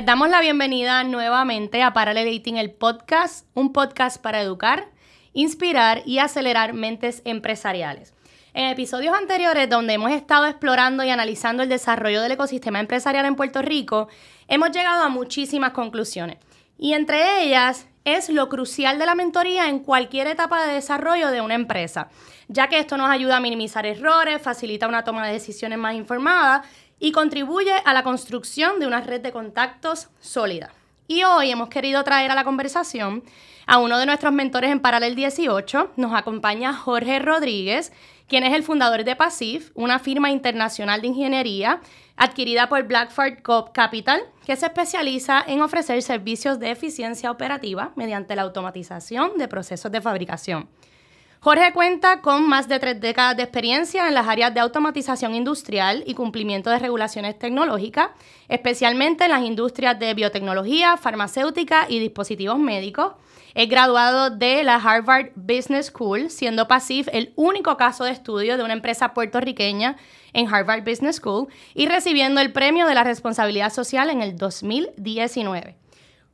Les 0.00 0.06
damos 0.06 0.30
la 0.30 0.40
bienvenida 0.40 1.04
nuevamente 1.04 1.82
a 1.82 1.92
Parallel 1.92 2.40
el 2.56 2.70
podcast, 2.70 3.46
un 3.52 3.70
podcast 3.74 4.16
para 4.16 4.40
educar, 4.40 4.88
inspirar 5.34 6.00
y 6.06 6.20
acelerar 6.20 6.72
mentes 6.72 7.20
empresariales. 7.26 8.14
En 8.54 8.70
episodios 8.70 9.14
anteriores, 9.14 9.68
donde 9.68 9.92
hemos 9.92 10.10
estado 10.12 10.46
explorando 10.46 11.04
y 11.04 11.10
analizando 11.10 11.62
el 11.62 11.68
desarrollo 11.68 12.22
del 12.22 12.32
ecosistema 12.32 12.80
empresarial 12.80 13.26
en 13.26 13.36
Puerto 13.36 13.60
Rico, 13.60 14.08
hemos 14.48 14.70
llegado 14.70 15.02
a 15.02 15.10
muchísimas 15.10 15.72
conclusiones. 15.72 16.38
Y 16.78 16.94
entre 16.94 17.42
ellas 17.42 17.86
es 18.06 18.30
lo 18.30 18.48
crucial 18.48 18.98
de 18.98 19.04
la 19.04 19.14
mentoría 19.14 19.68
en 19.68 19.80
cualquier 19.80 20.28
etapa 20.28 20.66
de 20.66 20.72
desarrollo 20.72 21.30
de 21.30 21.42
una 21.42 21.56
empresa, 21.56 22.08
ya 22.48 22.68
que 22.68 22.78
esto 22.78 22.96
nos 22.96 23.10
ayuda 23.10 23.36
a 23.36 23.40
minimizar 23.40 23.84
errores, 23.84 24.40
facilita 24.40 24.88
una 24.88 25.04
toma 25.04 25.26
de 25.26 25.34
decisiones 25.34 25.78
más 25.78 25.94
informada 25.94 26.62
y 27.00 27.12
contribuye 27.12 27.72
a 27.84 27.92
la 27.92 28.04
construcción 28.04 28.78
de 28.78 28.86
una 28.86 29.00
red 29.00 29.20
de 29.20 29.32
contactos 29.32 30.08
sólida. 30.20 30.70
Y 31.08 31.24
hoy 31.24 31.50
hemos 31.50 31.70
querido 31.70 32.04
traer 32.04 32.30
a 32.30 32.36
la 32.36 32.44
conversación 32.44 33.24
a 33.66 33.78
uno 33.78 33.98
de 33.98 34.06
nuestros 34.06 34.32
mentores 34.32 34.70
en 34.70 34.80
Paralel 34.80 35.16
18. 35.16 35.92
Nos 35.96 36.14
acompaña 36.14 36.72
Jorge 36.72 37.18
Rodríguez, 37.18 37.92
quien 38.28 38.44
es 38.44 38.54
el 38.54 38.62
fundador 38.62 39.02
de 39.02 39.16
PASIF, 39.16 39.72
una 39.74 39.98
firma 39.98 40.30
internacional 40.30 41.00
de 41.00 41.08
ingeniería 41.08 41.80
adquirida 42.16 42.68
por 42.68 42.82
Blackford 42.84 43.38
Capital, 43.72 44.20
que 44.44 44.54
se 44.54 44.66
especializa 44.66 45.42
en 45.46 45.62
ofrecer 45.62 46.02
servicios 46.02 46.60
de 46.60 46.70
eficiencia 46.70 47.30
operativa 47.30 47.92
mediante 47.96 48.36
la 48.36 48.42
automatización 48.42 49.38
de 49.38 49.48
procesos 49.48 49.90
de 49.90 50.02
fabricación. 50.02 50.68
Jorge 51.42 51.72
cuenta 51.72 52.20
con 52.20 52.46
más 52.46 52.68
de 52.68 52.78
tres 52.78 53.00
décadas 53.00 53.34
de 53.34 53.44
experiencia 53.44 54.06
en 54.06 54.12
las 54.12 54.28
áreas 54.28 54.52
de 54.52 54.60
automatización 54.60 55.34
industrial 55.34 56.04
y 56.06 56.12
cumplimiento 56.12 56.68
de 56.68 56.78
regulaciones 56.78 57.38
tecnológicas, 57.38 58.10
especialmente 58.48 59.24
en 59.24 59.30
las 59.30 59.42
industrias 59.42 59.98
de 59.98 60.12
biotecnología, 60.12 60.98
farmacéutica 60.98 61.86
y 61.88 61.98
dispositivos 61.98 62.58
médicos. 62.58 63.14
Es 63.54 63.70
graduado 63.70 64.28
de 64.28 64.62
la 64.64 64.74
Harvard 64.74 65.30
Business 65.34 65.86
School, 65.86 66.28
siendo 66.28 66.68
PASIF 66.68 67.08
el 67.10 67.32
único 67.36 67.78
caso 67.78 68.04
de 68.04 68.10
estudio 68.10 68.58
de 68.58 68.64
una 68.64 68.74
empresa 68.74 69.14
puertorriqueña 69.14 69.96
en 70.34 70.46
Harvard 70.46 70.84
Business 70.84 71.16
School 71.16 71.48
y 71.72 71.86
recibiendo 71.86 72.42
el 72.42 72.52
premio 72.52 72.86
de 72.86 72.94
la 72.94 73.02
responsabilidad 73.02 73.72
social 73.72 74.10
en 74.10 74.20
el 74.20 74.36
2019. 74.36 75.79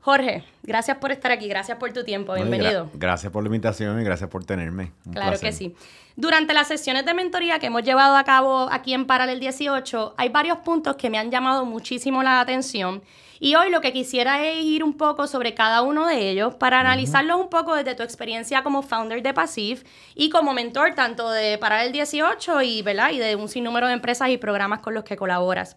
Jorge, 0.07 0.45
gracias 0.63 0.99
por 0.99 1.11
estar 1.11 1.33
aquí, 1.33 1.49
gracias 1.49 1.79
por 1.79 1.93
tu 1.93 2.05
tiempo, 2.05 2.33
bienvenido. 2.35 2.89
gracias 2.95 3.33
por 3.33 3.43
la 3.43 3.49
invitación 3.49 4.01
y 4.01 4.05
gracias 4.05 4.31
por 4.31 4.45
tenerme. 4.45 4.93
claro 5.13 5.37
que 5.37 5.51
sí. 5.51 5.75
Durante 6.15 6.55
las 6.55 6.69
sesiones 6.69 7.05
de 7.05 7.13
mentoría 7.13 7.59
que 7.59 7.67
hemos 7.67 7.83
llevado 7.83 8.15
a 8.15 8.23
cabo 8.23 8.69
aquí 8.71 8.95
en 8.95 9.07
Paralel 9.07 9.41
18, 9.41 10.15
hay 10.17 10.29
varios 10.29 10.59
puntos 10.59 10.95
que 10.95 11.11
me 11.11 11.19
han 11.19 11.33
llamado 11.33 11.65
muchísimo 11.65 12.23
la 12.23 12.39
atención 12.39 13.03
y 13.41 13.57
hoy 13.57 13.69
lo 13.69 13.81
que 13.81 13.93
quisiera 13.93 14.47
es 14.47 14.65
ir 14.65 14.85
un 14.85 14.97
poco 14.97 15.27
sobre 15.27 15.55
cada 15.55 15.83
uno 15.83 16.07
de 16.07 16.31
ellos 16.31 16.55
para 16.55 16.79
analizarlos 16.79 17.41
un 17.41 17.51
poco 17.51 17.75
desde 17.75 17.97
tu 17.97 18.05
experiencia 18.05 18.63
como 18.63 18.83
founder 18.83 19.25
de 19.25 19.35
Pasif 19.35 19.83
y 20.15 20.31
como 20.31 20.55
mentor 20.55 20.95
tanto 20.95 21.29
de 21.33 21.59
Paralel 21.59 21.91
18 21.91 22.63
y, 22.63 22.83
¿verdad? 22.83 23.11
y 23.11 23.19
de 23.19 23.35
un 23.35 23.49
sinnúmero 23.49 23.89
de 23.89 23.95
empresas 23.95 24.29
y 24.29 24.39
programas 24.39 24.79
con 24.79 24.95
los 24.95 25.03
que 25.03 25.17
colaboras. 25.17 25.75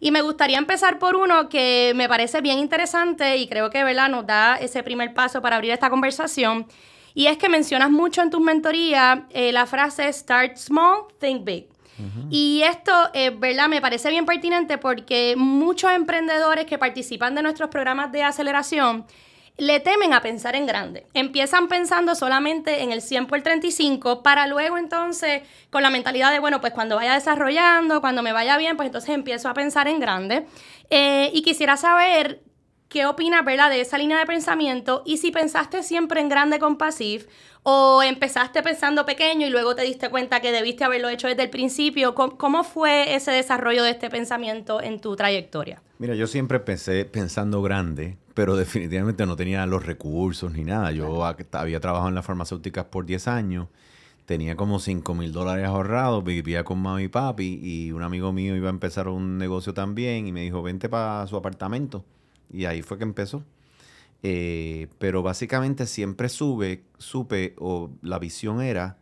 Y 0.00 0.10
me 0.10 0.22
gustaría 0.22 0.56
empezar 0.56 0.98
por 0.98 1.14
uno 1.14 1.48
que 1.50 1.92
me 1.94 2.08
parece 2.08 2.40
bien 2.40 2.58
interesante 2.58 3.36
y 3.36 3.46
creo 3.46 3.68
que 3.68 3.84
¿verdad? 3.84 4.08
nos 4.08 4.26
da 4.26 4.56
ese 4.56 4.82
primer 4.82 5.12
paso 5.12 5.42
para 5.42 5.56
abrir 5.56 5.72
esta 5.72 5.90
conversación. 5.90 6.66
Y 7.12 7.26
es 7.26 7.36
que 7.36 7.48
mencionas 7.48 7.90
mucho 7.90 8.22
en 8.22 8.30
tus 8.30 8.40
mentorías 8.40 9.20
eh, 9.30 9.52
la 9.52 9.66
frase 9.66 10.10
Start 10.10 10.56
Small, 10.56 11.04
Think 11.18 11.44
Big. 11.44 11.68
Y 12.30 12.62
esto, 12.62 12.92
eh, 13.12 13.28
¿verdad? 13.28 13.68
Me 13.68 13.82
parece 13.82 14.08
bien 14.08 14.24
pertinente 14.24 14.78
porque 14.78 15.34
muchos 15.36 15.92
emprendedores 15.92 16.64
que 16.64 16.78
participan 16.78 17.34
de 17.34 17.42
nuestros 17.42 17.68
programas 17.68 18.10
de 18.10 18.22
aceleración 18.22 19.04
le 19.60 19.78
temen 19.78 20.14
a 20.14 20.22
pensar 20.22 20.56
en 20.56 20.64
grande. 20.64 21.06
Empiezan 21.12 21.68
pensando 21.68 22.14
solamente 22.14 22.82
en 22.82 22.92
el 22.92 23.02
100 23.02 23.26
por 23.26 23.36
el 23.36 23.44
35 23.44 24.22
para 24.22 24.46
luego 24.46 24.78
entonces 24.78 25.42
con 25.68 25.82
la 25.82 25.90
mentalidad 25.90 26.32
de, 26.32 26.38
bueno, 26.38 26.62
pues 26.62 26.72
cuando 26.72 26.96
vaya 26.96 27.12
desarrollando, 27.12 28.00
cuando 28.00 28.22
me 28.22 28.32
vaya 28.32 28.56
bien, 28.56 28.76
pues 28.76 28.86
entonces 28.86 29.10
empiezo 29.10 29.50
a 29.50 29.54
pensar 29.54 29.86
en 29.86 30.00
grande. 30.00 30.46
Eh, 30.88 31.30
y 31.34 31.42
quisiera 31.42 31.76
saber 31.76 32.40
qué 32.90 33.06
opinas, 33.06 33.44
¿verdad?, 33.44 33.70
de 33.70 33.80
esa 33.80 33.96
línea 33.96 34.18
de 34.18 34.26
pensamiento 34.26 35.02
y 35.06 35.18
si 35.18 35.30
pensaste 35.30 35.82
siempre 35.84 36.20
en 36.20 36.28
grande 36.28 36.58
con 36.58 36.76
Pasif 36.76 37.28
o 37.62 38.02
empezaste 38.02 38.62
pensando 38.62 39.06
pequeño 39.06 39.46
y 39.46 39.50
luego 39.50 39.76
te 39.76 39.82
diste 39.82 40.10
cuenta 40.10 40.40
que 40.40 40.50
debiste 40.50 40.82
haberlo 40.82 41.08
hecho 41.08 41.28
desde 41.28 41.44
el 41.44 41.50
principio. 41.50 42.16
¿Cómo, 42.16 42.64
fue 42.64 43.14
ese 43.14 43.30
desarrollo 43.30 43.84
de 43.84 43.90
este 43.90 44.10
pensamiento 44.10 44.82
en 44.82 45.00
tu 45.00 45.14
trayectoria? 45.14 45.80
Mira, 45.98 46.16
yo 46.16 46.26
siempre 46.26 46.58
pensé 46.58 47.04
pensando 47.04 47.62
grande, 47.62 48.16
pero 48.34 48.56
definitivamente 48.56 49.24
no 49.24 49.36
tenía 49.36 49.64
los 49.66 49.86
recursos 49.86 50.52
ni 50.52 50.64
nada. 50.64 50.90
Yo 50.90 51.24
había 51.24 51.80
trabajado 51.80 52.08
en 52.08 52.16
las 52.16 52.26
farmacéuticas 52.26 52.86
por 52.86 53.06
10 53.06 53.28
años, 53.28 53.68
tenía 54.26 54.56
como 54.56 54.80
5 54.80 55.14
mil 55.14 55.30
dólares 55.32 55.66
ahorrados, 55.66 56.24
vivía 56.24 56.64
con 56.64 56.80
mami 56.80 57.04
y 57.04 57.08
papi 57.08 57.60
y 57.62 57.92
un 57.92 58.02
amigo 58.02 58.32
mío 58.32 58.56
iba 58.56 58.66
a 58.66 58.70
empezar 58.70 59.06
un 59.06 59.38
negocio 59.38 59.74
también 59.74 60.26
y 60.26 60.32
me 60.32 60.40
dijo, 60.40 60.60
vente 60.60 60.88
para 60.88 61.24
su 61.28 61.36
apartamento. 61.36 62.04
Y 62.52 62.64
ahí 62.64 62.82
fue 62.82 62.98
que 62.98 63.04
empezó. 63.04 63.44
Eh, 64.22 64.88
pero 64.98 65.22
básicamente 65.22 65.86
siempre 65.86 66.28
sube, 66.28 66.84
supe 66.98 67.54
o 67.58 67.90
la 68.02 68.18
visión 68.18 68.60
era 68.60 68.98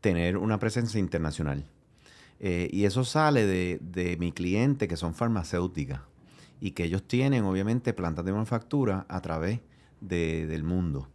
tener 0.00 0.36
una 0.36 0.58
presencia 0.58 0.98
internacional. 0.98 1.66
Eh, 2.40 2.68
y 2.72 2.84
eso 2.84 3.04
sale 3.04 3.46
de, 3.46 3.78
de, 3.80 4.16
mi 4.16 4.32
cliente, 4.32 4.88
que 4.88 4.96
son 4.96 5.14
farmacéuticas, 5.14 6.00
y 6.60 6.72
que 6.72 6.84
ellos 6.84 7.06
tienen 7.06 7.44
obviamente 7.44 7.92
plantas 7.92 8.24
de 8.24 8.32
manufactura 8.32 9.06
a 9.08 9.20
través 9.20 9.60
de, 10.00 10.46
del 10.46 10.64
mundo, 10.64 11.08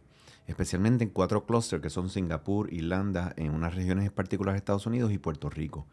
especialmente 0.46 1.04
en 1.04 1.10
cuatro 1.10 1.44
clústeres 1.44 1.82
que 1.82 1.90
son 1.90 2.08
Singapur, 2.08 2.72
Irlanda, 2.72 3.34
en 3.36 3.52
unas 3.54 3.74
regiones 3.74 4.10
particulares 4.10 4.54
de 4.54 4.58
Estados 4.58 4.86
Unidos 4.86 5.12
y 5.12 5.18
Puerto 5.18 5.50
Rico. 5.50 5.86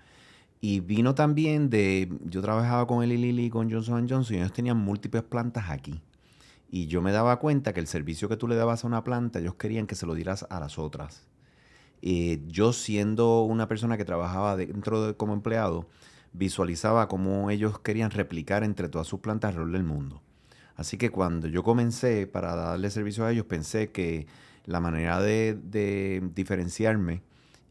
Y 0.67 0.79
vino 0.79 1.13
también 1.13 1.69
de, 1.69 2.11
yo 2.23 2.41
trabajaba 2.41 2.87
con 2.87 3.07
Lilly 3.07 3.45
y 3.45 3.49
con 3.51 3.69
Johnson 3.69 4.09
Johnson 4.09 4.35
y 4.35 4.39
ellos 4.39 4.51
tenían 4.51 4.77
múltiples 4.77 5.21
plantas 5.21 5.69
aquí. 5.69 6.01
Y 6.71 6.87
yo 6.87 7.03
me 7.03 7.11
daba 7.11 7.37
cuenta 7.37 7.71
que 7.71 7.79
el 7.79 7.85
servicio 7.85 8.27
que 8.27 8.35
tú 8.35 8.47
le 8.47 8.55
dabas 8.55 8.83
a 8.83 8.87
una 8.87 9.03
planta, 9.03 9.37
ellos 9.37 9.53
querían 9.53 9.85
que 9.85 9.93
se 9.93 10.07
lo 10.07 10.15
dieras 10.15 10.47
a 10.49 10.59
las 10.59 10.79
otras. 10.79 11.27
Eh, 12.01 12.41
yo 12.47 12.73
siendo 12.73 13.43
una 13.43 13.67
persona 13.67 13.95
que 13.95 14.05
trabajaba 14.05 14.57
dentro 14.57 15.05
de, 15.05 15.13
como 15.13 15.33
empleado, 15.33 15.87
visualizaba 16.33 17.07
cómo 17.09 17.51
ellos 17.51 17.77
querían 17.77 18.09
replicar 18.09 18.63
entre 18.63 18.89
todas 18.89 19.05
sus 19.05 19.19
plantas 19.19 19.49
alrededor 19.49 19.73
del 19.73 19.83
mundo. 19.83 20.23
Así 20.75 20.97
que 20.97 21.11
cuando 21.11 21.47
yo 21.47 21.61
comencé 21.61 22.25
para 22.25 22.55
darle 22.55 22.89
servicio 22.89 23.23
a 23.23 23.31
ellos, 23.31 23.45
pensé 23.45 23.91
que 23.91 24.25
la 24.65 24.79
manera 24.79 25.21
de 25.21 26.23
diferenciarme 26.33 27.21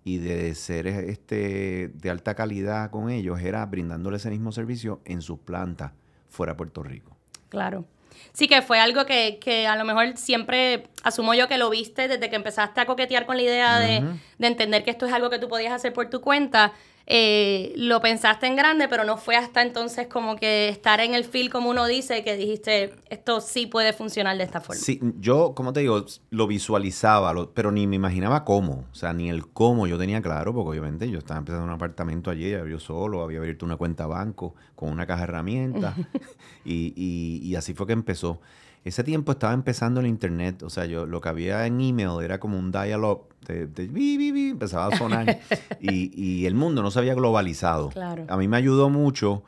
y 0.04 0.18
de 0.18 0.54
ser 0.54 0.86
este, 0.86 1.90
de 1.94 2.10
alta 2.10 2.34
calidad 2.34 2.90
con 2.90 3.10
ellos 3.10 3.40
era 3.40 3.64
brindándole 3.64 4.18
ese 4.18 4.30
mismo 4.30 4.52
servicio 4.52 5.00
en 5.06 5.22
sus 5.22 5.38
plantas 5.38 5.92
fuera 6.28 6.52
de 6.52 6.58
Puerto 6.58 6.82
Rico. 6.82 7.16
Claro. 7.48 7.86
Sí, 8.32 8.46
que 8.46 8.62
fue 8.62 8.78
algo 8.78 9.06
que, 9.06 9.38
que, 9.40 9.66
a 9.66 9.76
lo 9.76 9.84
mejor 9.84 10.16
siempre 10.16 10.88
asumo 11.02 11.34
yo 11.34 11.48
que 11.48 11.58
lo 11.58 11.70
viste 11.70 12.06
desde 12.06 12.30
que 12.30 12.36
empezaste 12.36 12.80
a 12.80 12.86
coquetear 12.86 13.26
con 13.26 13.36
la 13.36 13.42
idea 13.42 13.78
de, 13.78 14.04
de, 14.38 14.46
entender 14.46 14.84
que 14.84 14.90
esto 14.90 15.06
es 15.06 15.12
algo 15.12 15.30
que 15.30 15.38
tú 15.38 15.48
podías 15.48 15.72
hacer 15.72 15.92
por 15.92 16.10
tu 16.10 16.20
cuenta. 16.20 16.72
Eh, 17.06 17.74
lo 17.76 18.00
pensaste 18.00 18.46
en 18.46 18.56
grande, 18.56 18.88
pero 18.88 19.04
no 19.04 19.18
fue 19.18 19.36
hasta 19.36 19.60
entonces 19.60 20.06
como 20.06 20.36
que 20.36 20.68
estar 20.68 21.00
en 21.00 21.14
el 21.14 21.24
feel, 21.24 21.50
como 21.50 21.68
uno 21.68 21.86
dice, 21.86 22.24
que 22.24 22.36
dijiste, 22.36 22.94
esto 23.10 23.40
sí 23.40 23.66
puede 23.66 23.92
funcionar 23.92 24.38
de 24.38 24.44
esta 24.44 24.60
forma. 24.60 24.80
Sí, 24.80 25.00
yo, 25.18 25.54
como 25.54 25.72
te 25.72 25.80
digo, 25.80 26.04
lo 26.30 26.46
visualizaba, 26.46 27.34
pero 27.52 27.70
ni 27.70 27.86
me 27.86 27.96
imaginaba 27.96 28.44
cómo. 28.44 28.86
O 28.90 28.94
sea, 28.94 29.12
ni 29.12 29.28
el 29.28 29.46
cómo 29.48 29.86
yo 29.86 29.98
tenía 29.98 30.22
claro, 30.22 30.54
porque 30.54 30.70
obviamente 30.70 31.10
yo 31.10 31.18
estaba 31.18 31.38
empezando 31.38 31.64
un 31.64 31.72
apartamento 31.72 32.30
allí, 32.30 32.50
yo 32.50 32.80
solo, 32.80 33.22
había 33.22 33.38
abierto 33.38 33.66
una 33.66 33.76
cuenta 33.76 34.06
banco 34.06 34.54
con 34.74 34.90
una 34.90 35.06
caja 35.06 35.20
de 35.20 35.24
herramientas, 35.24 35.94
y, 36.64 36.94
y, 36.96 37.46
y 37.46 37.56
así 37.56 37.74
fue 37.74 37.86
que 37.86 37.92
empezó. 37.92 38.40
Ese 38.84 39.02
tiempo 39.02 39.32
estaba 39.32 39.54
empezando 39.54 40.00
el 40.00 40.06
internet, 40.06 40.62
o 40.62 40.68
sea, 40.68 40.84
yo 40.84 41.06
lo 41.06 41.20
que 41.20 41.30
había 41.30 41.66
en 41.66 41.80
email 41.80 42.22
era 42.22 42.38
como 42.38 42.58
un 42.58 42.70
dial-up 42.70 43.28
de, 43.46 43.66
de 43.66 44.50
empezaba 44.50 44.94
a 44.94 44.96
sonar 44.96 45.40
y, 45.80 46.12
y, 46.14 46.46
el 46.46 46.54
mundo 46.54 46.82
no 46.82 46.90
se 46.90 46.98
había 46.98 47.14
globalizado. 47.14 47.90
A 48.28 48.36
mí 48.36 48.46
me 48.46 48.58
ayudó 48.58 48.90
mucho 48.90 49.42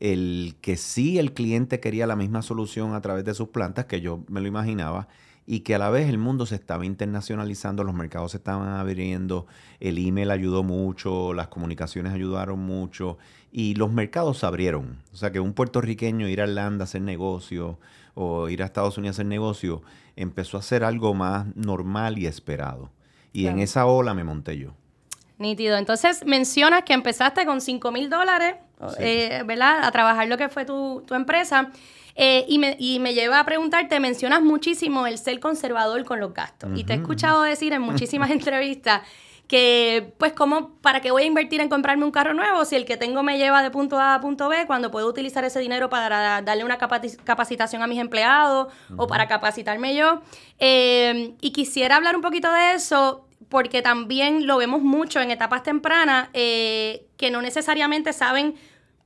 el 0.00 0.56
que 0.60 0.76
sí 0.76 1.18
el 1.18 1.34
cliente 1.34 1.80
quería 1.80 2.06
la 2.06 2.16
misma 2.16 2.42
solución 2.42 2.94
a 2.94 3.00
través 3.00 3.24
de 3.24 3.34
sus 3.34 3.48
plantas 3.48 3.86
que 3.86 4.00
yo 4.00 4.24
me 4.28 4.40
lo 4.40 4.46
imaginaba 4.46 5.08
y 5.50 5.60
que 5.60 5.74
a 5.74 5.78
la 5.78 5.88
vez 5.88 6.08
el 6.08 6.18
mundo 6.18 6.44
se 6.44 6.56
estaba 6.56 6.84
internacionalizando, 6.84 7.82
los 7.82 7.94
mercados 7.94 8.32
se 8.32 8.36
estaban 8.36 8.68
abriendo, 8.68 9.46
el 9.80 9.96
email 9.96 10.30
ayudó 10.30 10.62
mucho, 10.62 11.32
las 11.32 11.48
comunicaciones 11.48 12.12
ayudaron 12.12 12.58
mucho 12.58 13.16
y 13.50 13.74
los 13.74 13.90
mercados 13.90 14.38
se 14.38 14.46
abrieron. 14.46 14.98
O 15.10 15.16
sea 15.16 15.32
que 15.32 15.40
un 15.40 15.54
puertorriqueño 15.54 16.28
ir 16.28 16.42
a 16.42 16.44
Irlanda 16.44 16.82
a 16.82 16.84
hacer 16.84 17.00
negocio, 17.00 17.78
o 18.20 18.48
ir 18.48 18.62
a 18.62 18.66
Estados 18.66 18.98
Unidos 18.98 19.14
a 19.14 19.16
hacer 19.18 19.26
negocio, 19.26 19.82
empezó 20.16 20.58
a 20.58 20.62
ser 20.62 20.82
algo 20.82 21.14
más 21.14 21.46
normal 21.54 22.18
y 22.18 22.26
esperado. 22.26 22.90
Y 23.32 23.46
en 23.46 23.60
esa 23.60 23.86
ola 23.86 24.14
me 24.14 24.24
monté 24.24 24.58
yo. 24.58 24.74
nítido. 25.38 25.76
Entonces 25.76 26.26
mencionas 26.26 26.82
que 26.82 26.94
empezaste 26.94 27.46
con 27.46 27.60
5 27.60 27.92
mil 27.92 28.10
dólares, 28.10 28.56
eh, 28.98 29.44
¿verdad? 29.46 29.84
A 29.84 29.92
trabajar 29.92 30.26
lo 30.26 30.36
que 30.36 30.48
fue 30.48 30.64
tu, 30.64 31.04
tu 31.06 31.14
empresa. 31.14 31.70
Eh, 32.16 32.44
y, 32.48 32.58
me, 32.58 32.76
y, 32.80 32.98
me, 32.98 33.14
lleva 33.14 33.38
a 33.38 33.44
preguntarte, 33.44 34.00
mencionas 34.00 34.42
muchísimo 34.42 35.06
el 35.06 35.18
ser 35.18 35.38
conservador 35.38 36.04
con 36.04 36.18
los 36.18 36.34
gastos. 36.34 36.70
Y 36.74 36.82
te 36.82 36.94
he 36.94 36.96
escuchado 36.96 37.42
decir 37.42 37.72
en 37.72 37.82
muchísimas 37.82 38.30
entrevistas 38.32 39.02
que, 39.48 40.12
pues, 40.18 40.34
¿cómo, 40.34 40.74
¿para 40.82 41.00
qué 41.00 41.10
voy 41.10 41.22
a 41.22 41.26
invertir 41.26 41.62
en 41.62 41.70
comprarme 41.70 42.04
un 42.04 42.10
carro 42.10 42.34
nuevo 42.34 42.66
si 42.66 42.76
el 42.76 42.84
que 42.84 42.98
tengo 42.98 43.22
me 43.22 43.38
lleva 43.38 43.62
de 43.62 43.70
punto 43.70 43.98
A 43.98 44.14
a 44.14 44.20
punto 44.20 44.48
B 44.48 44.66
cuando 44.66 44.90
puedo 44.90 45.08
utilizar 45.08 45.42
ese 45.42 45.58
dinero 45.58 45.88
para 45.88 46.42
darle 46.42 46.64
una 46.64 46.76
capacitación 46.76 47.82
a 47.82 47.86
mis 47.86 47.98
empleados 47.98 48.72
o 48.96 49.06
para 49.06 49.26
capacitarme 49.26 49.96
yo? 49.96 50.20
Eh, 50.58 51.34
y 51.40 51.50
quisiera 51.52 51.96
hablar 51.96 52.14
un 52.14 52.22
poquito 52.22 52.52
de 52.52 52.74
eso 52.74 53.24
porque 53.48 53.80
también 53.80 54.46
lo 54.46 54.58
vemos 54.58 54.82
mucho 54.82 55.20
en 55.20 55.30
etapas 55.30 55.62
tempranas 55.62 56.28
eh, 56.34 57.06
que 57.16 57.30
no 57.30 57.40
necesariamente 57.40 58.12
saben 58.12 58.54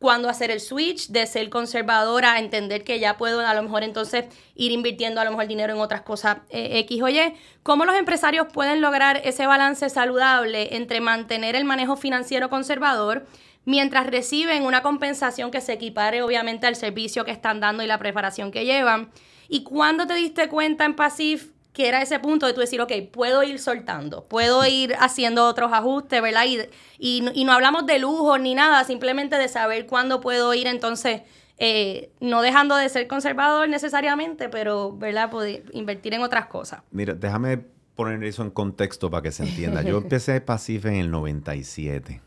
cuándo 0.02 0.28
hacer 0.28 0.50
el 0.50 0.60
switch 0.60 1.08
de 1.08 1.26
ser 1.26 1.48
conservadora 1.48 2.34
a 2.34 2.38
entender 2.38 2.84
que 2.84 3.00
ya 3.00 3.16
puedo 3.16 3.40
a 3.40 3.54
lo 3.54 3.62
mejor 3.62 3.84
entonces 3.84 4.26
ir 4.54 4.72
invirtiendo 4.72 5.22
a 5.22 5.24
lo 5.24 5.30
mejor 5.30 5.46
dinero 5.46 5.72
en 5.72 5.80
otras 5.80 6.02
cosas 6.02 6.38
eh, 6.50 6.80
X 6.80 7.00
o 7.00 7.08
Y. 7.08 7.34
¿Cómo 7.62 7.86
los 7.86 7.96
empresarios 7.96 8.48
pueden 8.52 8.82
lograr 8.82 9.22
ese 9.24 9.46
balance 9.46 9.88
saludable 9.88 10.76
entre 10.76 11.00
mantener 11.00 11.56
el 11.56 11.64
manejo 11.64 11.96
financiero 11.96 12.50
conservador 12.50 13.24
mientras 13.64 14.06
reciben 14.08 14.64
una 14.64 14.82
compensación 14.82 15.50
que 15.50 15.60
se 15.60 15.72
equipare 15.72 16.22
obviamente 16.22 16.66
al 16.66 16.76
servicio 16.76 17.24
que 17.24 17.30
están 17.30 17.60
dando 17.60 17.82
y 17.82 17.86
la 17.86 17.98
preparación 17.98 18.50
que 18.50 18.66
llevan? 18.66 19.10
¿Y 19.48 19.62
cuándo 19.62 20.06
te 20.06 20.14
diste 20.14 20.48
cuenta 20.48 20.84
en 20.84 20.94
Pasif 20.94 21.51
que 21.72 21.88
era 21.88 22.02
ese 22.02 22.18
punto 22.18 22.46
de 22.46 22.52
tú 22.52 22.60
decir, 22.60 22.80
ok, 22.80 22.92
puedo 23.10 23.42
ir 23.42 23.58
soltando, 23.58 24.24
puedo 24.26 24.64
ir 24.66 24.94
haciendo 24.98 25.46
otros 25.46 25.72
ajustes, 25.72 26.20
¿verdad? 26.20 26.44
Y, 26.46 27.30
y, 27.34 27.44
no 27.44 27.52
hablamos 27.52 27.86
de 27.86 27.98
lujo 27.98 28.36
ni 28.38 28.54
nada, 28.54 28.84
simplemente 28.84 29.36
de 29.36 29.48
saber 29.48 29.86
cuándo 29.86 30.20
puedo 30.20 30.52
ir 30.52 30.66
entonces, 30.66 31.22
eh, 31.56 32.10
no 32.20 32.42
dejando 32.42 32.76
de 32.76 32.88
ser 32.88 33.06
conservador 33.06 33.68
necesariamente, 33.68 34.50
pero, 34.50 34.96
¿verdad? 34.96 35.30
Poder 35.30 35.64
invertir 35.72 36.12
en 36.12 36.22
otras 36.22 36.46
cosas. 36.46 36.82
Mira, 36.90 37.14
déjame 37.14 37.64
poner 37.94 38.22
eso 38.24 38.42
en 38.42 38.50
contexto 38.50 39.10
para 39.10 39.22
que 39.22 39.32
se 39.32 39.44
entienda. 39.44 39.82
Yo 39.82 39.98
empecé 40.02 40.40
Pacife 40.42 40.88
en 40.88 40.96
el 40.96 41.10
97. 41.10 42.20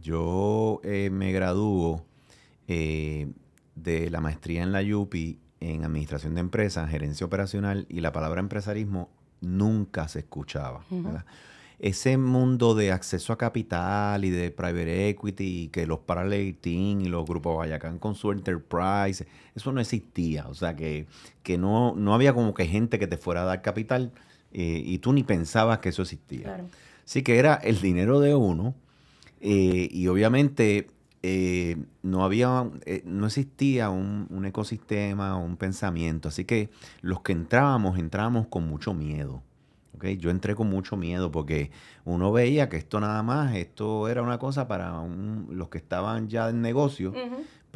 Yo 0.00 0.80
eh, 0.84 1.10
me 1.10 1.32
graduó 1.32 2.06
eh, 2.66 3.28
de 3.74 4.08
la 4.08 4.20
maestría 4.20 4.62
en 4.62 4.72
la 4.72 4.80
UPI 4.80 5.40
en 5.60 5.84
administración 5.84 6.34
de 6.34 6.40
empresas, 6.40 6.90
gerencia 6.90 7.26
operacional 7.26 7.86
y 7.88 8.00
la 8.00 8.12
palabra 8.12 8.40
empresarismo 8.40 9.08
nunca 9.40 10.08
se 10.08 10.20
escuchaba. 10.20 10.84
Ese 11.78 12.16
mundo 12.16 12.74
de 12.74 12.90
acceso 12.90 13.34
a 13.34 13.38
capital 13.38 14.24
y 14.24 14.30
de 14.30 14.50
private 14.50 15.10
equity, 15.10 15.68
que 15.68 15.86
los 15.86 15.98
parallel 15.98 16.56
team 16.56 17.02
y 17.02 17.08
los 17.08 17.26
grupos 17.26 17.52
Guayacán 17.54 17.98
con 17.98 18.14
su 18.14 18.32
enterprise, 18.32 19.26
eso 19.54 19.72
no 19.72 19.80
existía. 19.80 20.46
O 20.48 20.54
sea, 20.54 20.74
que, 20.74 21.06
que 21.42 21.58
no, 21.58 21.94
no 21.94 22.14
había 22.14 22.32
como 22.32 22.54
que 22.54 22.66
gente 22.66 22.98
que 22.98 23.06
te 23.06 23.18
fuera 23.18 23.42
a 23.42 23.44
dar 23.44 23.60
capital 23.60 24.12
eh, 24.52 24.82
y 24.84 24.98
tú 24.98 25.12
ni 25.12 25.22
pensabas 25.22 25.80
que 25.80 25.90
eso 25.90 26.02
existía. 26.02 26.66
Así 27.04 27.22
que 27.22 27.38
era 27.38 27.56
el 27.56 27.80
dinero 27.80 28.20
de 28.20 28.34
uno 28.34 28.74
eh, 29.42 29.88
y 29.92 30.08
obviamente 30.08 30.88
eh, 31.28 31.76
no 32.02 32.22
había, 32.22 32.70
eh, 32.84 33.02
no 33.04 33.26
existía 33.26 33.90
un, 33.90 34.28
un, 34.30 34.44
ecosistema, 34.44 35.36
un 35.36 35.56
pensamiento. 35.56 36.28
Así 36.28 36.44
que 36.44 36.70
los 37.00 37.20
que 37.22 37.32
entrábamos, 37.32 37.98
entrábamos 37.98 38.46
con 38.46 38.68
mucho 38.68 38.94
miedo. 38.94 39.42
¿okay? 39.96 40.18
Yo 40.18 40.30
entré 40.30 40.54
con 40.54 40.68
mucho 40.68 40.96
miedo 40.96 41.32
porque 41.32 41.72
uno 42.04 42.30
veía 42.30 42.68
que 42.68 42.76
esto 42.76 43.00
nada 43.00 43.24
más, 43.24 43.56
esto 43.56 44.06
era 44.06 44.22
una 44.22 44.38
cosa 44.38 44.68
para 44.68 45.02
los 45.50 45.68
que 45.68 45.78
estaban 45.78 46.28
ya 46.28 46.48
en 46.48 46.62
negocio, 46.62 47.12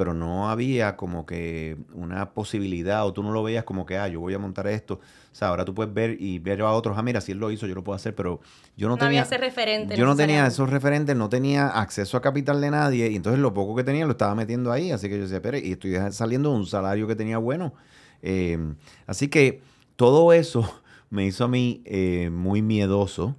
pero 0.00 0.14
no 0.14 0.48
había 0.48 0.96
como 0.96 1.26
que 1.26 1.76
una 1.92 2.30
posibilidad 2.30 3.06
o 3.06 3.12
tú 3.12 3.22
no 3.22 3.32
lo 3.32 3.42
veías 3.42 3.64
como 3.64 3.84
que, 3.84 3.98
ah, 3.98 4.08
yo 4.08 4.18
voy 4.18 4.32
a 4.32 4.38
montar 4.38 4.66
esto. 4.66 4.94
O 4.94 5.34
sea, 5.34 5.48
ahora 5.48 5.66
tú 5.66 5.74
puedes 5.74 5.92
ver 5.92 6.16
y 6.18 6.38
ver 6.38 6.62
a 6.62 6.72
otros, 6.72 6.96
ah, 6.96 7.02
mira, 7.02 7.20
si 7.20 7.32
él 7.32 7.38
lo 7.38 7.50
hizo, 7.50 7.66
yo 7.66 7.74
lo 7.74 7.84
puedo 7.84 7.96
hacer, 7.96 8.14
pero 8.14 8.40
yo 8.78 8.88
no, 8.88 8.96
tenía... 8.96 9.20
ese 9.20 9.36
referente. 9.36 9.94
Yo 9.98 10.06
no 10.06 10.16
tenía 10.16 10.46
esos 10.46 10.70
referentes, 10.70 11.14
no 11.14 11.28
tenía 11.28 11.68
acceso 11.68 12.16
a 12.16 12.22
capital 12.22 12.62
de 12.62 12.70
nadie 12.70 13.10
y 13.10 13.16
entonces 13.16 13.42
lo 13.42 13.52
poco 13.52 13.76
que 13.76 13.84
tenía 13.84 14.06
lo 14.06 14.12
estaba 14.12 14.34
metiendo 14.34 14.72
ahí, 14.72 14.90
así 14.90 15.06
que 15.10 15.16
yo 15.16 15.24
decía, 15.24 15.36
espera, 15.36 15.58
y 15.58 15.72
estoy 15.72 15.94
saliendo 16.12 16.48
de 16.48 16.56
un 16.56 16.64
salario 16.64 17.06
que 17.06 17.14
tenía 17.14 17.36
bueno. 17.36 17.74
Em, 18.22 18.76
así 19.06 19.28
que 19.28 19.60
todo 19.96 20.32
eso 20.32 20.80
me 21.10 21.26
hizo 21.26 21.44
a 21.44 21.48
mí 21.48 21.82
eh, 21.84 22.30
muy 22.32 22.62
miedoso 22.62 23.36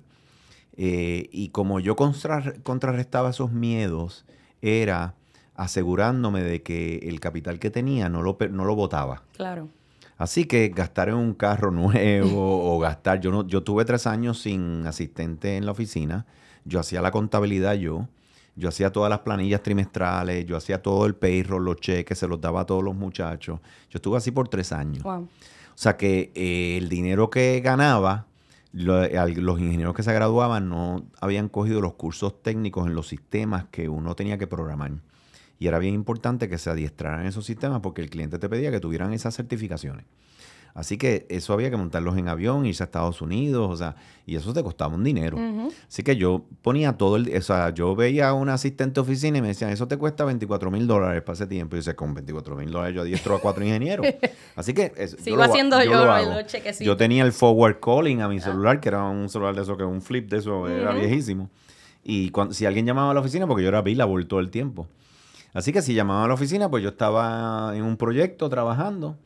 eh, 0.78 1.28
y 1.32 1.50
como 1.50 1.80
yo 1.80 1.96
contrarrestaba 1.96 3.32
esos 3.32 3.52
miedos, 3.52 4.26
era 4.62 5.16
asegurándome 5.62 6.42
de 6.42 6.64
que 6.64 6.98
el 7.04 7.20
capital 7.20 7.60
que 7.60 7.70
tenía 7.70 8.10
no 8.10 8.24
lo, 8.24 8.36
no 8.50 8.66
lo 8.66 8.76
botaba. 8.76 9.22
Claro. 9.38 9.70
Así 10.18 10.46
que 10.46 10.70
gastar 10.70 11.10
en 11.10 11.16
un 11.16 11.36
carro 11.36 11.70
nuevo 11.72 12.74
o 12.76 12.80
gastar, 12.80 13.20
yo 13.20 13.32
no, 13.32 13.48
yo 13.48 13.62
tuve 13.62 13.86
tres 13.86 14.08
años 14.08 14.42
sin 14.42 14.88
asistente 14.88 15.58
en 15.58 15.68
la 15.68 15.72
oficina, 15.72 16.26
yo 16.66 16.80
hacía 16.80 17.02
la 17.02 17.12
contabilidad 17.12 17.76
yo, 17.76 18.08
yo 18.56 18.70
hacía 18.70 18.92
todas 18.92 19.10
las 19.12 19.20
planillas 19.20 19.62
trimestrales, 19.62 20.46
yo 20.46 20.58
hacía 20.58 20.82
todo 20.82 21.06
el 21.06 21.14
payroll, 21.14 21.64
los 21.64 21.78
cheques, 21.78 22.18
se 22.18 22.28
los 22.28 22.42
daba 22.42 22.62
a 22.62 22.66
todos 22.66 22.84
los 22.84 22.96
muchachos. 22.96 23.60
Yo 23.90 23.98
estuve 23.98 24.18
así 24.18 24.32
por 24.32 24.50
tres 24.50 24.72
años. 24.72 25.06
O 25.06 25.28
sea 25.76 25.96
que 25.96 26.32
eh, 26.36 26.78
el 26.78 26.90
dinero 26.90 27.30
que 27.30 27.62
ganaba, 27.62 28.26
los 28.74 29.60
ingenieros 29.60 29.96
que 29.96 30.04
se 30.04 30.12
graduaban 30.12 30.70
no 30.70 31.06
habían 31.22 31.50
cogido 31.50 31.82
los 31.82 31.94
cursos 31.94 32.42
técnicos 32.42 32.88
en 32.88 32.96
los 32.96 33.08
sistemas 33.08 33.66
que 33.72 33.88
uno 33.88 34.16
tenía 34.16 34.38
que 34.38 34.48
programar. 34.48 34.92
Y 35.62 35.68
era 35.68 35.78
bien 35.78 35.94
importante 35.94 36.50
que 36.50 36.58
se 36.58 36.72
adiestraran 36.72 37.28
esos 37.28 37.46
sistemas 37.46 37.82
porque 37.82 38.02
el 38.02 38.10
cliente 38.10 38.40
te 38.40 38.50
pedía 38.50 38.72
que 38.72 38.80
tuvieran 38.80 39.14
esas 39.14 39.36
certificaciones. 39.36 40.06
Así 40.74 40.98
que 40.98 41.28
eso 41.30 41.54
había 41.54 41.70
que 41.70 41.78
montarlos 41.78 42.18
en 42.18 42.30
avión, 42.30 42.66
irse 42.66 42.82
a 42.82 42.86
Estados 42.86 43.22
Unidos, 43.22 43.70
o 43.70 43.78
sea, 43.78 43.96
y 44.26 44.38
eso 44.38 44.54
te 44.54 44.64
costaba 44.64 44.96
un 44.96 45.04
dinero. 45.04 45.38
Así 45.88 46.02
que 46.02 46.16
yo 46.16 46.46
ponía 46.64 46.94
todo 46.94 47.16
el, 47.16 47.32
o 47.38 47.42
sea, 47.44 47.70
yo 47.70 47.96
veía 47.96 48.30
a 48.30 48.34
un 48.34 48.50
asistente 48.50 48.96
de 48.96 49.02
oficina 49.02 49.38
y 49.38 49.44
me 49.44 49.50
decían, 49.50 49.70
eso 49.70 49.88
te 49.88 49.98
cuesta 49.98 50.26
24 50.26 50.72
mil 50.72 50.88
dólares 50.88 51.22
para 51.22 51.36
ese 51.36 51.46
tiempo. 51.46 51.76
Y 51.76 51.78
yo 51.78 51.82
decía, 51.82 51.96
con 51.96 52.16
24 52.16 52.56
mil 52.56 52.72
dólares 52.72 52.96
yo 52.96 53.02
adiestro 53.04 53.36
a 53.36 53.40
cuatro 53.40 53.64
ingenieros. 53.64 54.08
Así 54.56 54.74
que... 54.74 54.92
Sigo 55.20 55.44
haciendo 55.44 55.84
yo, 55.84 55.92
yo, 55.92 56.80
yo 56.80 56.98
tenía 56.98 57.24
el 57.24 57.34
forward 57.34 57.80
calling 57.80 58.22
a 58.22 58.28
mi 58.28 58.40
ah. 58.40 58.42
celular, 58.42 58.80
que 58.80 58.90
era 58.90 59.04
un 59.04 59.30
celular 59.30 59.54
de 59.54 59.62
eso, 59.62 59.78
que 59.78 59.84
un 59.84 60.02
flip 60.02 60.28
de 60.28 60.38
eso, 60.38 60.68
era 60.68 60.92
viejísimo. 60.92 61.52
Y 62.04 62.32
cuando, 62.32 62.56
si 62.56 62.66
alguien 62.66 62.88
llamaba 62.88 63.12
a 63.12 63.14
la 63.14 63.20
oficina, 63.20 63.46
porque 63.46 63.62
yo 63.62 63.70
era 63.70 63.84
billable 63.84 64.26
todo 64.26 64.40
el 64.40 64.50
tiempo. 64.50 64.88
Así 65.54 65.74
que 65.74 65.82
si 65.82 65.94
llamaba 65.94 66.26
a 66.26 66.28
la 66.28 66.34
oficina, 66.34 66.70
pues 66.70 66.84
yo 66.84 66.90
estaba 66.90 67.76
en 67.76 67.84
un 67.84 67.98
proyecto 67.98 68.50
trabajando, 68.50 69.18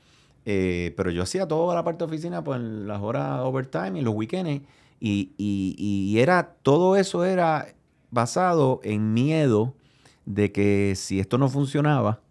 eh, 0.45 0.93
pero 0.97 1.11
yo 1.11 1.23
hacía 1.23 1.47
toda 1.47 1.75
la 1.75 1.83
parte 1.83 1.99
de 1.99 2.05
oficina, 2.05 2.43
pues 2.43 2.59
en 2.59 2.87
las 2.87 3.01
horas 3.01 3.41
overtime 3.41 3.99
y 3.99 4.01
los 4.01 4.15
weekends, 4.15 4.63
y, 4.99 5.33
y, 5.37 6.17
era, 6.19 6.55
todo 6.63 6.95
eso 6.95 7.25
era 7.25 7.67
basado 8.09 8.79
en 8.83 9.13
miedo 9.13 9.75
de 10.25 10.51
que 10.51 10.93
si 10.95 11.19
esto 11.19 11.37
no 11.37 11.49
funcionaba, 11.49 12.21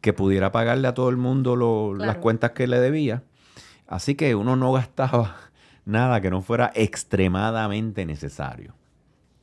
que 0.00 0.12
pudiera 0.12 0.52
pagarle 0.52 0.86
a 0.86 0.94
todo 0.94 1.08
el 1.08 1.16
mundo 1.16 1.56
las 1.94 2.18
cuentas 2.18 2.52
que 2.52 2.66
le 2.66 2.78
debía. 2.78 3.24
Así 3.86 4.14
que 4.14 4.34
uno 4.34 4.54
no 4.54 4.72
gastaba 4.72 5.36
nada 5.84 6.20
que 6.20 6.30
no 6.30 6.42
fuera 6.42 6.70
extremadamente 6.74 8.06
necesario. 8.06 8.74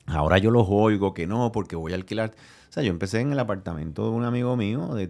Ahora 0.06 0.38
yo 0.38 0.52
los 0.52 0.68
oigo 0.70 1.14
que 1.14 1.28
no, 1.28 1.52
porque 1.52 1.76
voy 1.76 1.94
a 1.94 1.96
alquilar. 1.96 2.34
O 2.72 2.74
sea, 2.74 2.84
yo 2.84 2.90
empecé 2.90 3.20
en 3.20 3.34
el 3.34 3.40
apartamento 3.40 4.06
de 4.06 4.12
un 4.12 4.24
amigo 4.24 4.56
mío, 4.56 4.96
de, 4.96 5.06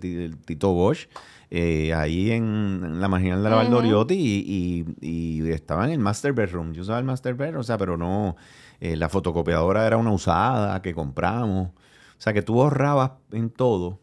Tito 0.46 0.74
Bosch, 0.74 1.08
eh, 1.52 1.94
ahí 1.94 2.32
en, 2.32 3.00
la 3.00 3.08
marginal 3.08 3.44
de 3.44 3.50
la 3.52 3.58
Valdoriotti, 3.58 4.16
y, 5.00 5.48
estaba 5.52 5.86
en 5.86 5.92
el 5.92 6.00
master 6.00 6.34
bedroom. 6.34 6.74
Yo 6.74 6.82
usaba 6.82 6.98
el 6.98 7.06
master 7.06 7.36
bedroom, 7.36 7.60
o 7.60 7.64
sea, 7.64 7.78
pero 7.78 7.98
no, 7.98 8.36
eh, 8.80 8.96
la 8.96 9.10
fotocopiadora 9.10 9.86
era 9.86 9.98
una 9.98 10.12
usada 10.12 10.82
que 10.82 10.96
compramos. 10.96 11.68
O 11.68 11.74
sea, 12.18 12.34
que 12.34 12.42
tú 12.42 12.60
ahorrabas 12.60 13.12
en 13.32 13.52
todo 13.52 14.00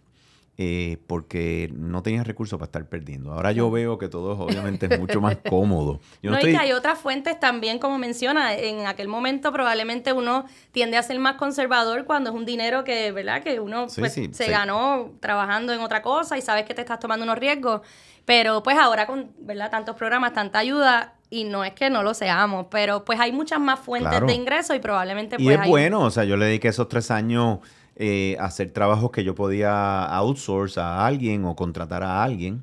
eh, 0.61 0.99
porque 1.07 1.71
no 1.73 2.03
tenías 2.03 2.27
recursos 2.27 2.59
para 2.59 2.67
estar 2.67 2.89
perdiendo. 2.89 3.33
Ahora 3.33 3.53
yo 3.53 3.71
veo 3.71 3.97
que 3.97 4.09
todo 4.09 4.37
obviamente 4.37 4.89
es 4.91 4.99
mucho 4.99 5.21
más 5.21 5.37
cómodo. 5.49 6.01
no, 6.23 6.37
y 6.37 6.43
que 6.43 6.57
hay 6.57 6.73
otras 6.73 6.99
fuentes 6.99 7.39
también, 7.39 7.79
como 7.79 7.97
menciona, 7.97 8.57
en 8.57 8.89
aquel 8.89 9.07
momento 9.07 9.53
probablemente 9.53 10.13
uno 10.13 10.47
tiende 10.73 10.97
a 10.97 11.03
ser 11.05 11.21
más 11.21 11.37
conservador 11.37 12.07
cuando 12.07 12.31
es 12.31 12.37
un 12.37 12.45
dinero 12.45 12.83
que, 12.83 13.13
¿verdad? 13.13 13.41
Que 13.45 13.61
uno 13.61 13.87
pues, 13.95 14.15
se 14.33 14.51
ganó 14.51 15.13
trabajando 15.21 15.73
en 15.73 15.79
otra 15.79 16.03
cosa 16.03 16.37
y 16.37 16.43
sabes 16.43 16.65
que 16.65 16.75
te 16.75 16.81
estás 16.81 16.99
tomando 16.99 17.23
unos 17.23 17.39
riesgos. 17.39 17.83
Pero 18.25 18.61
pues 18.65 18.77
ahora 18.77 19.07
con, 19.07 19.31
¿verdad? 19.39 19.71
Tantos 19.71 19.95
programas, 19.95 20.33
tanta 20.33 20.59
ayuda, 20.59 21.15
y 21.31 21.45
no 21.45 21.63
es 21.63 21.73
que 21.75 21.89
no 21.91 22.03
lo 22.03 22.15
seamos, 22.15 22.67
pero 22.71 23.05
pues 23.05 23.21
hay 23.21 23.33
muchas 23.33 23.61
más 23.61 23.79
fuentes 23.79 24.21
de 24.27 24.33
ingresos 24.33 24.75
y 24.75 24.81
probablemente 24.81 25.37
pues... 25.37 25.47
Y 25.47 25.53
es 25.53 25.67
bueno, 25.69 26.01
o 26.01 26.11
sea, 26.11 26.25
yo 26.25 26.37
le 26.37 26.47
dediqué 26.47 26.69
esos 26.69 26.89
tres 26.89 27.11
años 27.11 27.61
eh, 28.01 28.37
hacer 28.39 28.73
trabajos 28.73 29.11
que 29.11 29.25
yo 29.25 29.35
podía 29.35 30.05
outsource 30.05 30.79
a 30.79 31.05
alguien 31.05 31.45
o 31.45 31.57
contratar 31.57 32.05
a 32.05 32.23
alguien, 32.23 32.63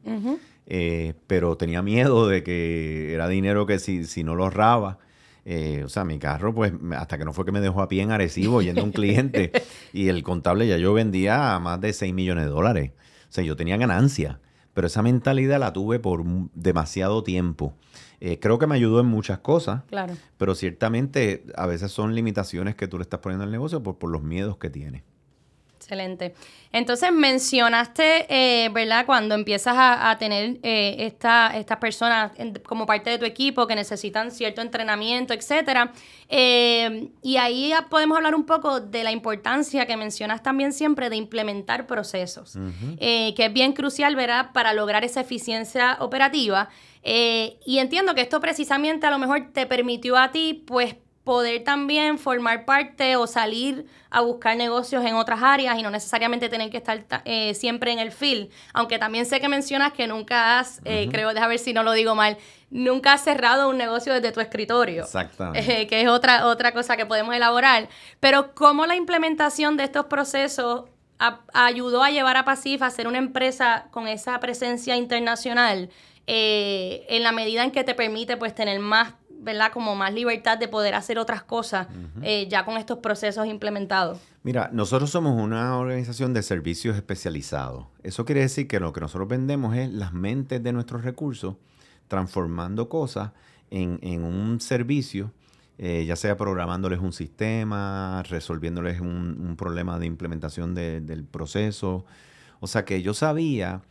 eh, 0.65 1.13
pero 1.27 1.58
tenía 1.58 1.82
miedo 1.82 2.27
de 2.30 2.42
que 2.42 3.13
era 3.13 3.27
dinero 3.27 3.65
que 3.65 3.77
si, 3.77 4.06
si 4.06 4.24
no 4.24 4.36
lo 4.36 4.46
ahorraba, 4.46 4.98
Eh, 5.48 5.84
o 5.86 5.89
sea, 5.89 6.04
mi 6.06 6.18
carro, 6.18 6.56
pues, 6.56 6.74
hasta 6.98 7.20
que 7.20 7.24
no 7.25 7.32
fue 7.32 7.46
que 7.46 7.51
me 7.51 7.62
dejó 7.62 7.84
a 7.84 7.88
pie 7.88 8.01
en 8.01 8.12
Arecibo 8.12 8.63
yendo 8.63 8.82
a 8.82 8.84
un 8.84 8.92
cliente 8.92 9.51
y 9.94 10.08
el 10.08 10.24
contable 10.24 10.68
ya 10.68 10.77
yo 10.77 10.92
vendía 10.92 11.54
a 11.54 11.60
más 11.60 11.80
de 11.80 11.94
6 11.94 12.15
millones 12.15 12.46
de 12.46 12.50
dólares. 12.50 12.94
O 13.30 13.32
sea, 13.32 13.44
yo 13.44 13.56
tenía 13.56 13.77
ganancia, 13.77 14.39
pero 14.74 14.88
esa 14.88 15.04
mentalidad 15.04 15.60
la 15.60 15.72
tuve 15.72 16.00
por 16.00 16.24
demasiado 16.56 17.22
tiempo. 17.24 17.75
Eh, 18.22 18.39
creo 18.39 18.58
que 18.58 18.65
me 18.65 18.74
ayudó 18.74 19.00
en 19.01 19.06
muchas 19.06 19.38
cosas, 19.38 19.84
claro. 19.88 20.15
pero 20.38 20.56
ciertamente 20.56 21.46
a 21.56 21.68
veces 21.68 21.92
son 21.92 22.15
limitaciones 22.15 22.74
que 22.74 22.88
tú 22.88 22.98
le 22.98 23.04
estás 23.04 23.20
poniendo 23.20 23.44
al 23.44 23.51
negocio 23.51 23.84
por, 23.84 24.00
por 24.00 24.10
los 24.10 24.24
miedos 24.24 24.58
que 24.58 24.72
tiene. 24.72 25.04
Excelente. 25.86 26.34
Entonces 26.72 27.12
mencionaste, 27.12 28.25
eh, 28.27 28.70
¿verdad? 28.70 29.06
Cuando 29.06 29.36
empiezas 29.36 29.75
a, 29.77 30.18
tener 30.18 30.58
eh, 30.63 30.96
estas 31.06 31.77
personas 31.80 32.32
como 32.65 32.88
parte 32.88 33.12
de 33.12 33.20
tu 33.20 33.25
equipo 33.25 33.68
que 33.68 33.75
necesitan 33.75 34.32
cierto 34.32 34.62
entrenamiento, 34.63 35.36
etcétera. 35.36 35.94
Eh, 36.27 37.10
y 37.22 37.38
ahí 37.38 37.72
podemos 37.88 38.18
hablar 38.18 38.34
un 38.34 38.48
poco 38.48 38.80
de 38.80 39.04
la 39.04 39.12
importancia 39.12 39.86
que 39.86 39.96
mencionas 39.96 40.42
también 40.42 40.74
siempre 40.74 41.12
de 41.12 41.18
implementar 41.18 41.86
procesos, 41.86 42.58
que 43.00 43.36
es 43.38 43.54
bien 43.54 43.74
crucial, 43.74 44.15
¿verdad? 44.15 44.54
Para 44.54 44.74
lograr 44.74 45.04
esa 45.04 45.22
eficiencia 45.22 45.98
operativa. 46.00 46.70
y 47.04 47.77
entiendo 47.77 48.15
que 48.15 48.22
esto 48.22 48.39
precisamente 48.39 49.06
a 49.06 49.12
lo 49.12 49.20
mejor 49.20 49.51
te 49.54 49.68
permitió 49.68 50.18
a 50.18 50.32
ti, 50.32 50.63
pues, 50.65 50.96
poder 51.25 51.63
también 51.63 52.20
formar 52.20 52.65
parte 52.65 53.15
o 53.15 53.25
salir 53.25 53.88
a 54.12 54.22
buscar 54.22 54.55
negocios 54.55 55.03
en 55.03 55.15
otras 55.15 55.41
áreas 55.41 55.77
y 55.77 55.82
no 55.82 55.89
necesariamente 55.89 56.48
tener 56.50 56.70
que 56.70 56.77
estar 56.77 57.03
eh, 57.25 57.55
siempre 57.55 57.91
en 57.91 57.98
el 57.98 58.12
field. 58.12 58.50
Aunque 58.74 59.00
también 59.00 59.25
sé 59.25 59.41
que 59.41 59.50
mencionas 59.50 59.91
que 59.91 60.08
nunca 60.08 60.60
has, 60.60 60.82
eh, 60.86 61.10
creo, 61.12 61.34
déjame 61.34 61.50
ver 61.50 61.60
si 61.60 61.74
no 61.74 61.82
lo 61.82 61.94
digo 61.94 62.13
mal, 62.13 62.38
nunca 62.70 63.13
has 63.13 63.24
cerrado 63.24 63.70
un 63.70 63.77
negocio 63.77 64.13
desde 64.13 64.32
tu 64.32 64.39
escritorio. 64.39 65.03
Exactamente. 65.03 65.82
Eh, 65.82 65.88
que 65.88 66.01
es 66.01 66.08
otra, 66.08 66.46
otra 66.46 66.72
cosa 66.74 66.96
que 66.96 67.08
podemos 67.08 67.36
elaborar. 67.36 67.89
Pero 68.20 68.53
cómo 68.53 68.86
la 68.86 68.96
implementación 68.96 69.77
de 69.77 69.86
estos 69.86 70.05
procesos 70.05 70.86
ayudó 71.53 72.03
a 72.03 72.12
llevar 72.12 72.38
a 72.38 72.46
Pasif 72.46 72.84
a 72.84 72.89
ser 72.91 73.08
una 73.08 73.17
empresa 73.17 73.88
con 73.89 74.08
esa 74.08 74.39
presencia 74.39 74.96
internacional 74.96 75.89
en 76.27 77.24
la 77.24 77.32
medida 77.32 77.63
en 77.63 77.72
que 77.72 77.84
te 77.84 77.96
permite 77.96 78.36
pues 78.36 78.53
tener 78.53 78.79
más 78.79 79.13
¿verdad? 79.46 79.72
Como 79.72 79.96
más 79.96 80.14
libertad 80.14 80.58
de 80.58 80.68
poder 80.68 80.96
hacer 80.96 81.20
otras 81.20 81.44
cosas 81.44 81.88
eh, 82.24 82.48
ya 82.50 82.66
con 82.66 82.78
estos 82.78 82.98
procesos 82.98 83.46
implementados. 83.46 84.20
Mira, 84.44 84.70
nosotros 84.74 85.12
somos 85.12 85.40
una 85.42 85.78
organización 85.78 86.34
de 86.34 86.42
servicios 86.44 86.96
especializados. 86.96 87.86
Eso 88.04 88.25
quiere 88.25 88.42
decir 88.42 88.68
que 88.68 88.80
lo 88.80 88.92
que 88.92 89.02
nosotros 89.02 89.30
vendemos 89.30 89.75
es 89.75 89.90
las 89.92 90.12
mentes 90.12 90.62
de 90.62 90.74
nuestros 90.74 91.04
recursos, 91.04 91.56
transformando 92.08 92.90
cosas 92.90 93.32
en, 93.70 94.24
un 94.24 94.60
servicio, 94.60 95.32
eh, 95.78 96.06
ya 96.08 96.16
sea 96.16 96.38
programándoles 96.38 97.00
un 97.00 97.14
sistema, 97.14 98.24
resolviéndoles 98.24 99.00
un, 99.00 99.56
problema 99.58 100.00
de 100.00 100.08
implementación 100.08 100.74
del 100.74 101.24
proceso. 101.25 102.06
O 102.60 102.68
sea 102.68 102.84
que 102.84 103.02
yo 103.02 103.14
sabía 103.14 103.82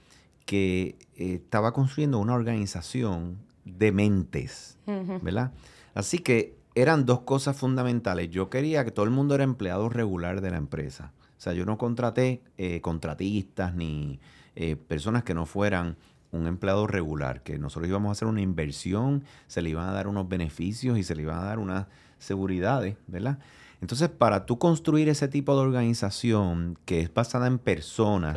que 0.46 0.96
eh, 1.16 1.34
estaba 1.34 1.72
construyendo 1.72 2.18
una 2.18 2.34
organización 2.34 3.38
de 3.64 3.92
mentes, 3.92 4.78
¿verdad? 5.22 5.52
Así 5.94 6.18
que 6.18 6.56
eran 6.74 7.06
dos 7.06 7.20
cosas 7.20 7.56
fundamentales. 7.56 8.30
Yo 8.30 8.50
quería 8.50 8.84
que 8.84 8.90
todo 8.90 9.04
el 9.04 9.10
mundo 9.10 9.34
era 9.34 9.44
empleado 9.44 9.88
regular 9.88 10.40
de 10.40 10.50
la 10.50 10.56
empresa. 10.56 11.12
O 11.38 11.40
sea, 11.40 11.52
yo 11.52 11.64
no 11.64 11.78
contraté 11.78 12.42
eh, 12.58 12.80
contratistas 12.80 13.74
ni 13.74 14.20
eh, 14.56 14.76
personas 14.76 15.24
que 15.24 15.34
no 15.34 15.46
fueran 15.46 15.96
un 16.32 16.46
empleado 16.46 16.86
regular, 16.86 17.42
que 17.42 17.58
nosotros 17.58 17.88
íbamos 17.88 18.08
a 18.08 18.12
hacer 18.12 18.26
una 18.26 18.40
inversión, 18.40 19.22
se 19.46 19.62
le 19.62 19.70
iban 19.70 19.88
a 19.88 19.92
dar 19.92 20.08
unos 20.08 20.28
beneficios 20.28 20.98
y 20.98 21.04
se 21.04 21.14
le 21.14 21.22
iban 21.22 21.38
a 21.38 21.44
dar 21.44 21.58
unas 21.60 21.86
seguridades, 22.18 22.96
¿verdad? 23.06 23.38
Entonces, 23.80 24.08
para 24.08 24.46
tú 24.46 24.58
construir 24.58 25.08
ese 25.08 25.28
tipo 25.28 25.54
de 25.54 25.62
organización 25.62 26.78
que 26.86 27.00
es 27.00 27.12
basada 27.12 27.46
en 27.46 27.58
personas, 27.58 28.36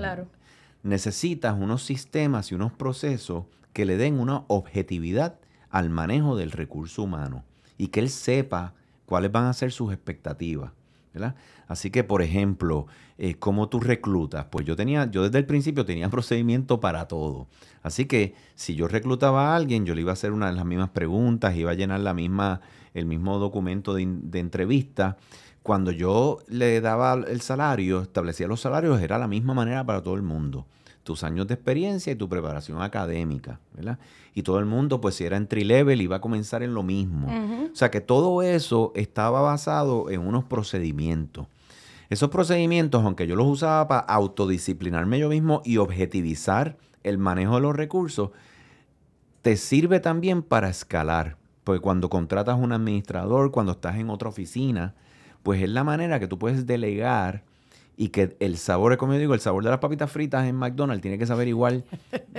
necesitas 0.84 1.56
unos 1.58 1.84
sistemas 1.84 2.52
y 2.52 2.56
unos 2.56 2.72
procesos 2.72 3.46
que 3.78 3.86
le 3.86 3.96
den 3.96 4.20
una 4.20 4.44
objetividad 4.48 5.36
al 5.70 5.92
manejo 5.92 6.36
del 6.36 6.50
recurso 6.50 7.04
humano 7.04 7.44
y 7.78 7.90
que 7.90 8.00
él 8.00 8.10
sepa 8.10 8.74
cuáles 9.06 9.32
van 9.32 9.46
a 9.46 9.54
ser 9.54 9.72
sus 9.72 9.94
expectativas. 9.94 10.72
¿verdad? 11.14 11.36
Así 11.68 11.92
que, 11.92 12.04
por 12.04 12.24
ejemplo, 12.24 12.88
eh, 13.20 13.36
¿cómo 13.36 13.70
tú 13.70 13.80
reclutas? 13.80 14.46
Pues 14.46 14.66
yo 14.66 14.76
tenía, 14.76 15.12
yo 15.12 15.22
desde 15.22 15.38
el 15.38 15.46
principio 15.46 15.86
tenía 15.86 16.10
procedimiento 16.18 16.80
para 16.80 17.08
todo. 17.08 17.46
Así 17.84 18.06
que 18.06 18.34
si 18.56 18.74
yo 18.74 18.88
reclutaba 18.88 19.52
a 19.52 19.56
alguien, 19.56 19.86
yo 19.86 19.94
le 19.94 20.02
iba 20.02 20.10
a 20.10 20.14
hacer 20.14 20.32
una 20.32 20.48
de 20.48 20.54
las 20.54 20.66
mismas 20.66 20.90
preguntas, 20.90 21.56
iba 21.56 21.70
a 21.70 21.76
llenar 21.76 22.00
la 22.00 22.16
misma, 22.16 22.62
el 22.96 23.06
mismo 23.06 23.38
documento 23.38 23.94
de, 23.94 24.08
de 24.08 24.40
entrevista. 24.40 25.18
Cuando 25.62 25.92
yo 25.92 26.40
le 26.48 26.82
daba 26.82 27.14
el 27.14 27.42
salario, 27.42 28.02
establecía 28.02 28.48
los 28.48 28.60
salarios, 28.60 29.00
era 29.02 29.20
la 29.20 29.28
misma 29.28 29.54
manera 29.54 29.86
para 29.86 30.02
todo 30.02 30.16
el 30.16 30.24
mundo 30.24 30.66
tus 31.08 31.24
años 31.24 31.48
de 31.48 31.54
experiencia 31.54 32.12
y 32.12 32.16
tu 32.18 32.28
preparación 32.28 32.82
académica, 32.82 33.62
¿verdad? 33.74 33.98
Y 34.36 34.44
todo 34.44 34.60
el 34.60 34.66
mundo, 34.66 35.00
pues 35.00 35.16
si 35.16 35.24
era 35.24 35.38
entry 35.38 35.64
level, 35.64 36.02
iba 36.02 36.18
a 36.18 36.22
comenzar 36.22 36.64
en 36.64 36.74
lo 36.74 36.84
mismo. 36.84 37.28
O 37.72 37.76
sea 37.76 37.90
que 37.90 38.02
todo 38.02 38.42
eso 38.42 38.92
estaba 38.94 39.40
basado 39.40 40.10
en 40.10 40.20
unos 40.20 40.44
procedimientos. 40.44 41.48
Esos 42.10 42.30
procedimientos, 42.30 43.06
aunque 43.06 43.26
yo 43.26 43.38
los 43.38 43.48
usaba 43.48 43.88
para 43.88 44.02
autodisciplinarme 44.02 45.18
yo 45.18 45.30
mismo 45.30 45.62
y 45.64 45.78
objetivizar 45.78 46.78
el 47.04 47.18
manejo 47.18 47.56
de 47.56 47.62
los 47.62 47.76
recursos, 47.76 48.32
te 49.42 49.56
sirve 49.56 50.02
también 50.02 50.44
para 50.44 50.68
escalar. 50.68 51.38
Porque 51.64 51.80
cuando 51.80 52.10
contratas 52.10 52.60
un 52.60 52.74
administrador, 52.74 53.52
cuando 53.52 53.72
estás 53.72 53.96
en 53.96 54.10
otra 54.10 54.28
oficina, 54.28 54.94
pues 55.42 55.62
es 55.62 55.70
la 55.70 55.86
manera 55.86 56.20
que 56.20 56.28
tú 56.28 56.38
puedes 56.38 56.66
delegar 56.66 57.46
y 57.98 58.10
que 58.10 58.38
el 58.40 58.58
sabor, 58.58 58.96
como 58.98 59.14
yo 59.14 59.20
digo, 59.20 59.34
el 59.34 59.40
sabor 59.40 59.64
de 59.64 59.72
las 59.72 59.80
papitas 59.80 60.12
fritas 60.12 60.48
en 60.48 60.56
McDonald's 60.56 61.02
tiene 61.02 61.18
que 61.18 61.26
saber 61.26 61.48
igual 61.48 61.84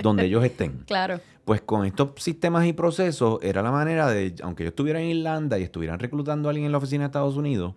donde 0.01 0.25
ellos 0.25 0.43
estén. 0.43 0.79
Claro. 0.87 1.19
Pues 1.45 1.61
con 1.61 1.85
estos 1.85 2.11
sistemas 2.17 2.65
y 2.65 2.73
procesos 2.73 3.39
era 3.41 3.61
la 3.61 3.71
manera 3.71 4.07
de, 4.07 4.35
aunque 4.43 4.63
yo 4.63 4.69
estuviera 4.69 5.01
en 5.01 5.07
Irlanda 5.07 5.57
y 5.59 5.63
estuvieran 5.63 5.99
reclutando 5.99 6.47
a 6.47 6.51
alguien 6.51 6.65
en 6.65 6.71
la 6.71 6.77
oficina 6.77 7.03
de 7.03 7.07
Estados 7.07 7.35
Unidos, 7.35 7.73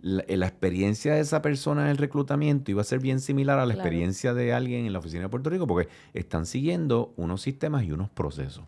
la, 0.00 0.22
eh, 0.28 0.34
experiencia 0.36 1.14
de 1.14 1.20
esa 1.20 1.42
persona 1.42 1.82
en 1.82 1.88
el 1.88 1.96
reclutamiento 1.96 2.70
iba 2.70 2.82
a 2.82 2.84
ser 2.84 3.00
bien 3.00 3.20
similar 3.20 3.58
a 3.58 3.66
la 3.66 3.74
experiencia 3.74 4.34
de 4.34 4.52
alguien 4.52 4.86
en 4.86 4.92
la 4.92 4.98
oficina 5.00 5.22
de 5.22 5.28
Puerto 5.30 5.50
Rico 5.50 5.66
porque 5.66 5.88
están 6.14 6.46
siguiendo 6.46 7.12
unos 7.16 7.42
sistemas 7.42 7.84
y 7.84 7.92
unos 7.92 8.10
procesos. 8.10 8.64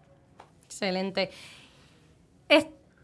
Excelente 0.64 1.30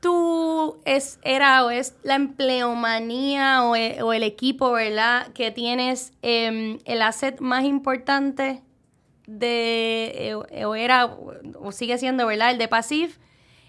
tú 0.01 0.79
es, 0.85 1.19
era 1.23 1.65
o 1.65 1.71
es 1.71 1.95
la 2.03 2.15
empleomanía 2.15 3.65
o, 3.65 3.77
e, 3.77 3.99
el, 3.99 4.23
equipo, 4.23 4.73
¿verdad? 4.73 5.33
Que 5.33 5.51
tienes 5.51 6.13
em, 6.23 6.79
el 6.85 7.03
asset 7.03 7.41
más 7.41 7.65
importante 7.65 8.63
de, 9.27 10.33
eh, 10.51 10.65
o 10.65 10.75
era, 10.75 11.07
o 11.07 11.73
sigue 11.73 11.99
siendo, 11.99 12.27
¿verdad? 12.27 12.51
El 12.51 12.59
de 12.59 12.69
Pasif, 12.69 13.19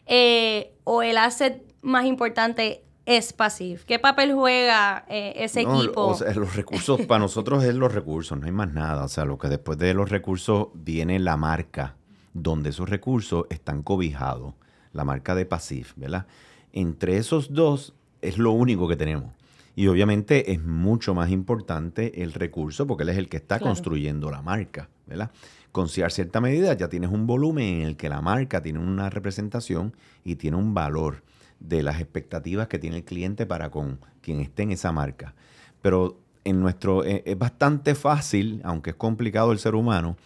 eh, 0.06 0.74
o 0.84 1.02
el 1.02 1.18
asset 1.18 1.64
más 1.82 2.06
importante 2.06 2.84
es 3.06 3.34
Pasif. 3.34 3.86
¿Qué 3.86 4.00
papel 4.00 4.34
juega 4.34 5.06
eh, 5.08 5.34
ese 5.38 5.62
equipo? 5.62 6.08
O 6.08 6.16
sea, 6.16 6.34
los 6.34 6.56
recursos, 6.56 7.02
para 7.02 7.20
nosotros 7.20 7.64
es 7.64 7.74
los 7.74 7.94
recursos, 7.94 8.38
no 8.38 8.46
hay 8.46 8.52
más 8.52 8.74
nada. 8.74 9.06
O 9.06 9.08
sea, 9.08 9.26
lo 9.26 9.38
que 9.38 9.48
después 9.48 9.78
de 9.78 9.94
los 9.94 10.10
recursos 10.10 10.68
viene 10.74 11.18
la 11.20 11.38
marca, 11.38 11.96
donde 12.34 12.70
esos 12.70 12.90
recursos 12.90 13.46
están 13.50 13.82
cobijados 13.82 14.54
la 14.98 15.06
marca 15.06 15.36
de 15.36 15.46
Pasif, 15.46 15.94
¿verdad? 15.96 16.26
Entre 16.74 17.18
esos 17.18 17.54
dos 17.54 17.94
es 18.22 18.38
lo 18.38 18.52
único 18.52 18.88
que 18.88 18.98
tenemos. 18.98 19.34
Y 19.76 19.88
obviamente 19.88 20.52
es 20.52 20.64
mucho 20.64 21.14
más 21.14 21.30
importante 21.30 22.24
el 22.24 22.34
recurso 22.34 22.88
porque 22.88 23.04
él 23.04 23.10
es 23.10 23.18
el 23.18 23.30
que 23.30 23.38
está 23.38 23.60
construyendo 23.60 24.32
la 24.32 24.42
marca, 24.42 24.90
¿verdad? 25.06 25.30
Con 25.72 25.88
cierta 25.88 26.42
medida 26.42 26.74
ya 26.74 26.90
tienes 26.90 27.12
un 27.12 27.28
volumen 27.28 27.82
en 27.82 27.82
el 27.82 27.96
que 27.96 28.10
la 28.10 28.22
marca 28.22 28.62
tiene 28.62 28.80
una 28.80 29.12
representación 29.12 29.96
y 30.26 30.36
tiene 30.36 30.58
un 30.58 30.74
valor 30.74 31.24
de 31.60 31.84
las 31.84 32.02
expectativas 32.02 32.68
que 32.68 32.80
tiene 32.80 32.98
el 32.98 33.04
cliente 33.04 33.46
para 33.46 33.70
con 33.70 34.00
quien 34.22 34.40
esté 34.40 34.64
en 34.64 34.72
esa 34.72 34.92
marca. 34.92 35.36
Pero 35.84 36.18
en 36.44 36.60
nuestro 36.60 37.04
eh, 37.04 37.22
es 37.26 37.38
bastante 37.38 37.94
fácil, 37.94 38.62
aunque 38.64 38.92
es 38.92 38.96
complicado 38.96 39.52
el 39.52 39.60
ser 39.60 39.76
humano, 39.76 40.18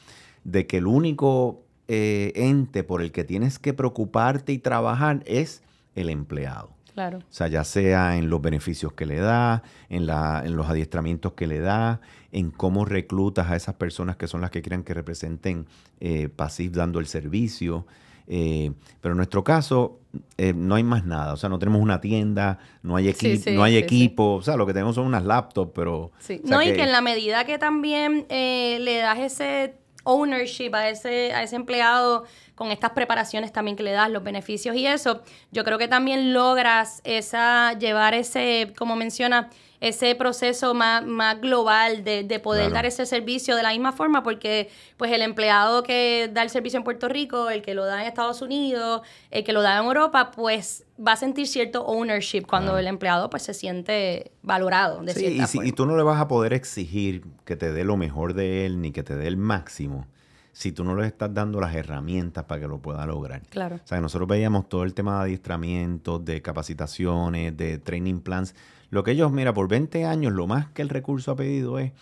de 0.46 0.66
que 0.66 0.78
el 0.78 0.88
único 0.88 1.62
eh, 1.88 2.32
ente 2.36 2.84
por 2.84 3.02
el 3.02 3.12
que 3.12 3.24
tienes 3.24 3.60
que 3.60 3.74
preocuparte 3.74 4.54
y 4.54 4.58
trabajar 4.58 5.24
es 5.26 5.62
el 5.96 6.10
empleado. 6.10 6.70
Claro. 6.94 7.20
O 7.20 7.22
sea, 7.30 7.48
ya 7.48 7.64
sea 7.64 8.18
en 8.18 8.30
los 8.30 8.42
beneficios 8.42 8.94
que 8.94 9.06
le 9.06 9.18
da, 9.18 9.64
en, 9.90 10.06
la, 10.06 10.44
en 10.46 10.56
los 10.56 10.70
adiestramientos 10.70 11.34
que 11.34 11.48
le 11.48 11.60
da, 11.60 12.02
en 12.32 12.52
cómo 12.52 12.86
reclutas 12.86 13.50
a 13.50 13.56
esas 13.56 13.76
personas 13.76 14.18
que 14.18 14.28
son 14.28 14.42
las 14.42 14.52
que 14.52 14.62
quieran 14.62 14.84
que 14.84 14.94
representen 14.94 15.68
eh, 16.00 16.30
dando 16.72 17.00
el 17.00 17.08
servicio. 17.08 17.86
Eh, 18.28 18.72
pero 19.02 19.14
en 19.14 19.18
nuestro 19.18 19.44
caso 19.44 20.00
eh, 20.38 20.54
no 20.54 20.76
hay 20.76 20.84
más 20.84 21.06
nada, 21.06 21.34
o 21.34 21.38
sea, 21.38 21.50
no 21.50 21.60
tenemos 21.60 21.82
una 21.82 22.00
tienda, 22.00 22.60
no 22.82 22.96
hay, 22.96 23.14
no 23.48 23.64
hay 23.64 23.76
equipo, 23.78 24.36
o 24.36 24.42
sea, 24.42 24.56
lo 24.56 24.66
que 24.66 24.74
tenemos 24.74 24.96
son 24.96 25.06
unas 25.06 25.26
laptops, 25.26 25.72
pero... 25.76 26.12
no, 26.44 26.62
y 26.62 26.72
que 26.72 26.84
en 26.84 26.92
la 26.92 27.02
medida 27.02 27.44
que 27.46 27.58
también 27.58 28.26
le 28.30 28.98
das 29.00 29.20
ese 29.20 29.81
ownership 30.03 30.72
a 30.74 30.89
ese, 30.89 31.34
a 31.34 31.43
ese 31.43 31.55
empleado 31.55 32.25
con 32.55 32.72
estas 32.72 32.91
preparaciones 32.91 33.51
también 33.51 33.75
que 33.75 33.84
le 33.84 33.91
das, 33.91 34.10
los 34.10 34.24
beneficios 34.24 34.75
y 34.75 34.86
eso, 34.86 35.22
yo 35.51 35.63
creo 35.63 35.77
que 35.77 35.88
también 35.88 36.34
logras 36.34 37.01
esa, 37.03 37.74
llevar 37.74 38.13
ese, 38.13 38.74
como 38.77 38.96
menciona, 38.96 39.50
ese 39.82 40.14
proceso 40.14 40.76
más, 40.76 41.04
más 41.06 41.42
global 41.42 42.04
de, 42.04 42.24
de 42.24 42.40
poder 42.40 42.72
dar 42.72 42.86
ese 42.86 43.08
servicio 43.08 43.56
de 43.56 43.64
la 43.64 43.72
misma 43.72 43.92
forma, 43.92 44.22
porque 44.22 44.70
pues 44.96 45.12
el 45.12 45.24
empleado 45.24 45.82
que 45.82 46.30
da 46.32 46.44
el 46.44 46.52
servicio 46.52 46.78
en 46.78 46.84
Puerto 46.84 47.10
Rico, 47.10 47.50
el 47.50 47.64
que 47.64 47.74
lo 47.74 47.84
da 47.86 48.02
en 48.02 48.08
Estados 48.08 48.44
Unidos, 48.44 49.02
el 49.32 49.44
que 49.44 49.54
lo 49.54 49.64
da 49.64 49.80
en 49.80 49.86
Europa, 49.86 50.30
pues 50.30 50.86
va 51.06 51.14
a 51.14 51.16
sentir 51.16 51.48
cierto 51.48 51.84
ownership 51.84 52.44
cuando 52.48 52.78
el 52.78 52.86
empleado 52.86 53.32
pues 53.32 53.42
se 53.42 53.56
siente 53.56 54.32
valorado 54.44 55.02
de 55.02 55.14
sí, 55.14 55.42
y, 55.42 55.68
y 55.68 55.72
tú 55.72 55.88
no 55.88 55.98
le 55.98 56.04
vas 56.04 56.22
a 56.22 56.28
poder 56.28 56.54
exigir 56.54 57.24
que 57.44 57.56
te 57.56 57.74
dé 57.74 57.84
lo 57.84 57.98
mejor 57.98 58.36
de 58.36 58.68
él 58.68 58.82
ni 58.82 58.92
que 58.92 59.02
te 59.02 59.16
dé 59.16 59.28
el 59.28 59.38
máximo 59.38 60.06
si 60.54 60.72
tú 60.72 60.84
no 60.84 60.96
le 60.96 61.08
estás 61.08 61.34
dando 61.34 61.60
las 61.60 61.74
herramientas 61.74 62.44
para 62.44 62.62
que 62.62 62.68
lo 62.68 62.80
pueda 62.80 63.06
lograr. 63.06 63.42
Claro. 63.50 63.78
O 63.78 63.88
sea, 63.88 64.02
nosotros 64.02 64.28
veíamos 64.28 64.68
todo 64.70 64.84
el 64.84 64.94
tema 64.94 65.16
de 65.16 65.22
adiestramientos, 65.24 66.24
de 66.26 66.42
capacitaciones, 66.42 67.56
de 67.56 67.78
training 67.80 68.20
plans. 68.20 68.54
Lo 68.92 69.04
que 69.04 69.12
ellos, 69.12 69.32
mira, 69.32 69.54
por 69.54 69.68
20 69.68 70.06
años, 70.06 70.34
lo 70.34 70.46
más 70.48 70.70
que 70.70 70.82
el 70.82 70.90
recurso 70.90 71.32
ha 71.32 71.36
pedido 71.36 71.80
es, 71.80 71.94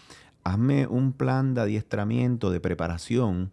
hazme 0.44 0.88
un 0.88 1.14
plan 1.14 1.54
de 1.54 1.62
adiestramiento, 1.62 2.50
de 2.50 2.60
preparación, 2.60 3.52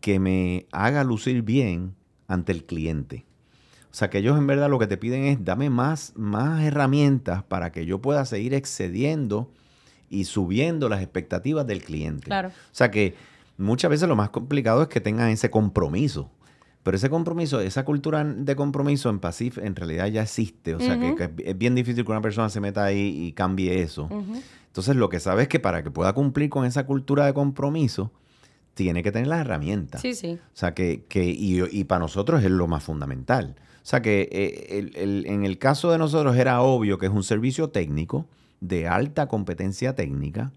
que 0.00 0.18
me 0.18 0.66
haga 0.72 1.04
lucir 1.04 1.42
bien 1.42 1.94
ante 2.26 2.52
el 2.52 2.64
cliente. 2.64 3.26
O 3.90 3.94
sea, 3.94 4.10
que 4.10 4.18
ellos 4.18 4.36
en 4.38 4.46
verdad 4.46 4.68
lo 4.70 4.78
que 4.78 4.86
te 4.86 4.96
piden 4.96 5.24
es, 5.24 5.44
dame 5.44 5.70
más, 5.70 6.14
más 6.16 6.62
herramientas 6.64 7.44
para 7.44 7.70
que 7.70 7.86
yo 7.86 8.00
pueda 8.00 8.24
seguir 8.24 8.54
excediendo 8.54 9.50
y 10.08 10.24
subiendo 10.24 10.88
las 10.88 11.02
expectativas 11.02 11.66
del 11.66 11.82
cliente. 11.82 12.24
Claro. 12.24 12.48
O 12.48 12.52
sea, 12.72 12.90
que 12.90 13.14
muchas 13.58 13.90
veces 13.90 14.08
lo 14.08 14.16
más 14.16 14.30
complicado 14.30 14.82
es 14.82 14.88
que 14.88 15.00
tengan 15.00 15.28
ese 15.28 15.50
compromiso. 15.50 16.30
Pero 16.84 16.98
ese 16.98 17.08
compromiso, 17.08 17.60
esa 17.60 17.84
cultura 17.86 18.22
de 18.22 18.54
compromiso 18.56 19.08
en 19.08 19.18
PASIF 19.18 19.56
en 19.56 19.74
realidad 19.74 20.06
ya 20.08 20.22
existe. 20.22 20.74
O 20.74 20.80
sea, 20.80 21.00
que, 21.00 21.30
es 21.42 21.58
bien 21.58 21.74
difícil 21.74 22.04
que 22.04 22.10
una 22.10 22.20
persona 22.20 22.50
se 22.50 22.60
meta 22.60 22.84
ahí 22.84 23.24
y 23.26 23.32
cambie 23.32 23.80
eso. 23.80 24.06
Entonces, 24.66 24.94
lo 24.94 25.08
que 25.08 25.18
sabes 25.18 25.44
es 25.44 25.48
que 25.48 25.58
para 25.58 25.82
que 25.82 25.90
pueda 25.90 26.12
cumplir 26.12 26.50
con 26.50 26.66
esa 26.66 26.84
cultura 26.84 27.24
de 27.24 27.32
compromiso, 27.32 28.12
tiene 28.74 29.02
que 29.02 29.12
tener 29.12 29.28
las 29.28 29.40
herramientas. 29.40 30.02
Sí, 30.02 30.14
sí. 30.14 30.38
O 30.38 30.56
sea, 30.56 30.74
que, 30.74 31.04
que 31.08 31.24
y, 31.24 31.84
para 31.84 32.00
nosotros 32.00 32.44
es 32.44 32.50
lo 32.50 32.66
más 32.66 32.84
fundamental. 32.84 33.54
O 33.58 33.86
sea, 33.86 34.02
que 34.02 34.28
eh, 34.30 35.24
en 35.24 35.44
el 35.44 35.56
caso 35.56 35.90
de 35.90 35.96
nosotros 35.96 36.36
era 36.36 36.60
obvio 36.60 36.98
que 36.98 37.06
es 37.06 37.12
un 37.12 37.22
servicio 37.22 37.70
técnico 37.70 38.26
de 38.60 38.88
alta 38.88 39.26
competencia 39.26 39.94
técnica 39.94 40.52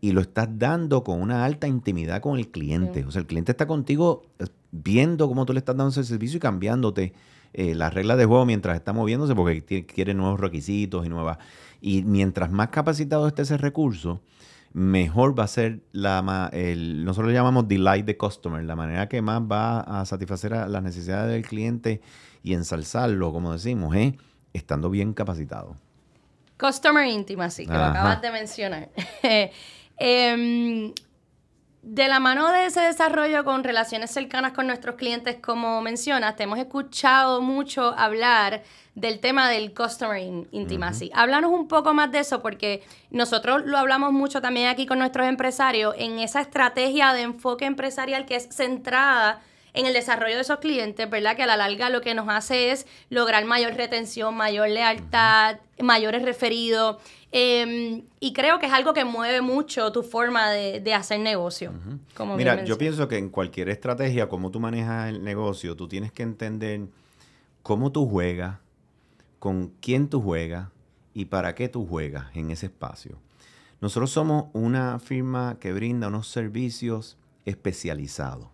y 0.00 0.12
lo 0.12 0.22
estás 0.22 0.48
dando 0.58 1.04
con 1.04 1.20
una 1.20 1.44
alta 1.44 1.66
intimidad 1.68 2.22
con 2.22 2.38
el 2.38 2.48
cliente. 2.48 3.04
O 3.04 3.10
sea, 3.10 3.20
el 3.20 3.26
cliente 3.26 3.52
está 3.52 3.66
contigo 3.66 4.22
viendo 4.72 5.28
cómo 5.28 5.46
tú 5.46 5.52
le 5.52 5.58
estás 5.58 5.76
dando 5.76 5.90
ese 5.90 6.04
servicio 6.04 6.38
y 6.38 6.40
cambiándote 6.40 7.12
eh, 7.52 7.74
las 7.74 7.92
reglas 7.92 8.16
de 8.16 8.26
juego 8.26 8.46
mientras 8.46 8.76
está 8.76 8.92
moviéndose 8.92 9.34
porque 9.34 9.84
quiere 9.86 10.14
nuevos 10.14 10.38
requisitos 10.38 11.04
y 11.04 11.08
nuevas. 11.08 11.38
Y 11.80 12.02
mientras 12.02 12.50
más 12.50 12.68
capacitado 12.68 13.26
esté 13.26 13.42
ese 13.42 13.56
recurso, 13.56 14.20
mejor 14.72 15.38
va 15.38 15.44
a 15.44 15.48
ser 15.48 15.80
la 15.92 16.48
el, 16.52 17.04
nosotros 17.04 17.28
le 17.28 17.34
llamamos 17.34 17.66
delight 17.66 18.06
the 18.06 18.16
customer, 18.16 18.62
la 18.62 18.76
manera 18.76 19.08
que 19.08 19.20
más 19.20 19.42
va 19.42 19.80
a 19.80 20.04
satisfacer 20.04 20.52
las 20.52 20.82
necesidades 20.82 21.32
del 21.32 21.44
cliente 21.44 22.00
y 22.42 22.54
ensalzarlo, 22.54 23.32
como 23.32 23.52
decimos, 23.52 23.94
¿eh? 23.96 24.16
estando 24.52 24.90
bien 24.90 25.12
capacitado. 25.12 25.76
Customer 26.58 27.06
intimacy, 27.06 27.66
que 27.66 27.72
lo 27.72 27.84
acabas 27.84 28.20
de 28.20 28.30
mencionar. 28.30 28.90
Em, 30.02 30.94
de 31.82 32.08
la 32.08 32.20
mano 32.20 32.52
de 32.52 32.66
ese 32.66 32.80
desarrollo 32.80 33.44
con 33.44 33.64
relaciones 33.64 34.10
cercanas 34.10 34.52
con 34.52 34.66
nuestros 34.66 34.96
clientes, 34.96 35.36
como 35.40 35.80
mencionas, 35.80 36.36
te 36.36 36.42
hemos 36.42 36.58
escuchado 36.58 37.40
mucho 37.40 37.94
hablar 37.96 38.62
del 38.94 39.18
tema 39.20 39.48
del 39.48 39.72
customer 39.72 40.20
intimacy. 40.50 41.10
Háblanos 41.14 41.52
un 41.52 41.68
poco 41.68 41.94
más 41.94 42.12
de 42.12 42.18
eso, 42.18 42.42
porque 42.42 42.82
nosotros 43.10 43.62
lo 43.64 43.78
hablamos 43.78 44.12
mucho 44.12 44.42
también 44.42 44.68
aquí 44.68 44.84
con 44.84 44.98
nuestros 44.98 45.26
empresarios, 45.26 45.94
en 45.96 46.18
esa 46.18 46.42
estrategia 46.42 47.14
de 47.14 47.22
enfoque 47.22 47.64
empresarial 47.64 48.26
que 48.26 48.36
es 48.36 48.48
centrada 48.50 49.40
en 49.72 49.86
el 49.86 49.92
desarrollo 49.92 50.34
de 50.34 50.42
esos 50.42 50.58
clientes, 50.58 51.08
¿verdad? 51.08 51.36
Que 51.36 51.44
a 51.44 51.46
la 51.46 51.56
larga 51.56 51.88
lo 51.88 52.00
que 52.00 52.14
nos 52.14 52.28
hace 52.28 52.72
es 52.72 52.86
lograr 53.08 53.44
mayor 53.44 53.74
retención, 53.74 54.34
mayor 54.34 54.68
lealtad, 54.68 55.56
mayores 55.78 56.22
referidos. 56.22 56.96
Em, 57.32 58.02
y 58.18 58.32
creo 58.32 58.58
que 58.58 58.66
es 58.66 58.72
algo 58.72 58.92
que 58.92 59.04
mueve 59.04 59.40
mucho 59.40 59.92
tu 59.92 60.02
forma 60.02 60.50
de, 60.50 60.94
hacer 60.94 61.20
negocio. 61.20 61.72
Mira, 62.36 62.64
yo 62.64 62.76
pienso 62.76 63.06
que 63.06 63.18
en 63.18 63.28
cualquier 63.28 63.68
estrategia, 63.68 64.28
como 64.28 64.50
tú 64.50 64.58
manejas 64.58 65.10
el 65.10 65.22
negocio, 65.22 65.76
tú 65.76 65.86
tienes 65.86 66.10
que 66.12 66.24
entender 66.24 66.88
cómo 67.62 67.92
tú 67.92 68.08
juegas, 68.08 68.58
con 69.38 69.72
quién 69.80 70.08
tú 70.08 70.20
juegas 70.20 70.68
y 71.14 71.26
para 71.26 71.54
qué 71.54 71.68
tú 71.68 71.86
juegas 71.86 72.26
en 72.34 72.50
ese 72.50 72.66
espacio. 72.66 73.16
Nosotros 73.80 74.10
somos 74.10 74.46
una 74.52 74.98
firma 74.98 75.56
que 75.60 75.72
brinda 75.72 76.08
unos 76.08 76.28
servicios 76.28 77.16
especializados 77.46 78.48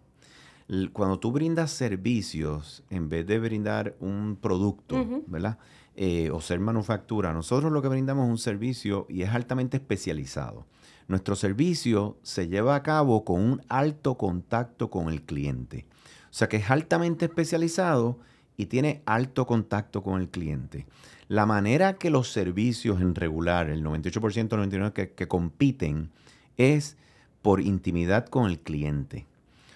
cuando 0.93 1.19
tú 1.19 1.31
brindas 1.31 1.71
servicios, 1.71 2.83
en 2.91 3.09
vez 3.09 3.27
de 3.27 3.39
brindar 3.39 3.95
un 4.01 4.37
producto, 4.41 5.23
¿verdad? 5.27 5.59
Eh, 5.99 6.29
o 6.31 6.43
ser 6.43 6.61
manufactura, 6.61 7.33
nosotros 7.33 7.73
lo 7.73 7.81
que 7.81 7.89
brindamos 7.89 8.27
es 8.27 8.31
un 8.31 8.37
servicio 8.37 9.07
y 9.09 9.23
es 9.23 9.31
altamente 9.31 9.79
especializado. 9.79 10.67
Nuestro 11.09 11.37
servicio 11.37 12.19
se 12.23 12.49
lleva 12.49 12.75
a 12.75 12.83
cabo 12.83 13.25
con 13.25 13.41
un 13.41 13.63
alto 13.71 14.19
contacto 14.19 14.91
con 14.91 15.09
el 15.09 15.23
cliente. 15.23 15.87
O 16.25 16.35
sea 16.35 16.51
que 16.51 16.59
es 16.59 16.71
altamente 16.71 17.25
especializado 17.25 18.19
y 18.59 18.67
tiene 18.67 19.03
alto 19.07 19.47
contacto 19.47 20.03
con 20.03 20.21
el 20.21 20.29
cliente. 20.29 20.87
La 21.29 21.47
manera 21.47 21.97
que 21.97 22.11
los 22.11 22.31
servicios 22.31 23.01
en 23.01 23.15
regular, 23.15 23.71
el 23.71 23.83
98%, 23.83 24.49
99% 24.49 24.93
que, 24.93 25.13
que 25.13 25.29
compiten, 25.29 26.11
es 26.59 26.99
por 27.41 27.63
intimidad 27.63 28.27
con 28.27 28.51
el 28.51 28.59
cliente. 28.59 29.25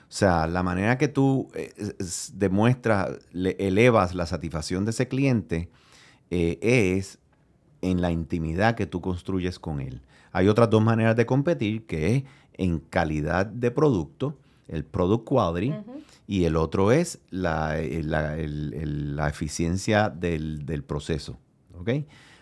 O 0.03 0.13
sea, 0.13 0.47
la 0.47 0.63
manera 0.63 0.99
que 0.99 1.09
tú 1.09 1.49
eh, 1.55 1.73
demuestras, 2.35 3.21
elevas 3.33 4.15
la 4.15 4.27
satisfacción 4.27 4.85
de 4.85 4.91
ese 4.91 5.09
cliente 5.09 5.71
eh, 6.31 6.59
es 6.63 7.19
en 7.83 8.01
la 8.01 8.11
intimidad 8.11 8.75
que 8.75 8.87
tú 8.87 9.01
construyes 9.01 9.59
con 9.59 9.81
él. 9.81 10.03
Hay 10.33 10.49
otras 10.49 10.71
dos 10.71 10.83
maneras 10.83 11.17
de 11.17 11.27
competir, 11.27 11.87
que 11.87 12.17
es 12.17 12.25
en 12.55 12.79
calidad 12.79 13.47
de 13.47 13.71
producto, 13.71 14.37
el 14.69 14.85
product 14.85 15.25
quality, 15.25 15.75
y 16.27 16.45
el 16.45 16.57
otro 16.57 16.93
es 16.93 17.19
la, 17.31 17.81
eh, 17.81 18.03
eficiencia 19.29 20.11
del, 20.11 20.85
proceso. 20.87 21.39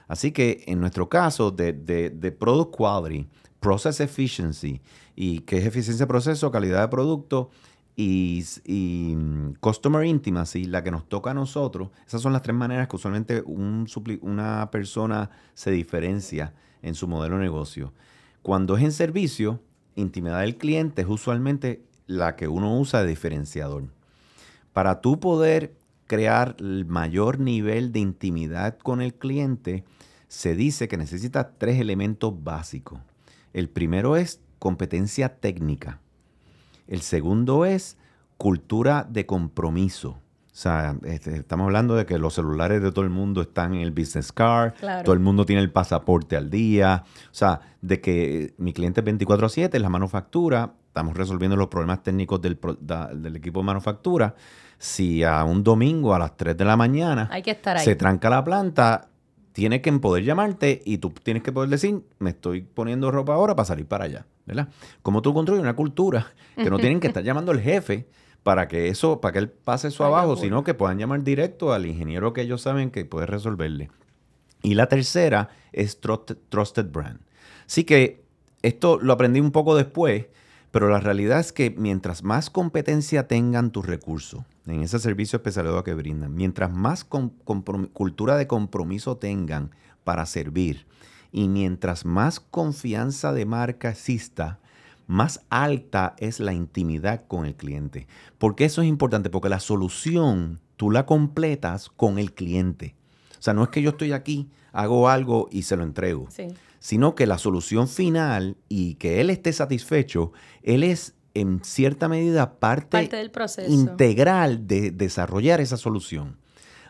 Así 0.08 0.32
que 0.32 0.64
en 0.66 0.80
nuestro 0.80 1.08
caso 1.08 1.50
de, 1.50 1.72
de 1.72 2.32
product 2.32 2.76
quality, 2.76 3.28
process 3.60 4.00
efficiency 4.00 4.80
y 5.16 5.40
qué 5.40 5.58
es 5.58 5.66
eficiencia 5.66 6.04
de 6.04 6.08
proceso, 6.08 6.50
calidad 6.50 6.82
de 6.82 6.88
producto 6.88 7.50
y, 8.00 9.14
mm, 9.16 9.54
customer 9.58 10.06
intimacy, 10.06 10.66
la 10.66 10.84
que 10.84 10.92
nos 10.92 11.08
toca 11.08 11.32
a 11.32 11.34
nosotros. 11.34 11.90
Esas 12.06 12.22
son 12.22 12.32
las 12.32 12.42
tres 12.42 12.54
maneras 12.54 12.86
que 12.86 12.94
usualmente 12.94 13.42
una 13.44 14.70
persona 14.70 15.30
se 15.54 15.72
diferencia 15.72 16.54
en 16.80 16.94
su 16.94 17.08
modelo 17.08 17.38
de 17.38 17.42
negocio. 17.42 17.92
Cuando 18.42 18.76
es 18.76 18.84
en 18.84 18.92
servicio, 18.92 19.60
intimidad 19.96 20.42
del 20.42 20.56
cliente 20.56 21.02
es 21.02 21.08
usualmente 21.08 21.82
la 22.06 22.36
que 22.36 22.46
uno 22.46 22.78
usa 22.78 23.02
de 23.02 23.08
diferenciador. 23.08 23.88
Para 24.72 25.00
tú 25.00 25.18
poder 25.18 25.74
crear 26.06 26.54
el 26.60 26.86
mayor 26.86 27.40
nivel 27.40 27.90
de 27.90 27.98
intimidad 27.98 28.78
con 28.78 29.02
el 29.02 29.12
cliente, 29.12 29.82
se 30.28 30.54
dice 30.54 30.86
que 30.86 30.96
necesita 30.96 31.50
tres 31.58 31.80
elementos 31.80 32.44
básicos. 32.44 33.00
El 33.52 33.68
primero 33.68 34.16
es 34.16 34.40
competencia 34.60 35.40
técnica. 35.40 36.00
El 36.88 37.02
segundo 37.02 37.64
es 37.64 37.96
cultura 38.38 39.06
de 39.08 39.26
compromiso. 39.26 40.10
O 40.10 40.60
sea, 40.60 40.96
este, 41.04 41.36
estamos 41.36 41.66
hablando 41.66 41.94
de 41.94 42.04
que 42.04 42.18
los 42.18 42.34
celulares 42.34 42.82
de 42.82 42.90
todo 42.90 43.04
el 43.04 43.10
mundo 43.10 43.42
están 43.42 43.74
en 43.74 43.82
el 43.82 43.92
business 43.92 44.32
card, 44.32 44.72
todo 45.04 45.12
el 45.12 45.20
mundo 45.20 45.46
tiene 45.46 45.62
el 45.62 45.70
pasaporte 45.70 46.36
al 46.36 46.50
día. 46.50 47.04
O 47.30 47.34
sea, 47.34 47.60
de 47.80 48.00
que 48.00 48.54
mi 48.58 48.72
cliente 48.72 49.02
es 49.02 49.04
24 49.04 49.46
a 49.46 49.48
7, 49.50 49.78
la 49.78 49.88
manufactura, 49.88 50.72
estamos 50.88 51.16
resolviendo 51.16 51.56
los 51.56 51.68
problemas 51.68 52.02
técnicos 52.02 52.40
del, 52.40 52.58
del 53.14 53.36
equipo 53.36 53.60
de 53.60 53.66
manufactura. 53.66 54.34
Si 54.78 55.22
a 55.22 55.44
un 55.44 55.62
domingo 55.62 56.12
a 56.12 56.18
las 56.18 56.36
3 56.36 56.56
de 56.56 56.64
la 56.64 56.76
mañana 56.76 57.30
se 57.84 57.94
tranca 57.94 58.28
la 58.28 58.42
planta, 58.42 59.08
tiene 59.58 59.80
que 59.80 59.92
poder 59.94 60.22
llamarte 60.22 60.82
y 60.84 60.98
tú 60.98 61.10
tienes 61.10 61.42
que 61.42 61.50
poder 61.50 61.68
decir, 61.68 62.04
me 62.20 62.30
estoy 62.30 62.60
poniendo 62.60 63.10
ropa 63.10 63.34
ahora 63.34 63.56
para 63.56 63.66
salir 63.66 63.86
para 63.86 64.04
allá. 64.04 64.24
¿verdad? 64.46 64.68
Como 65.02 65.20
tú 65.20 65.34
construyes 65.34 65.60
una 65.60 65.74
cultura 65.74 66.32
que 66.54 66.70
no 66.70 66.78
tienen 66.78 67.00
que 67.00 67.08
estar 67.08 67.24
llamando 67.24 67.50
al 67.50 67.60
jefe 67.60 68.06
para 68.44 68.68
que 68.68 68.86
eso, 68.86 69.20
para 69.20 69.32
que 69.32 69.40
él 69.40 69.50
pase 69.50 69.88
eso 69.88 70.04
abajo, 70.04 70.36
sino 70.36 70.62
que 70.62 70.74
puedan 70.74 70.96
llamar 70.96 71.24
directo 71.24 71.72
al 71.72 71.86
ingeniero 71.86 72.32
que 72.32 72.42
ellos 72.42 72.62
saben 72.62 72.92
que 72.92 73.04
puede 73.04 73.26
resolverle. 73.26 73.90
Y 74.62 74.74
la 74.74 74.86
tercera 74.86 75.48
es 75.72 76.00
Trusted, 76.00 76.86
Brand. 76.92 77.18
Así 77.66 77.82
que 77.82 78.22
esto 78.62 79.00
lo 79.02 79.12
aprendí 79.12 79.40
un 79.40 79.50
poco 79.50 79.74
después, 79.74 80.26
Pero 80.70 80.88
la 80.90 81.00
realidad 81.00 81.40
es 81.40 81.52
que 81.52 81.70
mientras 81.70 82.22
más 82.22 82.50
competencia 82.50 83.26
tengan 83.26 83.70
tus 83.70 83.86
recursos 83.86 84.42
en 84.66 84.82
ese 84.82 84.98
servicio 84.98 85.38
especializado 85.38 85.82
que 85.82 85.94
brindan, 85.94 86.34
mientras 86.34 86.70
más 86.70 87.04
cultura 87.04 88.36
de 88.36 88.46
compromiso 88.46 89.16
tengan 89.16 89.70
para 90.04 90.26
servir 90.26 90.86
y 91.32 91.48
mientras 91.48 92.04
más 92.04 92.40
confianza 92.40 93.32
de 93.32 93.46
marca 93.46 93.90
exista, 93.90 94.58
más 95.06 95.40
alta 95.48 96.14
es 96.18 96.38
la 96.38 96.52
intimidad 96.52 97.24
con 97.26 97.46
el 97.46 97.54
cliente. 97.54 98.06
Porque 98.36 98.66
eso 98.66 98.82
es 98.82 98.88
importante, 98.88 99.30
porque 99.30 99.48
la 99.48 99.60
solución 99.60 100.60
tú 100.76 100.90
la 100.90 101.06
completas 101.06 101.88
con 101.88 102.18
el 102.18 102.34
cliente. 102.34 102.94
O 103.38 103.42
sea, 103.42 103.54
no 103.54 103.62
es 103.62 103.70
que 103.70 103.80
yo 103.80 103.90
estoy 103.90 104.12
aquí, 104.12 104.50
hago 104.72 105.08
algo 105.08 105.48
y 105.50 105.62
se 105.62 105.76
lo 105.76 105.82
entrego. 105.82 106.28
Sino 106.80 107.14
que 107.14 107.26
la 107.26 107.38
solución 107.38 107.88
final 107.88 108.56
y 108.68 108.94
que 108.94 109.20
él 109.20 109.30
esté 109.30 109.52
satisfecho, 109.52 110.32
él 110.62 110.84
es 110.84 111.14
en 111.34 111.62
cierta 111.64 112.08
medida 112.08 112.58
parte, 112.58 113.08
del 113.08 113.30
proceso. 113.30 113.70
integral 113.70 114.66
de 114.66 114.90
desarrollar 114.90 115.60
esa 115.60 115.76
solución. 115.76 116.36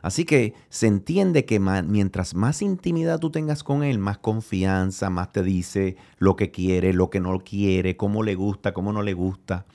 Así 0.00 0.24
que 0.24 0.54
se 0.68 0.86
entiende 0.86 1.44
que 1.44 1.58
mientras 1.58 2.34
más 2.34 2.62
intimidad 2.62 3.18
tú 3.18 3.30
tengas 3.30 3.64
con 3.64 3.82
él, 3.82 3.98
más 3.98 4.18
confianza, 4.18 5.10
más 5.10 5.32
te 5.32 5.42
dice 5.42 5.96
lo 6.18 6.36
que 6.36 6.50
quiere, 6.50 6.92
lo 6.92 7.10
que 7.10 7.20
no 7.20 7.36
quiere, 7.40 7.96
cómo 7.96 8.22
le 8.22 8.34
gusta, 8.34 8.72
cómo 8.72 8.92
no 8.92 9.02
le 9.02 9.12
gusta. 9.14 9.66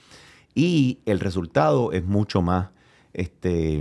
Y 0.56 1.00
el 1.06 1.20
resultado 1.20 1.92
es 1.92 2.06
mucho 2.06 2.42
más, 2.42 2.70
este, 3.14 3.78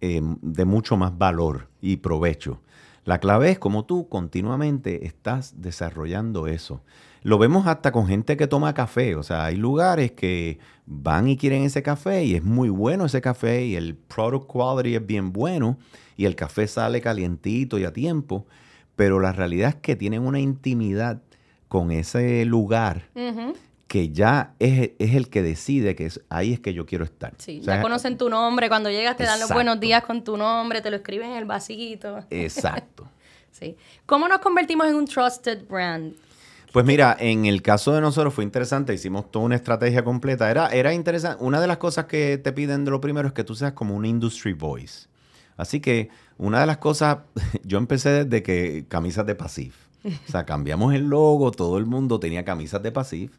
em, 0.00 0.38
de 0.40 0.64
mucho 0.64 0.96
más 0.96 1.16
valor 1.18 1.68
y 1.82 1.98
provecho. 1.98 2.60
La 3.04 3.18
clave 3.18 3.50
es 3.50 3.58
cómo 3.58 3.84
tú 3.84 4.08
continuamente 4.08 5.06
estás 5.06 5.60
desarrollando 5.60 6.46
eso. 6.46 6.82
Lo 7.22 7.38
vemos 7.38 7.66
hasta 7.66 7.92
con 7.92 8.06
gente 8.06 8.36
que 8.36 8.46
toma 8.46 8.72
café. 8.72 9.14
O 9.14 9.22
sea, 9.22 9.44
hay 9.44 9.56
lugares 9.56 10.12
que 10.12 10.58
van 10.86 11.28
y 11.28 11.36
quieren 11.36 11.62
ese 11.62 11.82
café 11.82 12.24
y 12.24 12.34
es 12.34 12.42
muy 12.42 12.70
bueno 12.70 13.04
ese 13.04 13.20
café 13.20 13.64
y 13.64 13.76
el 13.76 13.94
product 13.94 14.46
quality 14.46 14.94
es 14.94 15.06
bien 15.06 15.32
bueno 15.32 15.78
y 16.16 16.24
el 16.24 16.34
café 16.34 16.66
sale 16.66 17.00
calientito 17.02 17.78
y 17.78 17.84
a 17.84 17.92
tiempo. 17.92 18.46
Pero 18.96 19.20
la 19.20 19.32
realidad 19.32 19.70
es 19.70 19.74
que 19.76 19.96
tienen 19.96 20.22
una 20.22 20.40
intimidad 20.40 21.20
con 21.68 21.90
ese 21.90 22.44
lugar 22.44 23.08
que 23.94 24.10
ya 24.10 24.56
es, 24.58 24.90
el 24.98 25.30
que 25.30 25.40
decide 25.40 25.94
que 25.94 26.06
es, 26.06 26.20
ahí 26.28 26.52
es 26.52 26.58
que 26.58 26.74
yo 26.74 26.84
quiero 26.84 27.04
estar. 27.04 27.32
Sí, 27.38 27.60
ya 27.60 27.80
conocen 27.80 28.18
tu 28.18 28.28
nombre, 28.28 28.68
cuando 28.68 28.90
llegas 28.90 29.16
te 29.16 29.22
dan 29.22 29.38
los 29.38 29.48
buenos 29.50 29.78
días 29.78 30.02
con 30.02 30.24
tu 30.24 30.36
nombre, 30.36 30.80
te 30.80 30.90
lo 30.90 30.96
escriben 30.96 31.30
en 31.30 31.36
el 31.36 31.44
vasito. 31.44 32.24
Exacto. 32.28 33.08
sí. 33.52 33.76
¿Cómo 34.04 34.26
nos 34.26 34.40
convertimos 34.40 34.88
en 34.88 34.96
un 34.96 35.06
trusted 35.06 35.68
brand? 35.68 36.12
Pues 36.72 36.84
mira, 36.84 37.16
en 37.20 37.44
el 37.44 37.62
caso 37.62 37.92
de 37.92 38.00
nosotros 38.00 38.34
fue 38.34 38.42
interesante, 38.42 38.92
hicimos 38.92 39.30
toda 39.30 39.44
una 39.44 39.54
estrategia 39.54 40.02
completa. 40.02 40.50
Era, 40.50 40.70
era 40.70 40.92
interesante. 40.92 41.44
Una 41.44 41.60
de 41.60 41.68
las 41.68 41.76
cosas 41.76 42.06
que 42.06 42.36
te 42.36 42.52
piden 42.52 42.84
de 42.84 42.90
lo 42.90 43.00
primero 43.00 43.28
es 43.28 43.32
que 43.32 43.44
tú 43.44 43.54
seas 43.54 43.74
como 43.74 43.94
un 43.94 44.04
industry 44.04 44.54
voice. 44.54 45.06
Así 45.56 45.78
que 45.78 46.08
una 46.36 46.58
de 46.58 46.66
las 46.66 46.78
cosas, 46.78 47.18
yo 47.62 47.78
empecé 47.78 48.24
desde 48.24 48.42
que 48.42 48.86
camisas 48.88 49.24
de 49.24 49.36
Pasif. 49.36 49.76
O 50.04 50.32
sea, 50.32 50.44
cambiamos 50.44 50.92
el 50.94 51.04
logo, 51.04 51.52
todo 51.52 51.78
el 51.78 51.86
mundo 51.86 52.18
tenía 52.18 52.44
camisas 52.44 52.82
de 52.82 52.90
Pasif. 52.90 53.30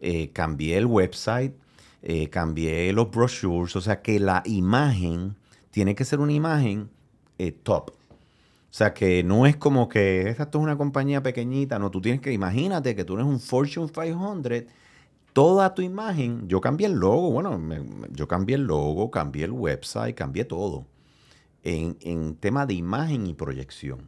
Eh, 0.00 0.30
cambié 0.32 0.76
el 0.78 0.86
website, 0.86 1.54
eh, 2.02 2.28
cambié 2.30 2.92
los 2.92 3.10
brochures. 3.10 3.74
O 3.76 3.80
sea, 3.80 4.00
que 4.02 4.20
la 4.20 4.42
imagen 4.46 5.36
tiene 5.70 5.94
que 5.94 6.04
ser 6.04 6.20
una 6.20 6.32
imagen 6.32 6.90
eh, 7.38 7.52
top. 7.52 7.90
O 7.90 8.74
sea, 8.78 8.92
que 8.94 9.24
no 9.24 9.46
es 9.46 9.56
como 9.56 9.88
que 9.88 10.28
esta 10.28 10.44
es 10.44 10.54
una 10.54 10.76
compañía 10.76 11.22
pequeñita, 11.22 11.78
no, 11.78 11.90
tú 11.90 12.00
tienes 12.02 12.20
que, 12.20 12.32
imagínate 12.32 12.94
que 12.94 13.04
tú 13.04 13.14
eres 13.14 13.26
un 13.26 13.40
Fortune 13.40 13.88
500, 13.88 14.64
toda 15.32 15.74
tu 15.74 15.80
imagen, 15.82 16.46
yo 16.48 16.60
cambié 16.60 16.86
el 16.86 16.92
logo, 16.92 17.30
bueno, 17.30 17.58
yo 18.10 18.28
cambié 18.28 18.56
el 18.56 18.64
logo, 18.64 19.10
cambié 19.10 19.44
el 19.44 19.52
website, 19.52 20.14
cambié 20.14 20.44
todo 20.44 20.86
en, 21.62 21.96
en 22.02 22.34
tema 22.36 22.66
de 22.66 22.74
imagen 22.74 23.26
y 23.26 23.34
proyección. 23.34 24.00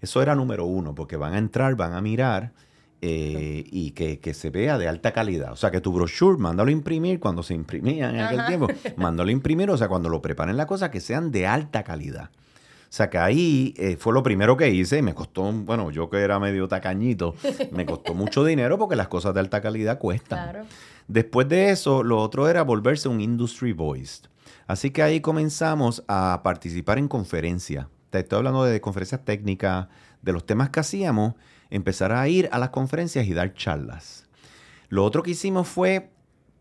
Eso 0.00 0.22
era 0.22 0.36
número 0.36 0.64
uno, 0.64 0.94
porque 0.94 1.16
van 1.16 1.34
a 1.34 1.38
entrar, 1.38 1.74
van 1.74 1.92
a 1.92 2.00
mirar 2.00 2.52
eh, 3.00 3.64
y 3.70 3.92
que, 3.92 4.18
que, 4.18 4.34
se 4.34 4.50
vea 4.50 4.76
de 4.78 4.88
alta 4.88 5.12
calidad. 5.12 5.52
O 5.52 5.56
sea, 5.56 5.70
que 5.70 5.80
tu 5.80 5.92
brochure, 5.92 6.38
mándalo 6.38 6.68
a 6.68 6.72
imprimir 6.72 7.20
cuando 7.20 7.42
se 7.42 7.54
imprimía 7.54 8.10
en 8.10 8.20
aquel 8.20 8.46
tiempo, 8.46 8.66
mándalo 8.96 9.28
a 9.28 9.32
imprimir, 9.32 9.70
o 9.70 9.76
sea, 9.76 9.88
cuando 9.88 10.08
lo 10.08 10.20
preparen 10.20 10.56
la 10.56 10.66
cosa, 10.66 10.90
que 10.90 11.00
sean 11.00 11.30
de 11.30 11.46
alta 11.46 11.84
calidad. 11.84 12.30
O 12.88 12.90
sea 12.90 13.10
que 13.10 13.18
ahí 13.18 13.74
eh, 13.76 13.96
fue 13.98 14.14
lo 14.14 14.22
primero 14.22 14.56
que 14.56 14.70
hice. 14.70 15.02
Me 15.02 15.14
costó, 15.14 15.52
bueno, 15.52 15.90
yo 15.90 16.08
que 16.08 16.18
era 16.18 16.40
medio 16.40 16.68
tacañito, 16.68 17.34
me 17.70 17.84
costó 17.84 18.14
mucho 18.14 18.44
dinero 18.44 18.78
porque 18.78 18.96
las 18.96 19.08
cosas 19.08 19.34
de 19.34 19.40
alta 19.40 19.60
calidad 19.60 19.98
cuestan. 19.98 20.66
Después 21.06 21.48
de 21.48 21.70
eso, 21.70 22.02
lo 22.02 22.18
otro 22.18 22.48
era 22.48 22.62
volverse 22.62 23.08
un 23.08 23.20
industry 23.20 23.72
voice. 23.72 24.22
Así 24.66 24.90
que 24.90 25.02
ahí 25.02 25.20
comenzamos 25.20 26.02
a 26.08 26.40
participar 26.42 26.98
en 26.98 27.08
conferencias. 27.08 27.86
Te 28.10 28.20
estoy 28.20 28.38
hablando 28.38 28.64
de 28.64 28.80
conferencias 28.80 29.22
técnicas, 29.22 29.88
de 30.22 30.32
los 30.32 30.46
temas 30.46 30.70
que 30.70 30.80
hacíamos, 30.80 31.34
empezar 31.70 32.12
a 32.12 32.28
ir 32.28 32.48
a 32.52 32.58
las 32.58 32.70
conferencias 32.70 33.26
y 33.26 33.34
dar 33.34 33.54
charlas. 33.54 34.26
Lo 34.88 35.04
otro 35.04 35.22
que 35.22 35.32
hicimos 35.32 35.68
fue 35.68 36.10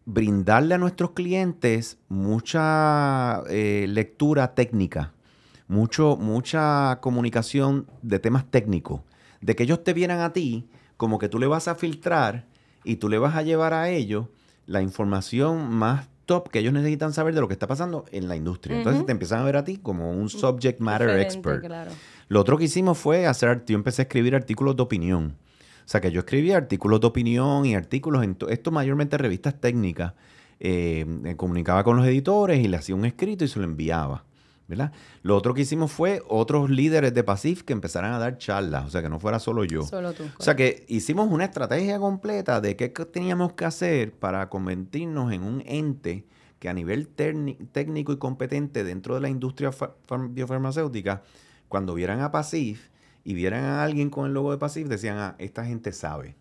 brindarle 0.06 0.76
a 0.76 0.78
nuestros 0.78 1.12
clientes 1.12 1.98
mucha 2.08 3.44
eh, 3.50 3.86
lectura 3.90 4.56
técnica 4.56 5.14
mucho, 5.68 6.16
mucha 6.18 7.00
comunicación 7.02 7.88
de 8.02 8.20
temas 8.20 8.50
técnicos, 8.50 9.02
de 9.42 9.56
que 9.56 9.64
ellos 9.64 9.84
te 9.84 9.94
vieran 9.94 10.20
a 10.22 10.34
ti 10.34 10.70
como 10.96 11.20
que 11.20 11.30
tú 11.30 11.40
le 11.40 11.48
vas 11.48 11.68
a 11.68 11.76
filtrar 11.76 12.46
y 12.84 12.96
tú 12.96 13.10
le 13.10 13.20
vas 13.20 13.36
a 13.36 13.44
llevar 13.44 13.74
a 13.74 13.90
ellos 13.90 14.28
la 14.66 14.82
información 14.82 15.70
más 15.70 16.08
top 16.28 16.50
que 16.50 16.60
ellos 16.60 16.74
necesitan 16.74 17.12
saber 17.14 17.34
de 17.34 17.42
lo 17.42 17.48
que 17.48 17.54
está 17.54 17.66
pasando 17.66 18.06
en 18.12 18.28
la 18.28 18.36
industria. 18.36 18.78
Entonces 18.78 19.04
te 19.08 19.12
empiezan 19.12 19.40
a 19.40 19.44
ver 19.44 19.58
a 19.58 19.64
ti 19.64 19.78
como 19.78 20.12
un 20.12 20.30
subject 20.30 20.80
matter 20.80 21.20
expert. 21.20 21.66
Lo 22.28 22.42
otro 22.42 22.58
que 22.58 22.66
hicimos 22.66 23.00
fue 23.00 23.26
hacer, 23.26 23.64
yo 23.66 23.76
empecé 23.76 24.04
a 24.04 24.04
escribir 24.04 24.36
artículos 24.36 24.76
de 24.76 24.84
opinión. 24.84 25.36
O 25.88 25.90
sea 25.90 26.02
que 26.02 26.12
yo 26.12 26.20
escribía 26.20 26.58
artículos 26.58 27.02
de 27.02 27.08
opinión 27.08 27.66
y 27.66 27.74
artículos 27.74 28.24
en 28.24 28.38
esto 28.50 28.72
mayormente 28.72 29.18
revistas 29.18 29.60
técnicas. 29.60 30.14
Eh, 30.60 31.34
comunicaba 31.38 31.84
con 31.84 31.98
los 31.98 32.06
editores 32.06 32.60
y 32.64 32.68
le 32.68 32.78
hacía 32.78 32.96
un 32.96 33.06
escrito 33.06 33.46
y 33.46 33.48
se 33.48 33.60
lo 33.60 33.66
enviaba. 33.66 34.24
Lo 35.22 35.36
otro 35.36 35.54
que 35.54 35.62
hicimos 35.62 35.92
fue 35.92 36.22
otros 36.28 36.70
líderes 36.70 37.14
de 37.14 37.24
PASIF 37.24 37.64
que 37.64 37.74
empezaran 37.74 38.14
a 38.14 38.20
dar 38.20 38.38
charlas, 38.38 38.86
o 38.86 38.90
sea, 38.90 39.02
que 39.02 39.10
no 39.10 39.20
fuera 39.20 39.40
solo 39.40 39.64
yo. 39.64 39.84
Solo 39.84 40.14
tú. 40.14 40.24
O 40.38 40.44
sea, 40.44 40.56
que 40.56 40.86
hicimos 40.90 41.32
una 41.32 41.46
estrategia 41.46 42.00
completa 42.00 42.60
de 42.60 42.76
qué 42.76 42.90
teníamos 42.90 43.54
que 43.54 43.66
hacer 43.66 44.12
para 44.12 44.50
convertirnos 44.50 45.32
en 45.32 45.44
un 45.44 45.64
ente 45.66 46.26
que 46.60 46.70
a 46.70 46.74
nivel 46.74 47.08
técnico 47.08 48.12
y 48.12 48.18
competente 48.18 48.84
dentro 48.84 49.16
de 49.16 49.22
la 49.22 49.30
industria 49.30 49.72
biofarmacéutica, 50.30 51.22
cuando 51.70 51.94
vieran 51.94 52.22
a 52.22 52.32
PASIF 52.32 52.90
y 53.24 53.34
vieran 53.36 53.64
a 53.64 53.84
alguien 53.84 54.10
con 54.10 54.26
el 54.26 54.34
logo 54.34 54.52
de 54.52 54.58
PASIF, 54.58 54.88
decían, 54.88 55.18
ah, 55.18 55.36
esta 55.38 55.66
gente 55.66 55.94
sabe. 55.94 56.36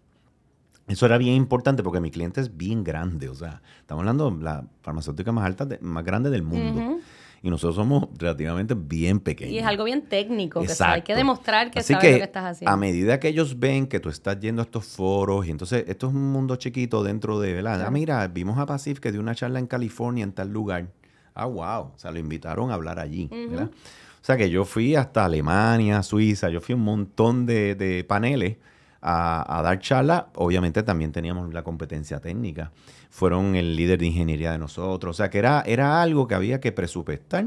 Eso 0.88 1.04
era 1.04 1.18
bien 1.18 1.34
importante 1.34 1.82
porque 1.82 2.00
mi 2.00 2.10
cliente 2.10 2.40
es 2.40 2.56
bien 2.56 2.84
grande, 2.84 3.28
o 3.28 3.34
sea, 3.34 3.60
estamos 3.80 4.02
hablando 4.02 4.30
de 4.30 4.42
la 4.42 4.64
farmacéutica 4.82 5.32
más 5.32 5.44
alta, 5.44 5.66
más 5.80 6.04
grande 6.04 6.30
del 6.30 6.44
mundo 6.44 7.00
y 7.46 7.50
nosotros 7.50 7.76
somos 7.76 8.08
relativamente 8.18 8.74
bien 8.74 9.20
pequeños. 9.20 9.54
Y 9.54 9.58
es 9.58 9.64
algo 9.64 9.84
bien 9.84 10.02
técnico, 10.02 10.62
que 10.62 10.72
hay 10.80 11.02
que 11.02 11.14
demostrar 11.14 11.70
que 11.70 11.80
sabes 11.80 12.12
lo 12.12 12.18
que 12.18 12.24
estás 12.24 12.44
haciendo. 12.44 12.72
A 12.72 12.76
medida 12.76 13.20
que 13.20 13.28
ellos 13.28 13.60
ven 13.60 13.86
que 13.86 14.00
tú 14.00 14.08
estás 14.08 14.40
yendo 14.40 14.62
a 14.62 14.64
estos 14.64 14.84
foros, 14.84 15.46
y 15.46 15.52
entonces 15.52 15.84
esto 15.86 16.08
es 16.08 16.14
un 16.14 16.32
mundo 16.32 16.56
chiquito 16.56 17.04
dentro 17.04 17.38
de, 17.38 17.52
¿verdad? 17.52 17.84
Ah, 17.86 17.90
mira, 17.92 18.26
vimos 18.26 18.58
a 18.58 18.66
Pasif 18.66 18.98
que 18.98 19.12
dio 19.12 19.20
una 19.20 19.36
charla 19.36 19.60
en 19.60 19.68
California 19.68 20.24
en 20.24 20.32
tal 20.32 20.52
lugar. 20.52 20.88
Ah, 21.34 21.46
wow. 21.46 21.92
O 21.94 21.94
sea, 21.94 22.10
lo 22.10 22.18
invitaron 22.18 22.72
a 22.72 22.74
hablar 22.74 22.98
allí, 22.98 23.28
¿verdad? 23.30 23.70
O 23.70 24.24
sea, 24.26 24.36
que 24.36 24.50
yo 24.50 24.64
fui 24.64 24.96
hasta 24.96 25.24
Alemania, 25.24 26.02
Suiza, 26.02 26.48
yo 26.48 26.60
fui 26.60 26.72
a 26.72 26.76
un 26.76 26.82
montón 26.82 27.46
de, 27.46 27.76
de 27.76 28.02
paneles 28.02 28.56
a, 29.00 29.60
dar 29.62 29.78
charla. 29.78 30.28
Obviamente 30.34 30.82
también 30.82 31.12
teníamos 31.12 31.52
la 31.54 31.62
competencia 31.62 32.20
técnica. 32.20 32.72
Fueron 33.16 33.56
el 33.56 33.76
líder 33.76 33.98
de 33.98 34.08
ingeniería 34.08 34.52
de 34.52 34.58
nosotros. 34.58 35.16
O 35.16 35.16
sea 35.16 35.30
que 35.30 35.38
era, 35.38 35.62
era 35.64 36.02
algo 36.02 36.28
que 36.28 36.34
había 36.34 36.60
que 36.60 36.70
presupuestar 36.70 37.46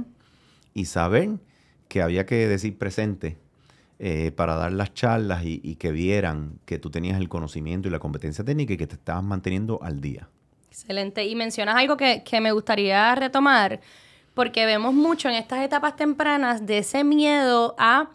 y 0.73 0.85
saber 0.85 1.37
que 1.87 2.01
había 2.01 2.25
que 2.25 2.47
decir 2.47 2.75
presente 2.75 3.37
eh, 3.99 4.31
para 4.31 4.55
dar 4.55 4.71
las 4.71 4.95
charlas 4.95 5.43
y, 5.45 5.75
que 5.75 5.91
vieran 5.91 6.57
que 6.65 6.79
tú 6.79 6.89
tenías 6.89 7.19
el 7.19 7.29
conocimiento 7.29 7.87
y 7.87 7.91
la 7.91 7.99
competencia 7.99 8.43
técnica 8.43 8.73
y 8.73 8.77
que 8.77 8.87
te 8.87 8.95
estabas 8.95 9.23
manteniendo 9.23 9.79
al 9.83 10.01
día. 10.01 10.27
Excelente. 10.71 11.23
Y 11.27 11.35
mencionas 11.35 11.75
algo 11.75 11.97
que, 11.97 12.23
que 12.23 12.41
me 12.41 12.51
gustaría 12.51 13.13
retomar, 13.13 13.79
porque 14.33 14.65
vemos 14.65 14.95
mucho 14.95 15.29
en 15.29 15.35
estas 15.35 15.63
etapas 15.63 15.95
tempranas 15.95 16.65
de 16.65 16.79
ese 16.79 17.03
miedo 17.03 17.75
a 17.77 18.09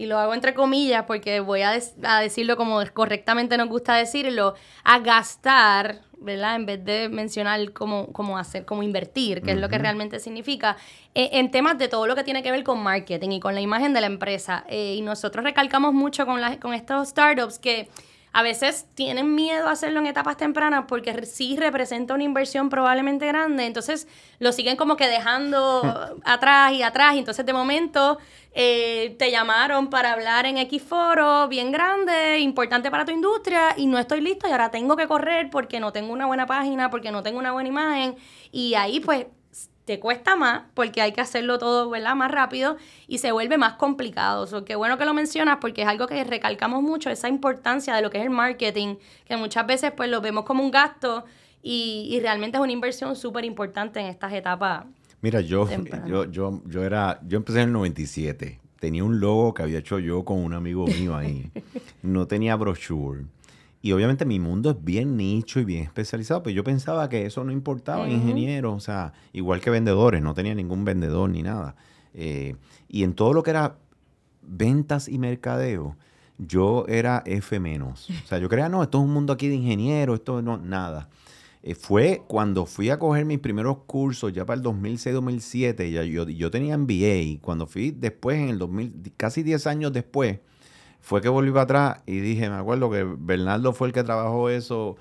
y 0.00 0.06
lo 0.06 0.18
hago 0.18 0.32
entre 0.32 0.54
comillas 0.54 1.04
porque 1.06 1.40
voy 1.40 1.60
a, 1.60 1.78
decirlo 2.22 2.56
como 2.56 2.82
correctamente 2.94 3.58
nos 3.58 3.68
gusta 3.68 3.94
decirlo, 3.94 4.54
a 4.82 4.98
gastar, 5.00 6.00
¿verdad? 6.16 6.56
En 6.56 6.64
vez 6.64 6.82
de 6.82 7.10
mencionar 7.10 7.74
cómo, 7.74 8.10
cómo 8.10 8.38
hacer, 8.38 8.64
cómo 8.64 8.82
invertir, 8.82 9.42
que 9.42 9.50
es 9.50 9.58
lo 9.58 9.68
que 9.68 9.76
realmente 9.76 10.18
significa, 10.18 10.78
eh, 11.14 11.28
en 11.34 11.50
temas 11.50 11.76
de 11.76 11.88
todo 11.88 12.06
lo 12.06 12.16
que 12.16 12.24
tiene 12.24 12.42
que 12.42 12.50
ver 12.50 12.64
con 12.64 12.82
marketing 12.82 13.28
y 13.32 13.40
con 13.40 13.54
la 13.54 13.60
imagen 13.60 13.92
de 13.92 14.00
la 14.00 14.06
empresa. 14.06 14.64
Eh, 14.70 14.94
y 14.96 15.02
nosotros 15.02 15.44
recalcamos 15.44 15.92
mucho 15.92 16.24
con, 16.24 16.40
con 16.60 16.72
estos 16.72 17.10
startups 17.10 17.58
que 17.58 17.90
a 18.32 18.42
veces 18.42 18.86
tienen 18.94 19.34
miedo 19.34 19.68
a 19.68 19.72
hacerlo 19.72 20.00
en 20.00 20.06
etapas 20.06 20.36
tempranas 20.36 20.84
porque 20.86 21.26
sí 21.26 21.56
representa 21.56 22.14
una 22.14 22.24
inversión 22.24 22.68
probablemente 22.68 23.26
grande, 23.26 23.66
entonces 23.66 24.06
lo 24.38 24.52
siguen 24.52 24.76
como 24.76 24.96
que 24.96 25.08
dejando 25.08 26.18
atrás 26.24 26.72
y 26.72 26.82
atrás, 26.82 27.14
y 27.14 27.18
entonces 27.18 27.44
de 27.44 27.52
momento 27.52 28.18
eh, 28.52 29.16
te 29.18 29.30
llamaron 29.30 29.90
para 29.90 30.12
hablar 30.12 30.46
en 30.46 30.58
X 30.58 30.82
foro 30.82 31.48
bien 31.48 31.72
grande, 31.72 32.38
importante 32.38 32.90
para 32.90 33.04
tu 33.04 33.12
industria, 33.12 33.74
y 33.76 33.86
no 33.86 33.98
estoy 33.98 34.20
listo 34.20 34.48
y 34.48 34.52
ahora 34.52 34.70
tengo 34.70 34.96
que 34.96 35.06
correr 35.06 35.50
porque 35.50 35.80
no 35.80 35.92
tengo 35.92 36.12
una 36.12 36.26
buena 36.26 36.46
página, 36.46 36.90
porque 36.90 37.10
no 37.10 37.22
tengo 37.22 37.38
una 37.38 37.52
buena 37.52 37.68
imagen, 37.68 38.16
y 38.52 38.74
ahí 38.74 39.00
pues 39.00 39.26
te 39.90 39.98
cuesta 39.98 40.36
más 40.36 40.62
porque 40.74 41.00
hay 41.00 41.10
que 41.10 41.20
hacerlo 41.20 41.58
todo, 41.58 41.90
¿verdad? 41.90 42.14
Más 42.14 42.30
rápido 42.30 42.76
y 43.08 43.18
se 43.18 43.32
vuelve 43.32 43.58
más 43.58 43.72
complicado. 43.72 44.46
So, 44.46 44.64
qué 44.64 44.76
bueno 44.76 44.96
que 44.98 45.04
lo 45.04 45.14
mencionas 45.14 45.58
porque 45.60 45.82
es 45.82 45.88
algo 45.88 46.06
que 46.06 46.22
recalcamos 46.22 46.80
mucho, 46.80 47.10
esa 47.10 47.28
importancia 47.28 47.96
de 47.96 48.00
lo 48.00 48.08
que 48.08 48.18
es 48.18 48.22
el 48.22 48.30
marketing, 48.30 48.98
que 49.26 49.36
muchas 49.36 49.66
veces 49.66 49.90
pues 49.90 50.08
lo 50.08 50.20
vemos 50.20 50.44
como 50.44 50.62
un 50.62 50.70
gasto 50.70 51.24
y, 51.60 52.16
realmente 52.22 52.56
es 52.56 52.62
una 52.62 52.70
inversión 52.70 53.16
súper 53.16 53.44
importante 53.44 53.98
en 53.98 54.06
estas 54.06 54.32
etapas. 54.32 54.84
Mira, 55.22 55.40
yo, 55.40 55.68
yo, 56.06 56.24
yo, 56.26 56.62
yo, 56.64 56.84
era, 56.84 57.18
yo 57.26 57.38
empecé 57.38 57.62
en 57.62 57.70
el 57.70 57.72
97. 57.72 58.60
Tenía 58.78 59.02
un 59.02 59.18
logo 59.18 59.54
que 59.54 59.64
había 59.64 59.80
hecho 59.80 59.98
yo 59.98 60.24
con 60.24 60.38
un 60.38 60.54
amigo 60.54 60.86
mío 60.86 61.16
ahí. 61.16 61.50
No 62.04 62.28
tenía 62.28 62.54
brochure. 62.54 63.24
Y 63.82 63.92
obviamente 63.92 64.26
mi 64.26 64.38
mundo 64.38 64.70
es 64.70 64.76
bien 64.84 65.16
nicho 65.16 65.58
y 65.58 65.64
bien 65.64 65.84
especializado, 65.84 66.42
pero 66.42 66.54
yo 66.54 66.64
pensaba 66.64 67.08
que 67.08 67.24
eso 67.24 67.44
no 67.44 67.52
importaba, 67.52 68.08
ingeniero, 68.08 68.74
o 68.74 68.80
sea, 68.80 69.14
igual 69.32 69.60
que 69.60 69.70
vendedores, 69.70 70.22
no 70.22 70.34
tenía 70.34 70.54
ningún 70.54 70.84
vendedor 70.84 71.30
ni 71.30 71.42
nada. 71.42 71.76
Eh, 72.12 72.56
y 72.88 73.04
en 73.04 73.14
todo 73.14 73.32
lo 73.32 73.42
que 73.42 73.50
era 73.50 73.78
ventas 74.42 75.08
y 75.08 75.18
mercadeo, 75.18 75.96
yo 76.36 76.84
era 76.88 77.22
F 77.24 77.58
menos. 77.58 78.10
O 78.24 78.26
sea, 78.26 78.38
yo 78.38 78.48
creía, 78.48 78.68
no, 78.68 78.82
esto 78.82 78.98
es 78.98 79.04
un 79.04 79.12
mundo 79.12 79.32
aquí 79.32 79.48
de 79.48 79.54
ingeniero, 79.54 80.14
esto 80.14 80.42
no, 80.42 80.58
nada. 80.58 81.08
Eh, 81.62 81.74
fue 81.74 82.22
cuando 82.26 82.66
fui 82.66 82.90
a 82.90 82.98
coger 82.98 83.24
mis 83.24 83.38
primeros 83.38 83.78
cursos, 83.86 84.32
ya 84.32 84.46
para 84.46 84.58
el 84.58 84.64
2006-2007, 84.64 85.90
ya 85.90 86.02
yo, 86.04 86.28
yo 86.28 86.50
tenía 86.50 86.76
MBA, 86.76 87.40
cuando 87.42 87.66
fui 87.66 87.90
después, 87.90 88.38
en 88.38 88.48
el 88.50 88.58
2000, 88.58 89.12
casi 89.16 89.42
10 89.42 89.66
años 89.66 89.92
después, 89.92 90.40
fue 91.00 91.20
que 91.20 91.28
volví 91.28 91.50
para 91.50 91.62
atrás 91.62 92.02
y 92.06 92.20
dije, 92.20 92.48
me 92.48 92.56
acuerdo 92.56 92.90
que 92.90 93.04
Bernardo 93.04 93.72
fue 93.72 93.88
el 93.88 93.94
que 93.94 94.02
trabajó 94.02 94.50
eso 94.50 94.96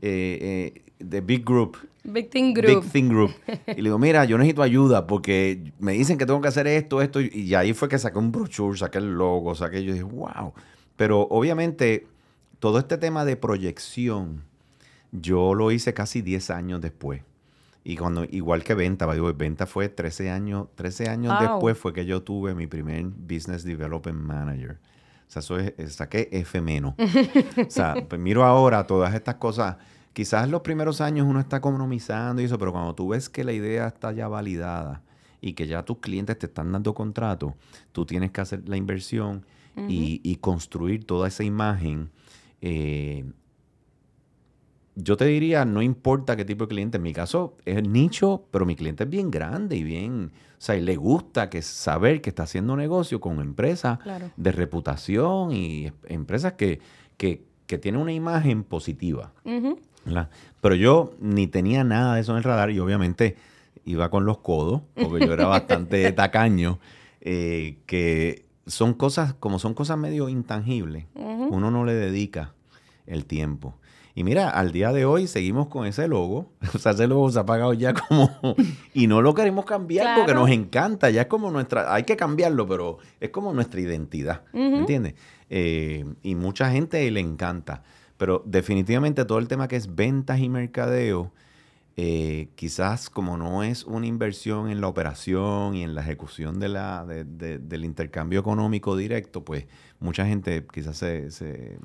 eh, 0.00 0.72
eh, 0.76 0.82
de 0.98 1.20
Big 1.20 1.44
Group. 1.44 1.76
Big 2.04 2.30
Thing 2.30 2.54
Group. 2.54 2.82
Big 2.82 2.92
Thing 2.92 3.08
Group. 3.08 3.32
Y 3.66 3.76
le 3.76 3.82
digo, 3.84 3.98
mira, 3.98 4.24
yo 4.24 4.38
necesito 4.38 4.62
ayuda 4.62 5.06
porque 5.06 5.72
me 5.78 5.92
dicen 5.92 6.18
que 6.18 6.26
tengo 6.26 6.40
que 6.40 6.48
hacer 6.48 6.66
esto, 6.66 7.02
esto. 7.02 7.20
Y 7.20 7.54
ahí 7.54 7.72
fue 7.74 7.88
que 7.88 7.98
saqué 7.98 8.18
un 8.18 8.32
brochure, 8.32 8.78
saqué 8.78 8.98
el 8.98 9.14
logo, 9.14 9.54
saqué. 9.54 9.84
Yo 9.84 9.92
dije, 9.92 10.04
wow. 10.04 10.52
Pero 10.96 11.22
obviamente, 11.30 12.06
todo 12.58 12.78
este 12.78 12.98
tema 12.98 13.24
de 13.24 13.36
proyección, 13.36 14.44
yo 15.12 15.54
lo 15.54 15.70
hice 15.70 15.94
casi 15.94 16.22
10 16.22 16.50
años 16.50 16.80
después. 16.80 17.22
Y 17.84 17.96
cuando, 17.96 18.24
igual 18.24 18.64
que 18.64 18.74
venta, 18.74 19.10
digo, 19.12 19.32
venta 19.32 19.66
fue 19.66 19.88
13 19.88 20.30
años, 20.30 20.66
13 20.74 21.08
años 21.08 21.40
después 21.40 21.78
fue 21.78 21.92
que 21.92 22.04
yo 22.04 22.22
tuve 22.22 22.54
mi 22.54 22.66
primer 22.66 23.04
Business 23.04 23.64
Development 23.64 24.18
Manager. 24.18 24.78
O 25.28 25.30
sea, 25.30 25.40
eso 25.40 25.58
es, 25.58 25.92
saqué 25.92 26.28
F 26.32 26.60
menos. 26.60 26.94
o 26.98 27.70
sea, 27.70 27.94
pues 28.08 28.20
miro 28.20 28.44
ahora 28.44 28.86
todas 28.86 29.14
estas 29.14 29.34
cosas. 29.34 29.76
Quizás 30.14 30.48
los 30.48 30.62
primeros 30.62 31.00
años 31.00 31.26
uno 31.28 31.38
está 31.38 31.58
economizando 31.58 32.40
y 32.40 32.46
eso, 32.46 32.58
pero 32.58 32.72
cuando 32.72 32.94
tú 32.94 33.08
ves 33.08 33.28
que 33.28 33.44
la 33.44 33.52
idea 33.52 33.86
está 33.86 34.10
ya 34.12 34.26
validada 34.26 35.02
y 35.40 35.52
que 35.52 35.66
ya 35.66 35.84
tus 35.84 35.98
clientes 35.98 36.38
te 36.38 36.46
están 36.46 36.72
dando 36.72 36.94
contrato, 36.94 37.54
tú 37.92 38.06
tienes 38.06 38.30
que 38.32 38.40
hacer 38.40 38.68
la 38.68 38.76
inversión 38.76 39.44
y, 39.86 40.36
construir 40.40 41.04
toda 41.04 41.28
esa 41.28 41.44
imagen. 41.44 42.10
Eh, 42.60 43.30
yo 45.00 45.16
te 45.16 45.26
diría, 45.26 45.64
no 45.64 45.80
importa 45.80 46.36
qué 46.36 46.44
tipo 46.44 46.64
de 46.64 46.68
cliente, 46.68 46.96
en 46.96 47.04
mi 47.04 47.12
caso 47.12 47.56
es 47.64 47.86
nicho, 47.86 48.44
pero 48.50 48.66
mi 48.66 48.74
cliente 48.74 49.04
es 49.04 49.10
bien 49.10 49.30
grande 49.30 49.76
y 49.76 49.84
bien, 49.84 50.32
o 50.34 50.60
sea, 50.60 50.76
y 50.76 50.80
le 50.80 50.96
gusta 50.96 51.48
que 51.48 51.62
saber 51.62 52.20
que 52.20 52.30
está 52.30 52.42
haciendo 52.42 52.74
negocio 52.76 53.20
con 53.20 53.40
empresas 53.40 54.00
de 54.36 54.52
reputación 54.52 55.52
y 55.52 55.92
empresas 56.06 56.54
que, 56.54 56.80
que, 57.16 57.46
tienen 57.80 58.00
una 58.00 58.12
imagen 58.12 58.64
positiva. 58.64 59.32
Pero 60.60 60.74
yo 60.74 61.14
ni 61.20 61.46
tenía 61.46 61.84
nada 61.84 62.14
de 62.14 62.22
eso 62.22 62.32
en 62.32 62.38
el 62.38 62.44
radar 62.44 62.70
y 62.70 62.80
obviamente 62.80 63.36
iba 63.84 64.10
con 64.10 64.24
los 64.24 64.38
codos, 64.38 64.82
porque 64.94 65.26
yo 65.26 65.32
era 65.32 65.46
bastante 65.48 66.10
tacaño, 66.12 66.80
eh, 67.20 67.78
que 67.86 68.46
son 68.66 68.94
cosas, 68.94 69.34
como 69.34 69.58
son 69.58 69.74
cosas 69.74 69.96
medio 69.96 70.28
intangibles, 70.28 71.06
uno 71.14 71.70
no 71.70 71.84
le 71.84 71.94
dedica 71.94 72.52
el 73.06 73.26
tiempo. 73.26 73.74
Y 74.18 74.24
mira, 74.24 74.50
al 74.50 74.72
día 74.72 74.92
de 74.92 75.04
hoy 75.04 75.28
seguimos 75.28 75.68
con 75.68 75.86
ese 75.86 76.08
logo. 76.08 76.50
O 76.74 76.78
sea, 76.80 76.90
ese 76.90 77.06
logo 77.06 77.30
se 77.30 77.38
ha 77.38 77.46
pagado 77.46 77.72
ya 77.72 77.94
como... 77.94 78.28
Y 78.92 79.06
no 79.06 79.22
lo 79.22 79.32
queremos 79.32 79.64
cambiar 79.64 80.16
porque 80.16 80.34
nos 80.34 80.50
encanta. 80.50 81.08
Ya 81.10 81.22
es 81.22 81.26
como 81.28 81.52
nuestra... 81.52 81.94
Hay 81.94 82.02
que 82.02 82.16
cambiarlo, 82.16 82.66
pero 82.66 82.98
es 83.20 83.30
como 83.30 83.52
nuestra 83.52 83.80
identidad. 83.80 84.42
¿Entiendes? 84.52 85.14
Eh, 85.50 86.04
y 86.24 86.34
mucha 86.34 86.68
gente 86.72 87.08
le 87.12 87.20
encanta. 87.20 87.84
Pero 88.16 88.42
definitivamente 88.44 89.24
todo 89.24 89.38
el 89.38 89.46
tema 89.46 89.68
que 89.68 89.76
es 89.76 89.94
ventas 89.94 90.40
y 90.40 90.48
mercadeo, 90.48 91.30
eh, 91.96 92.48
quizás 92.56 93.10
como 93.10 93.36
no 93.36 93.62
es 93.62 93.84
una 93.84 94.06
inversión 94.08 94.68
en 94.68 94.80
la 94.80 94.88
operación 94.88 95.76
y 95.76 95.84
en 95.84 95.94
la 95.94 96.00
ejecución 96.00 96.58
de 96.58 96.68
la, 96.68 97.06
del 97.06 97.84
intercambio 97.84 98.40
económico 98.40 98.96
directo, 98.96 99.44
pues 99.44 99.66
mucha 100.00 100.26
gente 100.26 100.66
quizás 100.72 100.96
se, 100.96 101.78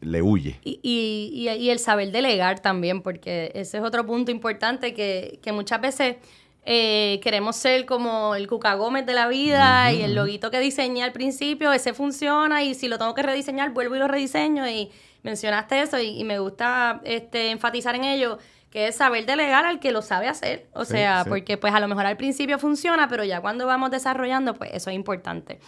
le 0.00 0.22
huye. 0.22 0.58
Y, 0.64 0.80
y, 0.82 1.48
y, 1.48 1.70
el 1.70 1.78
saber 1.78 2.12
delegar 2.12 2.60
también, 2.60 3.02
porque 3.02 3.50
ese 3.54 3.78
es 3.78 3.84
otro 3.84 4.06
punto 4.06 4.30
importante 4.30 4.94
que, 4.94 5.38
que 5.42 5.52
muchas 5.52 5.80
veces 5.80 6.16
eh, 6.64 7.20
queremos 7.22 7.56
ser 7.56 7.86
como 7.86 8.34
el 8.34 8.46
Cuca 8.46 8.74
Gómez 8.74 9.06
de 9.06 9.14
la 9.14 9.28
vida 9.28 9.92
y 9.92 10.02
el 10.02 10.14
loguito 10.14 10.50
que 10.50 10.60
diseñé 10.60 11.02
al 11.02 11.12
principio, 11.12 11.72
ese 11.72 11.94
funciona 11.94 12.62
y 12.62 12.74
si 12.74 12.88
lo 12.88 12.98
tengo 12.98 13.14
que 13.14 13.22
rediseñar, 13.22 13.70
vuelvo 13.70 13.96
y 13.96 13.98
lo 13.98 14.08
rediseño 14.08 14.68
y 14.68 14.90
mencionaste 15.22 15.80
eso 15.80 15.98
y, 15.98 16.22
me 16.24 16.38
gusta 16.38 17.00
este, 17.04 17.50
enfatizar 17.50 17.94
en 17.94 18.04
ello 18.04 18.38
que 18.70 18.86
es 18.88 18.96
saber 18.96 19.26
delegar 19.26 19.64
al 19.66 19.80
que 19.80 19.90
lo 19.90 20.00
sabe 20.00 20.28
hacer. 20.28 20.68
O 20.74 20.84
sea, 20.84 21.24
porque 21.28 21.56
pues 21.56 21.74
a 21.74 21.80
lo 21.80 21.88
mejor 21.88 22.06
al 22.06 22.16
principio 22.16 22.56
funciona, 22.56 23.08
pero 23.08 23.24
ya 23.24 23.40
cuando 23.40 23.66
vamos 23.66 23.90
desarrollando, 23.90 24.54
pues 24.54 24.70
eso 24.74 24.90
es 24.90 24.96
importante. 24.96 25.58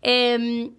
Eh, 0.00 0.70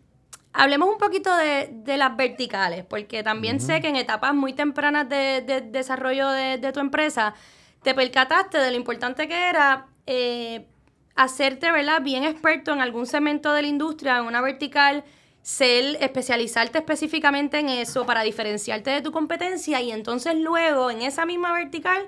Hablemos 0.54 0.90
un 0.90 1.00
poquito 1.00 1.36
de, 1.36 1.98
las 1.98 2.16
verticales, 2.16 2.86
porque 2.86 3.24
también 3.24 3.60
sé 3.60 3.82
que 3.82 3.88
en 3.88 3.96
etapas 3.96 4.36
muy 4.36 4.54
tempranas 4.54 5.10
de, 5.10 5.42
desarrollo 5.72 6.30
de, 6.30 6.72
tu 6.72 6.80
empresa, 6.80 7.34
te 7.82 7.96
percataste 7.96 8.60
de 8.60 8.70
lo 8.70 8.78
importante 8.78 9.28
que 9.28 9.50
era 9.50 9.88
eh, 10.06 10.68
hacerte, 11.16 11.72
¿verdad?, 11.72 12.02
bien 12.04 12.24
experto 12.24 12.72
en 12.72 12.82
algún 12.82 13.08
segmento 13.08 13.52
de 13.52 13.64
la 13.64 13.68
industria, 13.68 14.20
en 14.20 14.26
una 14.26 14.42
vertical, 14.42 15.04
ser, 15.42 15.98
especializarte 16.00 16.78
específicamente 16.78 17.58
en 17.58 17.70
eso 17.70 18.06
para 18.06 18.22
diferenciarte 18.22 18.92
de 18.92 19.02
tu 19.02 19.12
competencia 19.12 19.82
y 19.82 19.92
entonces 19.92 20.36
luego 20.36 20.92
en 20.92 21.02
esa 21.02 21.26
misma 21.26 21.52
vertical 21.52 22.08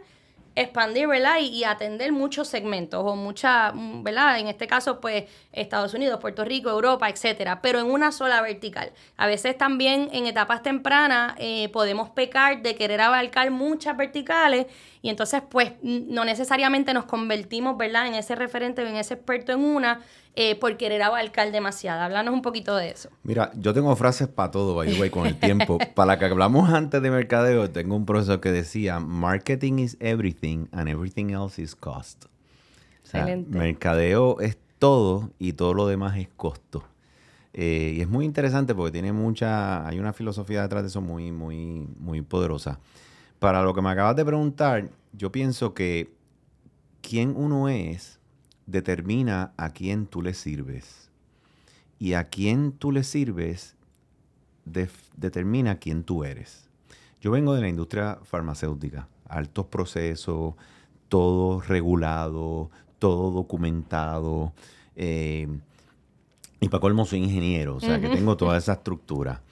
expandir, 0.55 1.07
¿verdad? 1.07 1.39
Y, 1.39 1.63
atender 1.65 2.11
muchos 2.11 2.47
segmentos 2.47 3.03
o 3.05 3.15
mucha, 3.15 3.71
¿verdad? 3.75 4.39
En 4.39 4.47
este 4.47 4.67
caso, 4.67 5.01
pues 5.01 5.25
Estados 5.51 5.93
Unidos, 5.93 6.19
Puerto 6.19 6.45
Rico, 6.45 6.69
Europa, 6.69 7.09
etcétera, 7.09 7.61
pero 7.61 7.79
en 7.79 7.87
una 7.87 8.11
sola 8.11 8.41
vertical. 8.41 8.91
A 9.17 9.27
veces 9.27 9.57
también 9.57 10.09
en 10.13 10.25
etapas 10.27 10.63
tempranas 10.63 11.35
eh, 11.37 11.69
podemos 11.69 12.09
pecar 12.09 12.61
de 12.61 12.75
querer 12.75 13.01
abarcar 13.01 13.51
muchas 13.51 13.97
verticales 13.97 14.67
y 15.05 15.09
entonces, 15.09 15.43
pues, 15.47 15.73
no 15.83 16.25
necesariamente 16.25 16.91
nos 16.91 17.05
convertimos, 17.05 17.77
¿verdad? 17.77 18.07
En 18.07 18.15
ese 18.15 18.33
referente 18.33 18.81
o 18.81 18.87
en 18.87 18.95
ese 18.95 19.13
experto 19.13 19.51
en 19.51 19.63
una 19.63 19.99
eh, 20.33 20.55
por 20.55 20.77
querer 20.77 21.03
abarcar 21.03 21.51
demasiado. 21.51 22.01
Háblanos 22.01 22.33
un 22.33 22.41
poquito 22.41 22.75
de 22.75 22.89
eso. 22.89 23.09
Mira, 23.21 23.51
yo 23.53 23.71
tengo 23.71 23.95
frases 23.95 24.27
para 24.27 24.49
todo, 24.49 24.73
by 24.73 24.91
the 24.91 25.11
con 25.11 25.27
el 25.27 25.37
tiempo. 25.37 25.77
para 25.93 26.13
la 26.13 26.17
que 26.17 26.25
hablamos 26.25 26.71
antes 26.71 27.03
de 27.03 27.11
mercadeo, 27.11 27.69
tengo 27.69 27.95
un 27.95 28.07
profesor 28.07 28.41
que 28.41 28.51
decía, 28.51 28.99
marketing 28.99 29.77
is 29.77 29.95
everything 29.99 30.65
and 30.71 30.89
everything 30.89 31.29
else 31.29 31.61
is 31.61 31.75
cost. 31.75 32.25
O 33.03 33.07
sea, 33.07 33.27
mercadeo 33.47 34.39
es 34.39 34.57
todo 34.79 35.29
y 35.37 35.53
todo 35.53 35.75
lo 35.75 35.85
demás 35.85 36.17
es 36.17 36.29
costo. 36.35 36.83
Eh, 37.53 37.93
y 37.97 38.01
es 38.01 38.09
muy 38.09 38.25
interesante 38.25 38.73
porque 38.73 38.91
tiene 38.91 39.13
mucha, 39.13 39.85
hay 39.85 39.99
una 39.99 40.13
filosofía 40.13 40.63
detrás 40.63 40.81
de 40.81 40.87
eso 40.87 40.99
muy, 40.99 41.31
muy, 41.31 41.87
muy 41.99 42.23
poderosa. 42.23 42.79
Para 43.45 43.61
lo 43.61 43.75
que 43.75 43.81
me 43.83 43.91
acabas 43.91 44.15
de 44.15 44.25
preguntar, 44.25 44.89
yo 45.13 45.31
pienso 45.31 45.75
que 45.75 46.11
quién 47.01 47.35
uno 47.37 47.69
es 47.69 48.19
determina 48.65 49.53
a 49.55 49.69
quién 49.69 50.07
tú 50.07 50.23
le 50.23 50.33
sirves. 50.33 51.11
Y 51.99 52.13
a 52.13 52.23
quién 52.23 52.71
tú 52.71 52.91
le 52.91 53.03
sirves 53.03 53.75
determina 55.15 55.77
quién 55.77 56.03
tú 56.03 56.23
eres. 56.23 56.67
Yo 57.21 57.29
vengo 57.29 57.53
de 57.53 57.61
la 57.61 57.69
industria 57.69 58.17
farmacéutica, 58.23 59.07
altos 59.29 59.67
procesos, 59.67 60.55
todo 61.07 61.61
regulado, 61.61 62.71
todo 62.97 63.29
documentado. 63.29 64.53
Eh, 64.95 65.47
y 66.61 66.69
para 66.69 66.81
colmo 66.81 67.05
soy 67.05 67.19
ingeniero, 67.19 67.75
o 67.75 67.79
sea 67.79 68.01
que 68.01 68.09
tengo 68.09 68.37
toda 68.37 68.57
esa 68.57 68.73
estructura. 68.73 69.43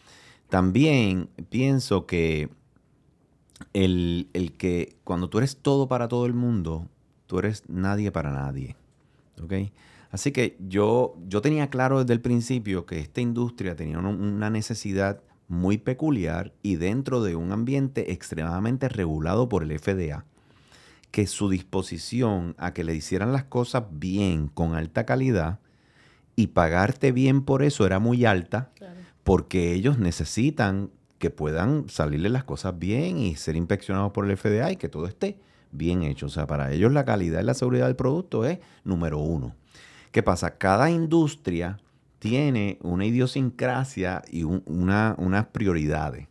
También 0.49 1.29
pienso 1.51 2.08
que 2.08 2.49
el, 3.73 4.30
el, 4.34 4.54
que 4.54 4.97
cuando 5.04 5.30
tú 5.30 5.38
eres 5.38 5.58
todo 5.58 5.88
para 5.88 6.08
todo 6.08 6.26
el 6.26 6.34
mundo, 6.34 6.88
tú 7.28 7.39
eres 7.39 7.63
nadie 7.67 8.12
para 8.12 8.32
nadie. 8.32 8.76
¿Ok? 9.41 9.54
Así 10.12 10.32
que 10.32 10.58
yo, 10.60 11.15
yo 11.28 11.41
tenía 11.41 11.69
claro 11.69 11.99
desde 11.99 12.13
el 12.13 12.21
principio 12.21 12.86
que 12.86 12.99
esta 12.99 13.19
industria 13.19 13.76
tenía 13.76 13.97
una 13.97 14.49
necesidad 14.52 15.21
muy 15.47 15.78
peculiar 15.78 16.54
y 16.62 16.76
dentro 16.76 17.23
de 17.23 17.36
un 17.36 17.52
ambiente 17.52 18.12
extremadamente 18.12 18.89
regulado 18.89 19.49
por 19.49 19.63
el 19.63 19.78
FDA, 19.78 20.26
que 21.10 21.28
su 21.28 21.49
disposición 21.49 22.56
a 22.58 22.73
que 22.73 22.84
le 22.84 22.95
hicieran 22.95 23.32
las 23.32 23.45
cosas 23.45 23.86
bien, 23.91 24.47
con 24.47 24.76
alta 24.76 25.06
calidad, 25.06 25.60
y 26.36 26.47
pagarte 26.47 27.12
bien 27.12 27.43
por 27.43 27.63
eso 27.63 27.86
era 27.86 27.99
muy 27.99 28.26
alta, 28.26 28.71
porque 29.23 29.73
ellos 29.73 29.99
necesitan 29.99 30.91
que 31.23 31.29
puedan 31.29 31.88
salirle 31.88 32.27
las 32.27 32.43
cosas 32.43 32.77
bien 32.77 33.17
y 33.17 33.38
ser 33.38 33.55
inspeccionados 33.55 34.12
por 34.12 34.29
el 34.29 34.36
FDA 34.36 34.73
y 34.73 34.75
que 34.75 34.89
todo 34.89 35.07
esté 35.07 35.39
bien 35.71 36.03
hecho. 36.03 36.25
O 36.25 36.29
sea, 36.29 36.47
para 36.47 36.73
ellos 36.73 36.91
la 36.91 37.05
calidad 37.05 37.39
y 37.39 37.45
la 37.45 37.53
seguridad 37.53 37.86
del 37.86 37.95
producto 37.95 38.43
es 38.43 38.59
número 38.83 39.19
uno. 39.19 39.55
¿Qué 40.12 40.21
pasa? 40.21 40.57
Cada 40.57 40.89
industria 40.89 41.79
tiene 42.19 42.77
una 42.81 43.05
idiosincrasia 43.05 44.21
y 44.29 44.43
unas 44.43 45.45
prioridades. 45.53 46.27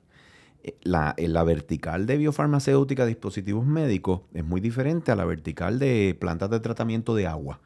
Eh, 0.62 0.76
la, 0.83 1.14
eh, 1.16 1.26
la, 1.26 1.42
vertical 1.42 2.05
de 2.05 2.18
biofarmacéutica, 2.18 3.07
dispositivos 3.07 3.64
médicos, 3.64 4.20
es 4.35 4.44
muy 4.44 4.61
diferente 4.61 5.11
a 5.11 5.16
la 5.16 5.24
vertical 5.24 5.78
de 5.78 6.14
plantas 6.20 6.50
de 6.50 6.61
tratamiento 6.61 7.14
de 7.14 7.26
agua 7.26 7.61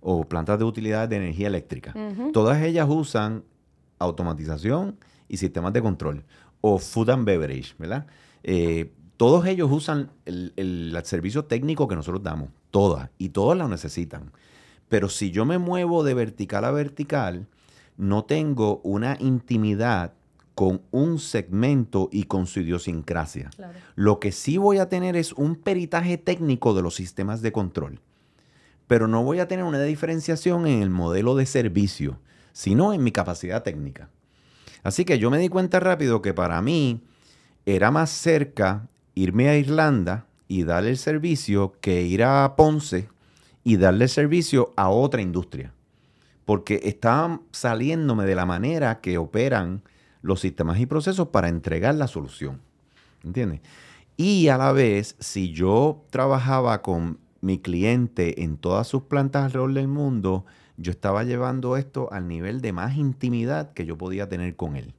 o 0.00 0.22
plantas 0.28 0.60
de 0.60 0.66
utilidades 0.66 1.10
de 1.10 1.16
energía 1.16 1.48
eléctrica. 1.48 1.92
Todas 2.32 2.62
ellas 2.62 2.86
usan 2.88 3.42
automatización 3.98 4.98
y 5.26 5.38
sistemas 5.38 5.72
de 5.72 5.82
control 5.82 6.24
o 6.60 6.78
food 6.78 7.10
and 7.10 7.24
beverage, 7.24 7.74
¿verdad? 7.78 8.06
Eh, 8.42 8.92
todos 9.16 9.46
ellos 9.46 9.70
usan 9.70 10.10
el, 10.24 10.52
el, 10.56 10.98
servicio 11.04 11.44
técnico 11.44 11.86
que 11.88 11.96
nosotros 11.96 12.22
damos, 12.22 12.50
todas, 12.70 13.10
y 13.18 13.30
todas 13.30 13.58
lo 13.58 13.68
necesitan. 13.68 14.32
Pero 14.88 15.08
si 15.08 15.30
yo 15.30 15.44
me 15.44 15.58
muevo 15.58 16.02
de 16.04 16.14
vertical 16.14 16.64
a 16.64 16.70
vertical, 16.70 17.46
no 17.96 18.24
tengo 18.24 18.80
una 18.82 19.16
intimidad 19.20 20.14
con 20.54 20.82
un 20.90 21.18
segmento 21.18 22.08
y 22.12 22.24
con 22.24 22.46
su 22.46 22.60
idiosincrasia. 22.60 23.50
Lo 23.94 24.20
que 24.20 24.32
sí 24.32 24.58
voy 24.58 24.78
a 24.78 24.88
tener 24.88 25.16
es 25.16 25.32
un 25.32 25.56
peritaje 25.56 26.18
técnico 26.18 26.74
de 26.74 26.82
los 26.82 26.94
sistemas 26.94 27.40
de 27.40 27.52
control, 27.52 28.00
pero 28.86 29.08
no 29.08 29.22
voy 29.22 29.38
a 29.38 29.48
tener 29.48 29.64
una 29.64 29.82
diferenciación 29.82 30.66
en 30.66 30.82
el 30.82 30.90
modelo 30.90 31.34
de 31.34 31.46
servicio, 31.46 32.20
sino 32.52 32.92
en 32.92 33.02
mi 33.02 33.12
capacidad 33.12 33.62
técnica. 33.62 34.10
Así 34.82 35.04
que 35.04 35.18
yo 35.18 35.30
me 35.30 35.38
di 35.38 35.48
cuenta 35.48 35.80
rápido 35.80 36.22
que 36.22 36.34
para 36.34 36.60
mí 36.62 37.02
era 37.66 37.90
más 37.90 38.10
cerca 38.10 38.88
irme 39.14 39.48
a 39.48 39.56
Irlanda 39.56 40.26
y 40.48 40.64
darle 40.64 40.90
el 40.90 40.98
servicio 40.98 41.74
que 41.80 42.02
ir 42.02 42.24
a 42.24 42.56
Ponce 42.56 43.08
y 43.62 43.76
darle 43.76 44.08
servicio 44.08 44.72
a 44.76 44.88
otra 44.88 45.22
industria. 45.22 45.72
Porque 46.44 46.80
estaban 46.84 47.42
saliéndome 47.52 48.24
de 48.24 48.34
la 48.34 48.46
manera 48.46 49.00
que 49.00 49.18
operan 49.18 49.82
los 50.22 50.40
sistemas 50.40 50.80
y 50.80 50.86
procesos 50.86 51.28
para 51.28 51.48
entregar 51.48 51.94
la 51.94 52.08
solución. 52.08 52.60
¿Entiendes? 53.22 53.60
Y 54.16 54.48
a 54.48 54.58
la 54.58 54.72
vez, 54.72 55.16
si 55.18 55.52
yo 55.52 56.04
trabajaba 56.10 56.82
con 56.82 57.18
mi 57.40 57.58
cliente 57.58 58.42
en 58.42 58.56
todas 58.56 58.86
sus 58.86 59.04
plantas 59.04 59.44
alrededor 59.44 59.72
del 59.72 59.88
mundo, 59.88 60.44
yo 60.80 60.90
estaba 60.90 61.24
llevando 61.24 61.76
esto 61.76 62.12
al 62.12 62.26
nivel 62.26 62.60
de 62.60 62.72
más 62.72 62.96
intimidad 62.96 63.72
que 63.72 63.84
yo 63.84 63.98
podía 63.98 64.28
tener 64.28 64.56
con 64.56 64.76
él. 64.76 64.94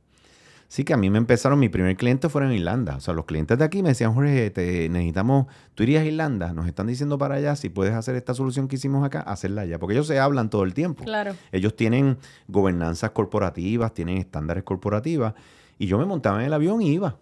Sí, 0.68 0.86
que 0.86 0.94
a 0.94 0.98
mí 0.98 1.10
me 1.10 1.18
empezaron, 1.18 1.60
mi 1.60 1.68
primer 1.68 1.98
cliente 1.98 2.30
fue 2.30 2.46
en 2.46 2.54
Irlanda. 2.54 2.96
O 2.96 3.02
sea, 3.02 3.14
los 3.14 3.26
clientes 3.26 3.58
de 3.58 3.66
aquí 3.66 3.84
me 3.84 3.90
decían, 3.90 4.14
Jorge, 4.14 4.52
te 4.52 4.88
necesitamos, 4.88 5.48
tú 5.76 5.84
irías 5.84 6.04
a 6.04 6.06
Irlanda, 6.06 6.54
nos 6.54 6.66
están 6.66 6.88
diciendo 6.88 7.18
para 7.18 7.36
allá, 7.36 7.58
si 7.58 7.68
puedes 7.68 7.94
hacer 7.94 8.16
esta 8.16 8.34
solución 8.34 8.70
que 8.70 8.78
hicimos 8.78 9.06
acá, 9.06 9.20
hacerla 9.20 9.64
allá. 9.64 9.80
Porque 9.80 9.96
ellos 9.96 10.08
se 10.08 10.18
hablan 10.18 10.50
todo 10.50 10.64
el 10.64 10.74
tiempo. 10.74 11.04
Claro. 11.04 11.36
Ellos 11.52 11.76
tienen 11.76 12.18
gobernanzas 12.48 13.12
corporativas, 13.12 13.94
tienen 13.94 14.18
estándares 14.18 14.64
corporativas. 14.64 15.34
Y 15.78 15.88
yo 15.88 15.98
me 15.98 16.06
montaba 16.06 16.40
en 16.40 16.46
el 16.46 16.54
avión 16.54 16.82
y 16.82 16.92
iba. 16.92 17.18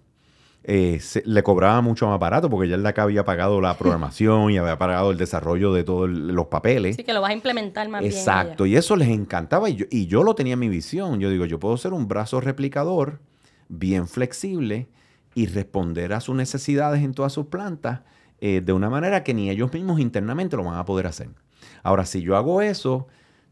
Eh, 0.72 1.02
le 1.26 1.42
cobraba 1.42 1.82
mucho 1.82 2.08
más 2.08 2.20
barato 2.20 2.48
porque 2.48 2.70
ya 2.70 2.76
el 2.76 2.84
de 2.84 2.90
acá 2.90 3.02
había 3.02 3.26
pagado 3.26 3.60
la 3.60 3.74
programación 3.80 4.52
y 4.52 4.60
había 4.60 4.78
pagado 4.78 5.10
el 5.10 5.18
desarrollo 5.18 5.74
de 5.74 5.84
todos 5.84 6.08
los 6.08 6.46
papeles. 6.46 6.96
Sí, 6.96 7.04
que 7.04 7.12
lo 7.12 7.22
vas 7.22 7.32
a 7.32 7.34
implementar 7.34 7.90
más 7.90 8.04
Exacto. 8.04 8.22
bien. 8.22 8.42
Exacto, 8.44 8.66
y 8.68 8.76
eso 8.76 8.96
les 8.96 9.10
encantaba 9.10 9.68
y 9.72 9.78
yo, 9.78 9.86
y 9.90 10.06
yo 10.06 10.22
lo 10.22 10.36
tenía 10.36 10.54
en 10.54 10.60
mi 10.60 10.70
visión. 10.70 11.20
Yo 11.20 11.32
digo, 11.32 11.46
yo 11.46 11.60
puedo 11.60 11.76
ser 11.76 11.92
un 11.94 12.08
brazo 12.08 12.40
replicador 12.40 13.20
bien 13.68 14.08
flexible 14.08 14.90
y 15.34 15.48
responder 15.48 16.14
a 16.14 16.20
sus 16.22 16.36
necesidades 16.36 17.04
en 17.04 17.16
todas 17.16 17.34
sus 17.34 17.48
plantas 17.48 18.02
eh, 18.40 18.62
de 18.64 18.72
una 18.72 18.92
manera 18.92 19.24
que 19.24 19.34
ni 19.34 19.50
ellos 19.50 19.74
mismos 19.74 20.00
internamente 20.00 20.56
lo 20.56 20.64
van 20.66 20.78
a 20.78 20.86
poder 20.86 21.08
hacer. 21.08 21.30
Ahora, 21.82 22.06
si 22.06 22.22
yo 22.22 22.38
hago 22.38 22.62
eso, 22.62 23.08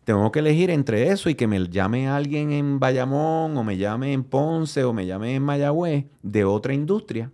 tengo 0.07 0.31
que 0.31 0.39
elegir 0.39 0.69
entre 0.69 1.11
eso 1.11 1.29
y 1.29 1.35
que 1.35 1.47
me 1.47 1.67
llame 1.67 2.07
alguien 2.07 2.53
en 2.53 2.79
Bayamón 2.79 3.57
o 3.57 3.63
me 3.65 3.75
llame 3.75 4.13
en 4.13 4.23
Ponce 4.23 4.85
o 4.85 4.93
me 4.93 5.05
llame 5.05 5.35
en 5.35 5.43
Mayagüez 5.43 6.05
de 6.23 6.45
otra 6.45 6.73
industria 6.73 7.29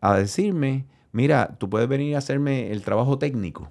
a 0.00 0.16
decirme, 0.16 0.86
mira, 1.12 1.58
tú 1.58 1.68
puedes 1.68 1.86
venir 1.86 2.14
a 2.14 2.18
hacerme 2.20 2.72
el 2.72 2.80
trabajo 2.80 3.18
técnico. 3.18 3.70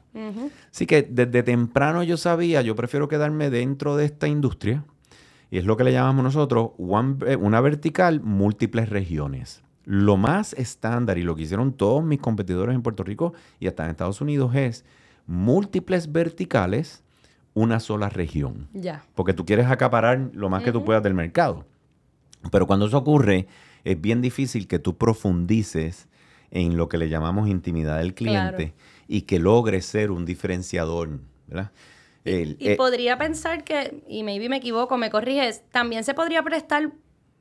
Así 0.71 0.85
que 0.85 1.01
desde 1.01 1.41
temprano 1.41 2.03
yo 2.03 2.15
sabía, 2.15 2.61
yo 2.61 2.75
prefiero 2.75 3.07
quedarme 3.07 3.49
dentro 3.49 3.95
de 3.95 4.05
esta 4.05 4.27
industria 4.27 4.85
y 5.49 5.57
es 5.57 5.65
lo 5.65 5.75
que 5.75 5.85
le 5.85 5.91
llamamos 5.91 6.23
nosotros 6.23 6.73
eh, 7.25 7.35
una 7.37 7.59
vertical, 7.59 8.21
múltiples 8.21 8.89
regiones. 8.89 9.63
Lo 9.83 10.15
más 10.15 10.53
estándar 10.53 11.17
y 11.17 11.23
lo 11.23 11.35
que 11.35 11.41
hicieron 11.41 11.73
todos 11.73 12.03
mis 12.03 12.19
competidores 12.19 12.75
en 12.75 12.83
Puerto 12.83 13.03
Rico 13.03 13.33
y 13.59 13.65
hasta 13.65 13.85
en 13.85 13.89
Estados 13.89 14.21
Unidos 14.21 14.53
es 14.53 14.85
múltiples 15.25 16.11
verticales, 16.11 17.03
una 17.57 17.79
sola 17.79 18.07
región. 18.09 18.67
Ya. 18.71 19.03
Porque 19.15 19.33
tú 19.33 19.43
quieres 19.43 19.65
acaparar 19.65 20.29
lo 20.33 20.47
más 20.47 20.61
que 20.61 20.71
tú 20.71 20.85
puedas 20.85 21.01
del 21.01 21.15
mercado. 21.15 21.65
Pero 22.51 22.67
cuando 22.67 22.85
eso 22.85 22.99
ocurre, 22.99 23.47
es 23.83 23.99
bien 23.99 24.21
difícil 24.21 24.67
que 24.67 24.77
tú 24.77 24.95
profundices 24.95 26.07
en 26.51 26.77
lo 26.77 26.87
que 26.87 26.99
le 26.99 27.09
llamamos 27.09 27.49
intimidad 27.49 27.97
del 27.97 28.13
cliente 28.13 28.75
y 29.07 29.21
que 29.21 29.39
logres 29.39 29.87
ser 29.87 30.11
un 30.11 30.23
diferenciador, 30.23 31.19
¿verdad? 31.47 31.71
y 32.25 32.57
eh, 32.59 32.75
podría 32.75 33.17
pensar 33.17 33.63
que, 33.63 34.03
y 34.07 34.21
maybe 34.23 34.49
me 34.49 34.57
equivoco, 34.57 34.97
me 34.97 35.09
corriges, 35.09 35.63
también 35.71 36.03
se 36.03 36.13
podría 36.13 36.43
prestar 36.43 36.91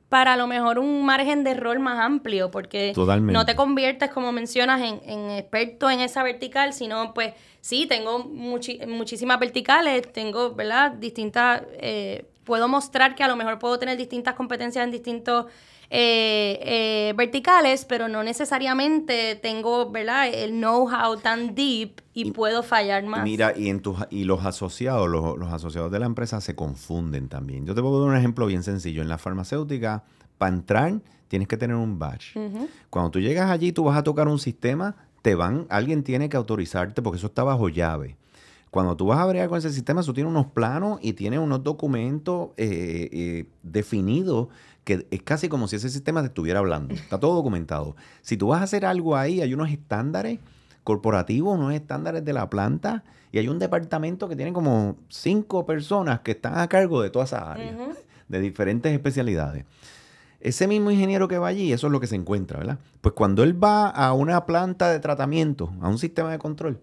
para 0.09 0.33
a 0.33 0.37
lo 0.37 0.47
mejor 0.47 0.79
un 0.79 1.05
margen 1.05 1.43
de 1.43 1.53
rol 1.53 1.79
más 1.79 1.99
amplio, 1.99 2.49
porque 2.49 2.93
no 2.95 3.45
te 3.45 3.55
conviertes, 3.55 4.09
como 4.11 4.31
mencionas, 4.31 4.81
en, 4.81 5.31
experto 5.31 5.89
en 5.89 5.99
esa 5.99 6.23
vertical, 6.23 6.73
sino 6.73 7.13
pues 7.13 7.33
sí, 7.59 7.87
tengo 7.87 8.19
muchísimas 8.19 9.39
verticales, 9.39 10.11
tengo, 10.13 10.55
¿verdad? 10.55 10.93
Distintas, 10.93 11.63
eh, 11.79 12.25
puedo 12.47 12.69
mostrar 12.69 13.13
que 13.13 13.23
a 13.23 13.27
lo 13.27 13.35
mejor 13.35 13.59
puedo 13.59 13.77
tener 13.77 13.97
distintas 13.97 14.33
competencias 14.33 14.85
en 14.85 14.89
distintos 14.89 15.47
eh, 15.89 16.59
eh, 16.63 17.13
verticales, 17.17 17.83
pero 17.83 18.07
no 18.07 18.23
necesariamente 18.23 19.35
tengo, 19.35 19.91
¿verdad? 19.91 20.29
El 20.29 20.51
know-how 20.51 21.17
tan 21.17 21.53
deep 21.53 22.01
y, 22.13 22.31
puedo 22.31 22.63
fallar 22.63 23.03
más. 23.03 23.25
Mira, 23.25 23.53
y, 23.55 23.67
en 23.67 23.81
tus, 23.81 23.97
y 24.09 24.23
los 24.23 24.45
asociados, 24.45 25.09
los, 25.09 25.51
asociados 25.51 25.91
de 25.91 25.99
la 25.99 26.05
empresa 26.05 26.39
se 26.39 26.55
confunden 26.55 27.27
también. 27.27 27.65
Yo 27.65 27.75
te 27.75 27.81
puedo 27.81 27.99
dar 27.99 28.09
un 28.09 28.17
ejemplo 28.17 28.45
bien 28.45 28.63
sencillo. 28.63 29.01
En 29.01 29.09
la 29.09 29.17
farmacéutica, 29.17 30.05
para 30.37 30.55
entrar, 30.55 31.01
tienes 31.27 31.49
que 31.49 31.57
tener 31.57 31.75
un 31.75 31.99
badge. 31.99 32.33
Cuando 32.89 33.11
tú 33.11 33.19
llegas 33.19 33.51
allí, 33.51 33.73
tú 33.73 33.83
vas 33.83 33.97
a 33.97 34.03
tocar 34.03 34.29
un 34.29 34.39
sistema, 34.39 34.95
te 35.21 35.35
van, 35.35 35.67
alguien 35.69 36.03
tiene 36.03 36.29
que 36.29 36.37
autorizarte 36.37 37.01
porque 37.01 37.17
eso 37.17 37.27
está 37.27 37.43
bajo 37.43 37.67
llave. 37.67 38.15
Cuando 38.69 38.97
tú 38.97 39.07
vas 39.07 39.19
a 39.19 39.25
bregar 39.25 39.49
con 39.49 39.57
ese 39.57 39.71
sistema, 39.71 40.03
tú 40.03 40.13
tienes 40.13 40.29
unos 40.29 40.47
planos 40.47 40.99
y 41.01 41.13
tienes 41.13 41.39
unos 41.39 41.63
documentos 41.63 42.49
eh, 42.57 43.09
eh, 43.11 43.45
definidos 43.63 44.49
que 44.83 45.05
es 45.11 45.21
casi 45.21 45.49
como 45.49 45.67
si 45.67 45.75
ese 45.75 45.89
sistema 45.89 46.21
te 46.21 46.27
estuviera 46.27 46.59
hablando. 46.59 46.95
Está 46.95 47.19
todo 47.19 47.35
documentado. 47.35 47.97
Si 48.21 48.37
tú 48.37 48.47
vas 48.47 48.61
a 48.61 48.63
hacer 48.63 48.85
algo 48.85 49.17
ahí, 49.17 49.41
hay 49.41 49.53
unos 49.53 49.69
estándares 49.69 50.39
corporativos, 50.85 51.57
unos 51.57 51.73
estándares 51.73 52.23
de 52.23 52.31
la 52.31 52.49
planta, 52.49 53.03
y 53.33 53.39
hay 53.39 53.49
un 53.49 53.59
departamento 53.59 54.29
que 54.29 54.37
tiene 54.37 54.53
como 54.53 54.95
cinco 55.09 55.65
personas 55.65 56.21
que 56.21 56.31
están 56.31 56.57
a 56.57 56.69
cargo 56.69 57.01
de 57.01 57.09
todas 57.09 57.33
esas 57.33 57.43
áreas, 57.43 57.75
de 58.29 58.39
diferentes 58.39 58.93
especialidades. 58.93 59.65
Ese 60.39 60.67
mismo 60.67 60.89
ingeniero 60.89 61.27
que 61.27 61.37
va 61.37 61.49
allí, 61.49 61.73
eso 61.73 61.87
es 61.87 61.91
lo 61.91 61.99
que 61.99 62.07
se 62.07 62.15
encuentra, 62.15 62.59
¿verdad? 62.59 62.79
Pues 63.01 63.13
cuando 63.13 63.43
él 63.43 63.61
va 63.61 63.89
a 63.89 64.13
una 64.13 64.45
planta 64.45 64.89
de 64.89 65.01
tratamiento, 65.01 65.73
a 65.81 65.89
un 65.89 65.97
sistema 65.97 66.31
de 66.31 66.39
control, 66.39 66.79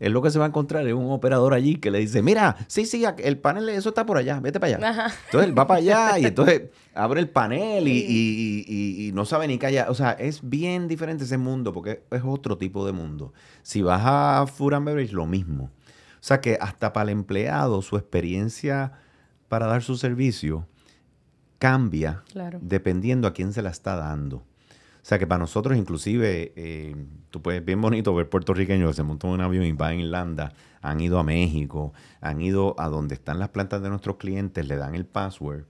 es 0.00 0.12
lo 0.12 0.22
que 0.22 0.30
se 0.30 0.38
va 0.38 0.44
a 0.44 0.48
encontrar 0.48 0.86
es 0.86 0.94
un 0.94 1.10
operador 1.10 1.54
allí 1.54 1.76
que 1.76 1.90
le 1.90 1.98
dice, 1.98 2.22
mira, 2.22 2.56
sí, 2.68 2.86
sí, 2.86 3.04
el 3.18 3.38
panel, 3.38 3.68
eso 3.68 3.88
está 3.88 4.06
por 4.06 4.16
allá, 4.16 4.38
vete 4.40 4.60
para 4.60 4.76
allá. 4.76 5.12
Entonces 5.26 5.48
él 5.48 5.58
va 5.58 5.66
para 5.66 5.78
allá 5.78 6.18
y 6.18 6.26
entonces 6.26 6.62
abre 6.94 7.20
el 7.20 7.28
panel 7.28 7.88
y, 7.88 9.10
no 9.14 9.24
sabe 9.24 9.48
ni 9.48 9.58
callar. 9.58 9.90
O 9.90 9.94
sea, 9.94 10.12
es 10.12 10.48
bien 10.48 10.86
diferente 10.86 11.24
ese 11.24 11.38
mundo 11.38 11.72
porque 11.72 12.04
es 12.10 12.22
otro 12.24 12.58
tipo 12.58 12.86
de 12.86 12.92
mundo. 12.92 13.32
Si 13.62 13.82
vas 13.82 14.02
a 14.04 14.46
Food 14.46 14.74
and 14.74 14.86
Beverage, 14.86 15.12
lo 15.12 15.26
mismo. 15.26 15.64
O 15.64 16.22
sea 16.22 16.40
que 16.40 16.58
hasta 16.60 16.92
para 16.92 17.10
el 17.10 17.18
empleado, 17.18 17.82
su 17.82 17.96
experiencia 17.96 18.92
para 19.48 19.66
dar 19.66 19.82
su 19.82 19.96
servicio 19.96 20.66
cambia 21.58 22.22
Claro. 22.32 22.58
dependiendo 22.62 23.26
a 23.26 23.32
quién 23.32 23.52
se 23.52 23.62
la 23.62 23.70
está 23.70 23.96
dando. 23.96 24.44
O 25.08 25.10
sea 25.10 25.18
que 25.18 25.26
para 25.26 25.38
nosotros 25.38 25.74
inclusive, 25.78 26.52
eh, 26.54 26.94
tú 27.30 27.40
puedes, 27.40 27.64
bien 27.64 27.80
bonito 27.80 28.14
ver 28.14 28.28
puertorriqueños 28.28 28.90
que 28.90 28.96
se 28.96 29.02
montan 29.02 29.30
un 29.30 29.40
avión 29.40 29.64
y 29.64 29.72
van 29.72 29.92
a 29.92 29.94
Irlanda, 29.94 30.52
han 30.82 31.00
ido 31.00 31.18
a 31.18 31.24
México, 31.24 31.94
han 32.20 32.42
ido 32.42 32.78
a 32.78 32.90
donde 32.90 33.14
están 33.14 33.38
las 33.38 33.48
plantas 33.48 33.80
de 33.80 33.88
nuestros 33.88 34.18
clientes, 34.18 34.68
le 34.68 34.76
dan 34.76 34.94
el 34.94 35.06
password 35.06 35.64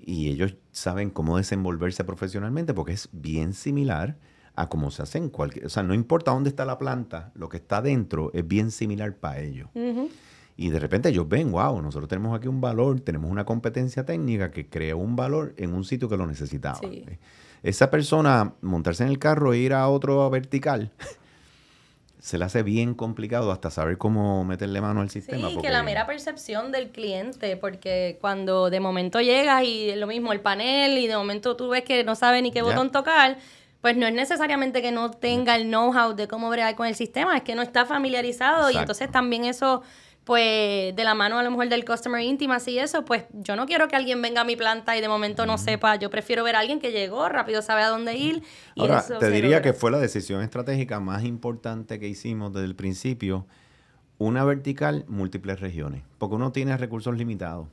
y 0.00 0.30
ellos 0.30 0.56
saben 0.72 1.10
cómo 1.10 1.36
desenvolverse 1.36 2.02
profesionalmente 2.02 2.74
porque 2.74 2.90
es 2.90 3.08
bien 3.12 3.54
similar 3.54 4.18
a 4.56 4.68
cómo 4.68 4.90
se 4.90 5.02
hace 5.02 5.18
en 5.18 5.28
cualquier... 5.28 5.66
O 5.66 5.68
sea, 5.68 5.84
no 5.84 5.94
importa 5.94 6.32
dónde 6.32 6.50
está 6.50 6.64
la 6.64 6.76
planta, 6.76 7.30
lo 7.36 7.48
que 7.48 7.58
está 7.58 7.80
dentro 7.80 8.32
es 8.34 8.48
bien 8.48 8.72
similar 8.72 9.14
para 9.14 9.38
ellos. 9.38 9.68
Y 10.56 10.70
de 10.70 10.80
repente 10.80 11.10
ellos 11.10 11.28
ven, 11.28 11.52
wow, 11.52 11.80
nosotros 11.80 12.08
tenemos 12.08 12.36
aquí 12.36 12.48
un 12.48 12.60
valor, 12.60 12.98
tenemos 12.98 13.30
una 13.30 13.44
competencia 13.44 14.04
técnica 14.04 14.50
que 14.50 14.68
crea 14.68 14.96
un 14.96 15.14
valor 15.14 15.54
en 15.56 15.72
un 15.72 15.84
sitio 15.84 16.08
que 16.08 16.16
lo 16.16 16.26
necesitaba. 16.26 16.80
Sí. 16.80 17.04
Esa 17.62 17.90
persona 17.90 18.54
montarse 18.62 19.02
en 19.02 19.10
el 19.10 19.18
carro 19.18 19.52
e 19.52 19.58
ir 19.58 19.72
a 19.74 19.88
otro 19.88 20.28
vertical, 20.30 20.90
se 22.18 22.36
le 22.38 22.44
hace 22.44 22.62
bien 22.62 22.94
complicado 22.94 23.50
hasta 23.50 23.70
saber 23.70 23.96
cómo 23.98 24.44
meterle 24.44 24.80
mano 24.80 25.00
al 25.00 25.10
sistema. 25.10 25.48
Sí, 25.48 25.54
porque- 25.54 25.68
que 25.68 25.72
la 25.72 25.82
mera 25.82 26.06
percepción 26.06 26.70
del 26.72 26.90
cliente, 26.90 27.56
porque 27.56 28.18
cuando 28.20 28.68
de 28.70 28.80
momento 28.80 29.20
llegas 29.20 29.64
y 29.64 29.94
lo 29.96 30.06
mismo 30.06 30.32
el 30.32 30.40
panel 30.40 30.98
y 30.98 31.06
de 31.06 31.16
momento 31.16 31.56
tú 31.56 31.68
ves 31.70 31.82
que 31.82 32.04
no 32.04 32.14
sabe 32.14 32.42
ni 32.42 32.50
qué 32.50 32.62
botón 32.62 32.90
tocar, 32.92 33.38
pues 33.80 33.96
no 33.96 34.06
es 34.06 34.12
necesariamente 34.12 34.82
que 34.82 34.92
no 34.92 35.10
tenga 35.10 35.56
el 35.56 35.64
know-how 35.68 36.14
de 36.14 36.28
cómo 36.28 36.50
bregar 36.50 36.76
con 36.76 36.86
el 36.86 36.94
sistema, 36.94 37.36
es 37.38 37.42
que 37.42 37.54
no 37.54 37.62
está 37.62 37.86
familiarizado 37.86 38.70
y 38.70 38.76
entonces 38.76 39.10
también 39.10 39.46
eso, 39.46 39.82
pues 40.24 40.94
de 40.94 41.04
la 41.04 41.14
mano 41.14 41.38
a 41.38 41.42
lo 41.42 41.50
mejor 41.50 41.68
del 41.68 41.84
customer 41.84 42.20
intimacy 42.22 42.72
y 42.72 42.78
eso, 42.78 43.04
pues 43.04 43.24
yo 43.32 43.56
no 43.56 43.66
quiero 43.66 43.88
que 43.88 43.96
alguien 43.96 44.20
venga 44.22 44.42
a 44.42 44.44
mi 44.44 44.54
planta 44.56 44.96
y 44.96 45.00
de 45.00 45.08
momento 45.08 45.46
no 45.46 45.58
sepa, 45.58 45.96
yo 45.96 46.10
prefiero 46.10 46.44
ver 46.44 46.56
a 46.56 46.60
alguien 46.60 46.78
que 46.78 46.92
llegó, 46.92 47.28
rápido 47.28 47.62
sabe 47.62 47.82
a 47.82 47.88
dónde 47.88 48.16
ir 48.16 48.42
y 48.74 48.82
Ahora, 48.82 48.98
eso 48.98 49.18
te 49.18 49.30
diría 49.30 49.56
logra. 49.56 49.62
que 49.62 49.72
fue 49.72 49.90
la 49.90 49.98
decisión 49.98 50.42
estratégica 50.42 51.00
más 51.00 51.24
importante 51.24 51.98
que 51.98 52.08
hicimos 52.08 52.52
desde 52.52 52.66
el 52.66 52.76
principio. 52.76 53.46
Una 54.18 54.44
vertical, 54.44 55.06
múltiples 55.08 55.60
regiones, 55.60 56.02
porque 56.18 56.34
uno 56.34 56.52
tiene 56.52 56.76
recursos 56.76 57.16
limitados 57.16 57.68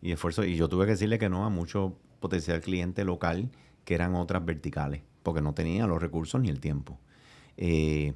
y 0.00 0.12
esfuerzo. 0.12 0.42
Y 0.42 0.56
yo 0.56 0.68
tuve 0.68 0.86
que 0.86 0.92
decirle 0.92 1.18
que 1.18 1.28
no 1.28 1.44
a 1.44 1.50
mucho 1.50 1.98
potencial 2.18 2.62
cliente 2.62 3.04
local 3.04 3.50
que 3.84 3.94
eran 3.94 4.14
otras 4.14 4.42
verticales, 4.42 5.02
porque 5.22 5.42
no 5.42 5.52
tenía 5.52 5.86
los 5.86 6.00
recursos 6.00 6.40
ni 6.40 6.48
el 6.48 6.60
tiempo. 6.60 6.98
Eh, 7.58 8.14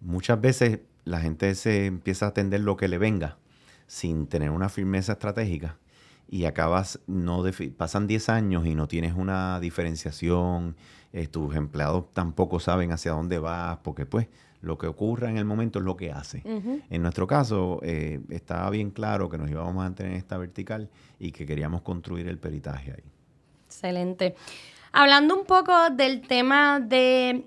muchas 0.00 0.40
veces 0.40 0.80
la 1.04 1.20
gente 1.20 1.54
se 1.54 1.86
empieza 1.86 2.26
a 2.26 2.28
atender 2.30 2.60
lo 2.60 2.76
que 2.76 2.88
le 2.88 2.98
venga 2.98 3.38
sin 3.86 4.26
tener 4.26 4.50
una 4.50 4.68
firmeza 4.68 5.12
estratégica 5.12 5.76
y 6.28 6.44
acabas, 6.44 7.00
no 7.08 7.42
pasan 7.76 8.06
10 8.06 8.28
años 8.28 8.64
y 8.64 8.76
no 8.76 8.86
tienes 8.86 9.14
una 9.14 9.58
diferenciación, 9.58 10.76
eh, 11.12 11.26
tus 11.26 11.56
empleados 11.56 12.12
tampoco 12.12 12.60
saben 12.60 12.92
hacia 12.92 13.10
dónde 13.10 13.40
vas, 13.40 13.78
porque 13.82 14.06
pues 14.06 14.28
lo 14.60 14.78
que 14.78 14.86
ocurra 14.86 15.28
en 15.28 15.38
el 15.38 15.44
momento 15.44 15.80
es 15.80 15.84
lo 15.84 15.96
que 15.96 16.12
hace. 16.12 16.42
En 16.44 17.02
nuestro 17.02 17.26
caso, 17.26 17.80
eh, 17.82 18.20
estaba 18.28 18.70
bien 18.70 18.90
claro 18.90 19.28
que 19.28 19.38
nos 19.38 19.50
íbamos 19.50 19.72
a 19.72 19.74
mantener 19.74 20.12
en 20.12 20.18
esta 20.18 20.38
vertical 20.38 20.88
y 21.18 21.32
que 21.32 21.46
queríamos 21.46 21.82
construir 21.82 22.28
el 22.28 22.38
peritaje 22.38 22.92
ahí. 22.92 23.10
Excelente. 23.66 24.36
Hablando 24.92 25.36
un 25.36 25.46
poco 25.46 25.90
del 25.90 26.20
tema 26.20 26.78
de 26.78 27.46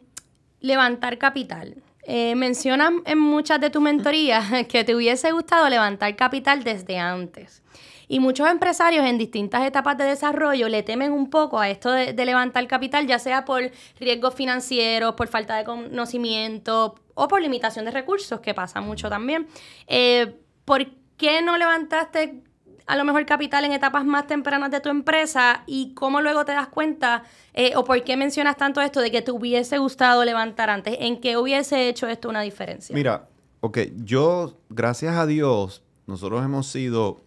levantar 0.60 1.18
capital. 1.18 1.76
Eh, 2.06 2.36
mencionas 2.36 2.91
en 3.06 3.20
muchas 3.20 3.62
de 3.62 3.70
tus 3.70 3.82
mentorías 3.82 4.45
que 4.68 4.84
te 4.84 4.95
hubiese 4.95 5.32
gustado 5.32 5.70
levantar 5.70 6.16
capital 6.16 6.64
desde 6.64 6.99
antes. 6.99 7.64
Y 8.08 8.20
muchos 8.20 8.49
empresarios 8.49 9.06
en 9.06 9.18
distintas 9.18 9.66
etapas 9.66 9.97
de 9.97 10.04
desarrollo 10.04 10.68
le 10.68 10.84
temen 10.84 11.12
un 11.12 11.30
poco 11.30 11.60
a 11.60 11.70
esto 11.70 11.89
de, 11.91 12.14
levantar 12.26 12.68
capital, 12.68 13.08
ya 13.08 13.18
sea 13.18 13.45
por 13.45 13.72
riesgos 13.99 14.36
financieros, 14.36 15.16
por 15.16 15.30
falta 15.30 15.56
de 15.56 15.64
conocimiento 15.64 16.95
o 17.16 17.28
por 17.28 17.41
limitación 17.41 17.86
de 17.86 17.91
recursos, 17.91 18.41
que 18.41 18.54
pasa 18.54 18.82
mucho 18.82 19.10
también. 19.10 19.47
Eh, 19.88 20.36
¿Por 20.66 20.86
qué 21.18 21.41
no 21.41 21.58
levantaste 21.58 22.43
a 22.86 22.95
lo 22.95 23.05
mejor 23.05 23.25
capital 23.25 23.65
en 23.65 23.71
etapas 23.71 24.05
más 24.05 24.27
tempranas 24.27 24.71
de 24.71 24.79
tu 24.81 24.89
empresa 24.89 25.63
y 25.65 25.93
cómo 25.93 26.21
luego 26.21 26.45
te 26.45 26.51
das 26.51 26.67
cuenta 26.67 27.23
eh, 27.53 27.73
o 27.75 27.84
por 27.84 28.03
qué 28.03 28.17
mencionas 28.17 28.57
tanto 28.57 28.81
esto 28.81 28.99
de 29.01 29.11
que 29.11 29.21
te 29.21 29.31
hubiese 29.31 29.77
gustado 29.77 30.23
levantar 30.25 30.69
antes, 30.69 30.97
en 30.99 31.19
qué 31.19 31.38
hubiese 31.38 31.88
hecho 31.89 32.07
esto 32.07 32.29
una 32.29 32.41
diferencia. 32.41 32.95
Mira, 32.95 33.27
ok, 33.61 33.79
yo, 33.97 34.57
gracias 34.69 35.15
a 35.15 35.25
Dios, 35.25 35.84
nosotros 36.07 36.43
hemos 36.43 36.67
sido 36.67 37.21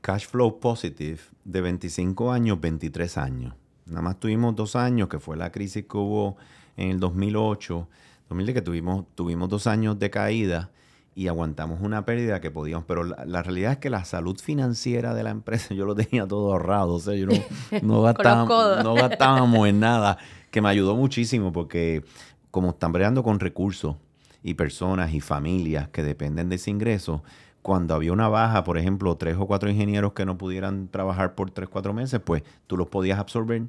cash 0.00 0.26
flow 0.26 0.58
positive 0.58 1.20
de 1.44 1.60
25 1.60 2.32
años, 2.32 2.60
23 2.60 3.18
años. 3.18 3.54
Nada 3.86 4.02
más 4.02 4.18
tuvimos 4.18 4.56
dos 4.56 4.74
años, 4.74 5.08
que 5.08 5.20
fue 5.20 5.36
la 5.36 5.52
crisis 5.52 5.84
que 5.84 5.96
hubo 5.96 6.36
en 6.76 6.90
el 6.90 7.00
2008, 7.00 7.88
2000 8.28 8.54
que 8.54 8.62
tuvimos, 8.62 9.04
tuvimos 9.14 9.48
dos 9.48 9.66
años 9.66 9.98
de 9.98 10.10
caída 10.10 10.70
y 11.16 11.28
aguantamos 11.28 11.80
una 11.80 12.04
pérdida 12.04 12.42
que 12.42 12.50
podíamos, 12.50 12.84
pero 12.86 13.02
la, 13.02 13.24
la 13.24 13.42
realidad 13.42 13.72
es 13.72 13.78
que 13.78 13.88
la 13.88 14.04
salud 14.04 14.38
financiera 14.38 15.14
de 15.14 15.22
la 15.22 15.30
empresa 15.30 15.74
yo 15.74 15.86
lo 15.86 15.94
tenía 15.94 16.28
todo 16.28 16.52
ahorrado, 16.52 16.92
o 16.92 17.00
sea, 17.00 17.14
yo 17.14 17.26
no, 17.26 17.32
no, 17.82 18.02
gastábamos, 18.02 18.84
no 18.84 18.94
gastábamos 18.94 19.66
en 19.66 19.80
nada, 19.80 20.18
que 20.50 20.60
me 20.60 20.68
ayudó 20.68 20.94
muchísimo 20.94 21.52
porque 21.52 22.04
como 22.50 22.70
están 22.70 22.92
bregando 22.92 23.22
con 23.22 23.40
recursos 23.40 23.96
y 24.42 24.54
personas 24.54 25.14
y 25.14 25.20
familias 25.20 25.88
que 25.88 26.02
dependen 26.02 26.50
de 26.50 26.56
ese 26.56 26.70
ingreso, 26.70 27.22
cuando 27.62 27.94
había 27.94 28.12
una 28.12 28.28
baja, 28.28 28.62
por 28.62 28.76
ejemplo, 28.76 29.16
tres 29.16 29.36
o 29.38 29.46
cuatro 29.46 29.70
ingenieros 29.70 30.12
que 30.12 30.26
no 30.26 30.36
pudieran 30.36 30.88
trabajar 30.88 31.34
por 31.34 31.50
tres, 31.50 31.68
cuatro 31.68 31.94
meses, 31.94 32.20
pues 32.22 32.42
tú 32.66 32.76
los 32.76 32.88
podías 32.88 33.18
absorber 33.18 33.62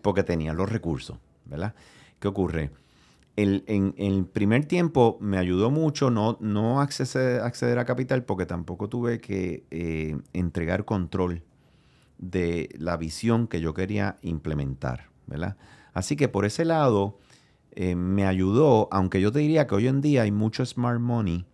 porque 0.00 0.22
tenían 0.22 0.56
los 0.56 0.70
recursos, 0.70 1.18
¿verdad? 1.44 1.74
¿Qué 2.20 2.28
ocurre? 2.28 2.70
El, 3.36 3.64
en, 3.66 3.94
en 3.96 4.12
el 4.12 4.26
primer 4.26 4.64
tiempo 4.64 5.18
me 5.20 5.38
ayudó 5.38 5.70
mucho 5.70 6.10
no, 6.10 6.38
no 6.40 6.80
acceder, 6.80 7.40
acceder 7.40 7.78
a 7.80 7.84
capital 7.84 8.24
porque 8.24 8.46
tampoco 8.46 8.88
tuve 8.88 9.20
que 9.20 9.64
eh, 9.72 10.16
entregar 10.32 10.84
control 10.84 11.42
de 12.18 12.68
la 12.78 12.96
visión 12.96 13.48
que 13.48 13.60
yo 13.60 13.74
quería 13.74 14.16
implementar, 14.22 15.08
¿verdad? 15.26 15.56
Así 15.94 16.14
que 16.14 16.28
por 16.28 16.44
ese 16.44 16.64
lado 16.64 17.18
eh, 17.72 17.96
me 17.96 18.24
ayudó, 18.26 18.88
aunque 18.92 19.20
yo 19.20 19.32
te 19.32 19.40
diría 19.40 19.66
que 19.66 19.74
hoy 19.74 19.88
en 19.88 20.00
día 20.00 20.22
hay 20.22 20.30
mucho 20.30 20.64
smart 20.64 21.00
money 21.00 21.44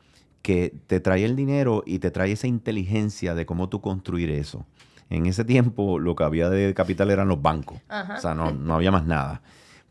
que 0.42 0.74
te 0.86 1.00
trae 1.00 1.24
el 1.24 1.34
dinero 1.34 1.82
y 1.86 1.98
te 1.98 2.10
trae 2.10 2.32
esa 2.32 2.46
inteligencia 2.46 3.34
de 3.34 3.46
cómo 3.46 3.68
tú 3.70 3.80
construir 3.80 4.30
eso. 4.30 4.66
En 5.08 5.26
ese 5.26 5.44
tiempo 5.44 5.98
lo 5.98 6.14
que 6.14 6.24
había 6.24 6.50
de 6.50 6.72
capital 6.74 7.10
eran 7.10 7.28
los 7.28 7.40
bancos, 7.40 7.80
Ajá. 7.88 8.14
o 8.16 8.20
sea, 8.20 8.34
no, 8.34 8.52
no 8.52 8.74
había 8.74 8.90
más 8.90 9.06
nada. 9.06 9.42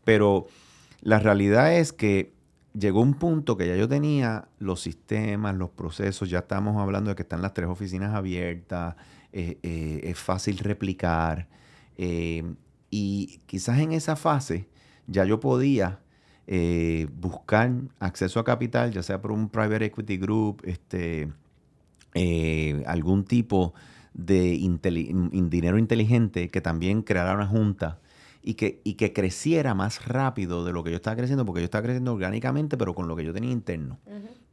Pero 0.04 0.46
la 1.02 1.18
realidad 1.18 1.74
es 1.74 1.92
que 1.92 2.32
llegó 2.78 3.00
un 3.00 3.14
punto 3.14 3.56
que 3.56 3.66
ya 3.66 3.76
yo 3.76 3.88
tenía 3.88 4.48
los 4.58 4.80
sistemas, 4.80 5.56
los 5.56 5.70
procesos, 5.70 6.30
ya 6.30 6.40
estamos 6.40 6.80
hablando 6.80 7.10
de 7.10 7.16
que 7.16 7.22
están 7.22 7.42
las 7.42 7.54
tres 7.54 7.68
oficinas 7.68 8.14
abiertas, 8.14 8.96
eh, 9.32 9.58
eh, 9.62 10.00
es 10.04 10.18
fácil 10.18 10.58
replicar. 10.58 11.48
eh, 11.96 12.44
y 12.92 13.38
quizás 13.46 13.78
en 13.78 13.92
esa 13.92 14.16
fase 14.16 14.68
ya 15.06 15.24
yo 15.24 15.38
podía 15.38 16.00
buscar 17.20 17.70
acceso 18.00 18.40
a 18.40 18.44
capital, 18.44 18.90
ya 18.90 19.04
sea 19.04 19.20
por 19.20 19.30
un 19.30 19.48
private 19.48 19.84
equity 19.84 20.16
group, 20.18 20.62
este, 20.64 21.30
algún 22.86 23.24
tipo 23.24 23.72
de 24.14 24.58
dinero 25.48 25.78
inteligente 25.78 26.48
que 26.48 26.60
también 26.60 27.02
creara 27.02 27.34
una 27.34 27.46
junta 27.46 28.00
y 28.42 28.54
que, 28.54 28.80
y 28.84 28.94
que 28.94 29.12
creciera 29.12 29.74
más 29.74 30.06
rápido 30.06 30.64
de 30.64 30.72
lo 30.72 30.82
que 30.82 30.90
yo 30.90 30.96
estaba 30.96 31.16
creciendo, 31.16 31.44
porque 31.44 31.60
yo 31.60 31.66
estaba 31.66 31.82
creciendo 31.82 32.14
orgánicamente, 32.14 32.76
pero 32.76 32.94
con 32.94 33.08
lo 33.08 33.16
que 33.16 33.24
yo 33.24 33.32
tenía 33.32 33.50
interno. 33.50 33.98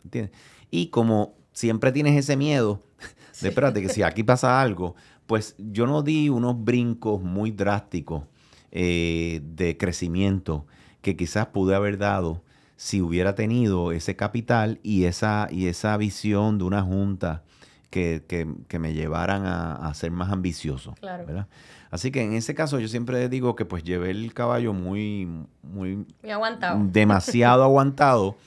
¿Entiendes? 0.04 0.36
Y 0.72 0.88
como 0.88 1.36
siempre 1.54 1.92
tienes 1.92 2.18
ese 2.18 2.36
miedo 2.38 2.84
de, 3.42 3.50
espérate, 3.50 3.82
que 3.82 3.90
si 3.90 4.04
aquí 4.04 4.24
pasa 4.24 4.62
algo, 4.62 4.96
pues 5.26 5.56
yo 5.58 5.88
no 5.88 6.04
di 6.04 6.30
unos 6.30 6.64
brincos 6.64 7.22
muy 7.22 7.52
drásticos 7.52 8.24
eh, 8.72 9.42
de 9.44 9.78
crecimiento 9.78 10.66
que 11.02 11.16
quizás 11.16 11.48
pude 11.48 11.76
haber 11.76 11.98
dado 11.98 12.44
si 12.76 13.02
hubiera 13.02 13.34
tenido 13.34 13.92
ese 13.92 14.16
capital 14.16 14.80
y 14.84 15.06
esa, 15.06 15.48
y 15.50 15.68
esa 15.68 15.98
visión 15.98 16.58
de 16.58 16.66
una 16.66 16.82
junta 16.82 17.44
que, 17.90 18.24
que- 18.28 18.48
que 18.68 18.80
me 18.80 18.94
llevaran 18.94 19.46
a, 19.46 19.76
a 19.76 19.94
ser 19.94 20.12
más 20.12 20.32
ambicioso. 20.32 20.94
Claro. 21.00 21.26
¿verdad? 21.26 21.48
Así 21.90 22.12
que 22.12 22.22
en 22.22 22.34
ese 22.34 22.54
caso 22.56 22.80
yo 22.80 22.88
siempre 22.88 23.30
digo 23.30 23.56
que 23.56 23.66
pues 23.66 23.84
llevé 23.84 24.12
el 24.12 24.34
caballo 24.34 24.74
muy, 24.74 25.28
muy 25.64 26.06
he 26.24 26.32
aguantado. 26.32 26.80
demasiado 26.92 27.64
aguantado 27.64 28.38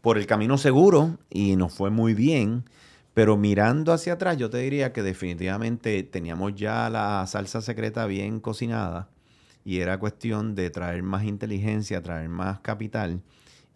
por 0.00 0.18
el 0.18 0.26
camino 0.26 0.58
seguro 0.58 1.18
y 1.30 1.56
nos 1.56 1.72
fue 1.74 1.90
muy 1.90 2.14
bien. 2.14 2.64
Pero 3.14 3.38
mirando 3.38 3.94
hacia 3.94 4.12
atrás, 4.14 4.36
yo 4.36 4.50
te 4.50 4.58
diría 4.58 4.92
que 4.92 5.02
definitivamente 5.02 6.02
teníamos 6.02 6.54
ya 6.54 6.90
la 6.90 7.26
salsa 7.26 7.62
secreta 7.62 8.04
bien 8.06 8.40
cocinada 8.40 9.08
y 9.64 9.78
era 9.80 9.98
cuestión 9.98 10.54
de 10.54 10.68
traer 10.68 11.02
más 11.02 11.24
inteligencia, 11.24 12.02
traer 12.02 12.28
más 12.28 12.60
capital 12.60 13.22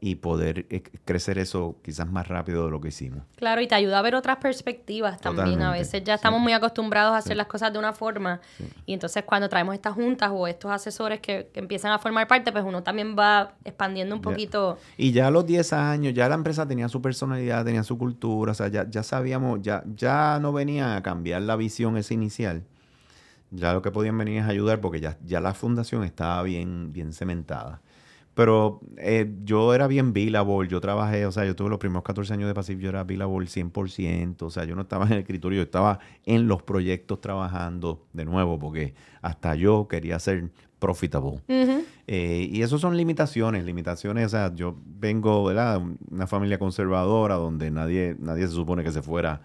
y 0.01 0.17
poder 0.17 0.67
eh, 0.71 0.83
crecer 1.05 1.39
eso 1.39 1.77
quizás 1.83 2.11
más 2.11 2.27
rápido 2.27 2.65
de 2.65 2.71
lo 2.71 2.81
que 2.81 2.89
hicimos. 2.89 3.23
Claro, 3.37 3.61
y 3.61 3.69
te 3.69 3.75
ayuda 3.75 3.99
a 3.99 4.03
ver 4.03 4.15
otras 4.15 4.39
perspectivas 4.39 5.21
también. 5.21 5.61
A 5.61 5.73
veces 5.73 6.03
ya 6.05 6.15
estamos 6.15 6.41
muy 6.41 6.53
acostumbrados 6.53 7.13
a 7.13 7.19
hacer 7.19 7.37
las 7.37 7.47
cosas 7.47 7.73
de 7.73 7.79
una 7.79 7.93
forma 7.93 8.41
y 8.87 8.95
entonces 8.95 9.25
cuando 9.25 9.49
traemos 9.49 9.75
estas 9.75 9.95
juntas 9.95 10.31
o 10.33 10.47
estos 10.47 10.71
asesores 10.71 11.21
que, 11.21 11.51
empiezan 11.55 11.93
a 11.93 11.99
formar 11.99 12.27
parte, 12.27 12.51
pues 12.53 12.65
uno 12.65 12.83
también 12.83 13.15
va 13.19 13.53
expandiendo 13.65 14.15
un 14.15 14.23
poquito. 14.23 14.79
Y 14.97 15.13
ya 15.13 15.27
a 15.27 15.31
los 15.31 15.45
10 15.45 15.73
años, 15.75 16.15
ya 16.15 16.29
la 16.29 16.35
empresa 16.35 16.67
tenía 16.67 16.89
su 16.89 17.03
personalidad, 17.03 17.65
tenía 17.65 17.83
su 17.83 17.99
cultura, 17.99 18.53
o 18.53 18.55
sea, 18.55 18.69
ya, 18.69 18.89
ya 18.89 19.03
sabíamos, 19.03 19.61
ya, 19.63 19.83
ya 19.95 20.39
no 20.41 20.53
venía 20.53 20.97
a 20.97 21.03
cambiar 21.03 21.43
la 21.43 21.57
visión 21.57 21.97
esa 21.97 22.15
inicial. 22.15 22.63
Ya 23.51 23.73
lo 23.73 23.83
que 23.83 23.91
podían 23.91 24.17
venir 24.17 24.43
es 24.43 24.49
ayudar 24.49 24.81
porque 24.81 25.01
ya, 25.01 25.19
ya 25.25 25.41
la 25.41 25.55
fundación 25.55 26.05
estaba 26.05 26.43
bien, 26.43 26.93
bien 26.93 27.13
cementada. 27.13 27.81
Pero 28.35 28.81
eh, 28.97 29.33
yo 29.45 29.75
era 29.75 29.87
bien 29.87 30.13
billable, 30.13 30.69
yo 30.69 30.81
trabajé, 30.81 31.27
o 31.27 31.33
sea, 31.33 31.45
yo 31.45 31.57
tuve 31.57 31.69
los 31.69 31.79
primeros 31.79 32.05
14 32.05 32.33
años 32.33 32.49
de 32.49 32.55
Pacific, 32.55 32.81
yo 32.83 32.89
era 32.89 33.05
billable 33.05 33.47
100%, 33.47 34.43
o 34.43 34.51
sea, 34.51 34.65
yo 34.65 34.77
no 34.77 34.83
estaba 34.83 35.05
en 35.07 35.13
el 35.13 35.19
escritorio, 35.19 35.59
yo 35.59 35.65
estaba 35.65 35.99
en 36.25 36.47
los 36.47 36.63
proyectos 36.63 37.21
trabajando 37.21 38.07
de 38.13 38.25
nuevo, 38.25 38.59
porque 38.59 38.95
hasta 39.21 39.57
yo 39.57 39.89
quería 39.89 40.19
ser 40.21 40.51
profitable. 40.79 41.41
Eh, 42.07 42.49
y 42.51 42.63
eso 42.63 42.79
son 42.79 42.97
limitaciones, 42.97 43.65
limitaciones, 43.65 44.27
o 44.27 44.29
sea, 44.31 44.55
yo 44.55 44.77
vengo, 44.87 45.45
¿verdad? 45.45 45.83
Una 46.11 46.27
familia 46.27 46.59
conservadora 46.59 47.35
donde 47.35 47.71
nadie, 47.71 48.17
nadie 48.19 48.47
se 48.47 48.55
supone 48.55 48.83
que 48.83 48.93
se 48.93 49.03
fuera. 49.03 49.43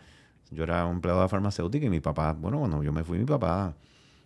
Yo 0.52 0.64
era 0.64 0.86
un 0.86 0.96
empleado 0.96 1.22
de 1.22 1.28
farmacéutica 1.28 1.86
y 1.86 1.90
mi 1.90 2.00
papá, 2.00 2.34
bueno, 2.34 2.60
cuando 2.60 2.82
yo 2.84 2.94
me 2.94 3.04
fui, 3.04 3.18
mi 3.18 3.26
papá 3.26 3.76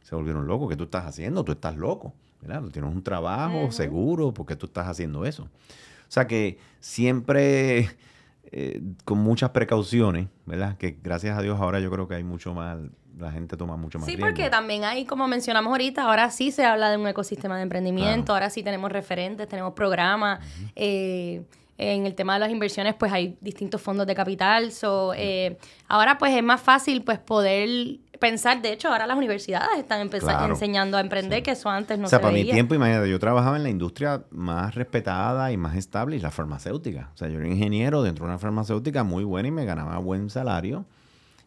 se 0.03 0.15
volvieron 0.15 0.47
locos. 0.47 0.69
¿Qué 0.69 0.75
tú 0.75 0.83
estás 0.83 1.05
haciendo? 1.05 1.43
Tú 1.43 1.51
estás 1.53 1.75
loco. 1.75 2.13
¿Verdad? 2.41 2.63
Tienes 2.71 2.93
un 2.93 3.03
trabajo 3.03 3.71
seguro, 3.71 4.33
porque 4.33 4.55
tú 4.55 4.65
estás 4.65 4.87
haciendo 4.87 5.25
eso? 5.25 5.43
O 5.43 6.11
sea 6.11 6.27
que 6.27 6.57
siempre 6.79 7.89
eh, 8.51 8.81
con 9.05 9.19
muchas 9.19 9.51
precauciones, 9.51 10.27
¿verdad? 10.45 10.77
Que 10.77 10.97
gracias 11.01 11.37
a 11.37 11.41
Dios 11.41 11.59
ahora 11.59 11.79
yo 11.79 11.91
creo 11.91 12.07
que 12.07 12.15
hay 12.15 12.23
mucho 12.23 12.53
más, 12.53 12.79
la 13.17 13.31
gente 13.31 13.57
toma 13.57 13.75
mucho 13.75 13.99
más 13.99 14.07
Sí, 14.07 14.17
porque 14.17 14.49
también 14.49 14.83
hay, 14.85 15.05
como 15.05 15.27
mencionamos 15.27 15.71
ahorita, 15.71 16.03
ahora 16.03 16.29
sí 16.31 16.51
se 16.51 16.65
habla 16.65 16.89
de 16.89 16.97
un 16.97 17.07
ecosistema 17.07 17.57
de 17.57 17.63
emprendimiento, 17.63 18.33
ahora 18.33 18.49
sí 18.49 18.63
tenemos 18.63 18.91
referentes, 18.91 19.47
tenemos 19.47 19.73
programas. 19.73 20.39
eh, 20.75 21.43
en 21.79 22.05
el 22.05 22.13
tema 22.13 22.33
de 22.33 22.41
las 22.41 22.51
inversiones, 22.51 22.93
pues 22.93 23.11
hay 23.13 23.37
distintos 23.39 23.81
fondos 23.81 24.05
de 24.05 24.13
capital. 24.13 24.73
So, 24.73 25.13
eh, 25.15 25.57
ahora, 25.87 26.17
pues 26.17 26.35
es 26.35 26.43
más 26.43 26.61
fácil 26.61 27.03
pues 27.03 27.19
poder 27.19 27.99
pensar. 28.19 28.61
De 28.61 28.71
hecho, 28.71 28.89
ahora 28.89 29.07
las 29.07 29.17
universidades 29.17 29.79
están 29.79 30.09
enseñando 30.49 30.97
a 30.97 31.01
emprender, 31.01 31.41
que 31.43 31.51
eso 31.51 31.69
antes 31.69 31.97
no 31.97 32.07
se 32.07 32.15
O 32.15 32.19
sea, 32.19 32.21
para 32.21 32.33
mi 32.33 32.43
tiempo, 32.43 32.75
imagínate, 32.75 33.09
yo 33.09 33.19
trabajaba 33.19 33.57
en 33.57 33.63
la 33.63 33.69
industria 33.69 34.23
más 34.29 34.75
respetada 34.75 35.51
y 35.51 35.57
más 35.57 35.75
estable, 35.75 36.17
y 36.17 36.19
la 36.19 36.31
farmacéutica. 36.31 37.09
O 37.13 37.17
sea, 37.17 37.27
yo 37.29 37.39
era 37.39 37.47
ingeniero 37.47 38.03
dentro 38.03 38.25
de 38.25 38.31
una 38.31 38.39
farmacéutica 38.39 39.03
muy 39.03 39.23
buena 39.23 39.47
y 39.47 39.51
me 39.51 39.65
ganaba 39.65 39.97
buen 39.97 40.29
salario, 40.29 40.85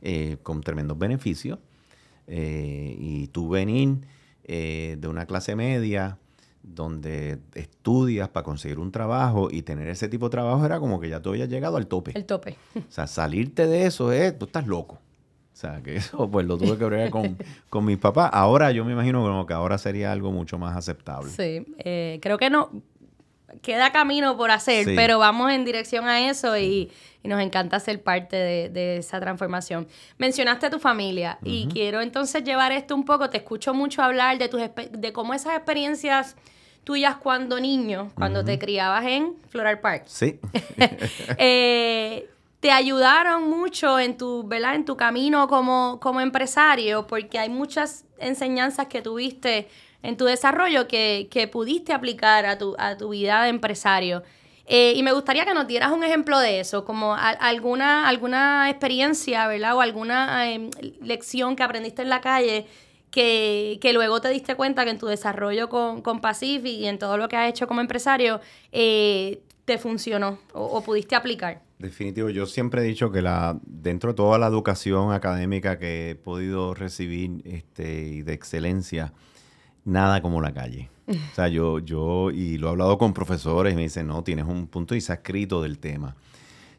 eh, 0.01 0.39
con 0.43 0.63
tremendos 0.63 0.99
beneficios. 0.99 1.59
Eh, 2.27 2.97
y 2.99 3.27
tú 3.29 3.49
venir 3.49 3.99
de 4.45 5.09
una 5.09 5.25
clase 5.25 5.57
media 5.57 6.19
donde 6.63 7.39
estudias 7.55 8.29
para 8.29 8.45
conseguir 8.45 8.79
un 8.79 8.93
trabajo 8.93 9.49
y 9.51 9.63
tener 9.63 9.89
ese 9.89 10.09
tipo 10.09 10.27
de 10.27 10.31
trabajo 10.31 10.65
era 10.65 10.79
como 10.79 11.01
que 11.01 11.09
ya 11.09 11.21
tú 11.21 11.31
habías 11.31 11.49
llegado 11.49 11.77
al 11.77 11.87
tope. 11.87 12.13
El 12.15 12.25
tope. 12.25 12.57
O 12.77 12.81
sea, 12.89 13.07
salirte 13.07 13.67
de 13.67 13.87
eso 13.87 14.13
es, 14.13 14.39
tú 14.39 14.47
estás 14.47 14.67
loco. 14.67 14.99
O 15.63 15.69
sea, 15.69 15.81
que 15.81 15.97
eso 15.97 16.29
pues 16.29 16.45
lo 16.47 16.59
tuve 16.59 16.77
que 16.77 16.85
ver 16.85 17.11
con, 17.11 17.39
con 17.71 17.85
mis 17.85 17.99
papás. 17.99 18.31
Ahora 18.33 18.73
yo 18.73 18.85
me 18.85 18.93
imagino 18.93 19.23
como 19.23 19.47
que 19.47 19.55
ahora 19.55 19.79
sería 19.79 20.11
algo 20.11 20.33
mucho 20.33 20.59
más 20.59 20.77
aceptable. 20.77 21.31
Sí, 21.31 21.65
eh, 21.79 22.19
creo 22.21 22.37
que 22.37 22.51
no, 22.51 22.71
queda 23.61 23.93
camino 23.93 24.37
por 24.37 24.51
hacer, 24.51 24.87
pero 24.97 25.19
vamos 25.19 25.53
en 25.53 25.65
dirección 25.65 26.07
a 26.07 26.29
eso 26.29 26.57
y, 26.59 26.91
nos 27.23 27.41
encanta 27.41 27.79
ser 27.79 28.03
parte 28.03 28.37
de, 28.37 28.97
esa 28.97 29.21
transformación. 29.21 29.87
Mencionaste 30.19 30.67
a 30.67 30.71
tu 30.71 30.81
familia 30.81 31.39
y 31.45 31.69
quiero 31.69 32.01
entonces 32.01 32.43
llevar 32.43 32.73
esto 32.73 32.97
un 32.97 33.05
poco, 33.05 33.31
te 33.31 33.37
escucho 33.37 33.73
mucho 33.75 34.03
hablar 34.03 34.39
de, 34.39 34.49
tus, 34.49 34.61
de 34.91 35.13
cómo 35.13 35.33
esas 35.33 35.55
experiencias 35.55 36.35
tuyas 36.83 37.15
cuando 37.15 37.61
niño, 37.61 38.11
cuando 38.17 38.45
te 38.45 38.59
criabas 38.59 39.05
en 39.07 39.37
Floral 39.51 39.79
Park. 39.79 40.05
Sí. 40.07 40.41
Eh, 41.39 42.29
te 42.63 42.71
ayudaron 42.71 43.51
mucho 43.51 43.99
en 43.99 44.17
tu, 44.17 44.45
¿verdad? 44.45 44.77
En 44.77 44.85
tu 44.85 44.97
camino 44.97 45.49
como, 45.49 45.99
como 46.01 46.21
empresario, 46.21 47.09
porque 47.09 47.41
hay 47.41 47.49
muchas 47.49 48.05
enseñanzas 48.19 48.87
que 48.87 49.03
tuviste 49.03 49.67
en 50.05 50.17
tu 50.17 50.27
desarrollo 50.27 50.87
que, 50.87 51.51
pudiste 51.51 51.93
aplicar 51.93 52.47
a 52.47 52.59
tu, 52.59 52.77
a 52.79 52.97
tu 52.97 53.09
vida 53.09 53.43
de 53.43 53.49
empresario. 53.49 54.23
Eh, 54.67 54.93
y 54.95 55.03
me 55.03 55.11
gustaría 55.11 55.45
que 55.45 55.55
nos 55.55 55.67
dieras 55.67 55.91
un 55.91 56.05
ejemplo 56.05 56.39
de 56.39 56.61
eso, 56.61 56.85
como 56.85 57.17
alguna, 57.17 58.07
alguna 58.07 58.71
experiencia, 58.71 59.49
¿verdad? 59.49 59.75
O 59.75 59.81
alguna 59.81 60.49
em, 60.49 60.71
lección 61.01 61.57
que 61.57 61.65
aprendiste 61.65 62.03
en 62.03 62.11
la 62.11 62.21
calle 62.21 62.69
que, 63.11 63.91
luego 63.93 64.21
te 64.21 64.29
diste 64.29 64.55
cuenta 64.55 64.85
que 64.85 64.93
en 64.93 64.99
tu 64.99 65.07
desarrollo 65.07 65.69
con, 65.69 66.01
con 66.01 66.21
Pacific 66.21 66.79
y 66.79 66.87
en 66.87 67.01
todo 67.01 67.17
lo 67.17 67.27
que 67.29 67.37
has 67.37 67.49
hecho 67.51 67.67
como 67.67 67.81
empresario 67.81 68.41
eh, 68.71 69.43
te 69.65 69.79
funcionó 69.79 70.39
o, 70.53 70.81
pudiste 70.83 71.15
aplicar. 71.15 71.61
Definitivo, 71.83 72.31
yo 72.31 72.47
siempre 72.47 72.81
he 72.81 72.85
dicho 72.85 73.11
que 73.11 73.23
la, 73.23 73.59
dentro 73.65 74.11
de 74.11 74.15
toda 74.15 74.39
la 74.39 74.47
educación 74.47 75.13
académica 75.13 75.81
que 75.81 76.11
he 76.11 76.15
podido 76.15 76.75
recibir 76.75 77.43
este, 77.45 78.05
y 78.05 78.23
de 78.23 78.35
excelencia, 78.35 79.13
nada 79.85 80.23
como 80.23 80.41
la 80.41 80.55
calle. 80.55 80.91
O 81.09 81.35
sea, 81.35 81.49
yo, 81.49 81.81
yo, 81.81 82.31
y 82.31 82.57
lo 82.57 82.69
he 82.69 82.71
hablado 82.71 82.99
con 82.99 83.13
profesores, 83.13 83.73
y 83.73 83.77
me 83.77 83.83
dicen, 83.83 84.07
no, 84.07 84.23
tienes 84.23 84.47
un 84.47 84.69
punto 84.69 84.95
y 84.95 85.01
se 85.01 85.11
ha 85.11 85.17
escrito 85.17 85.61
del 85.61 85.81
tema. 85.81 86.15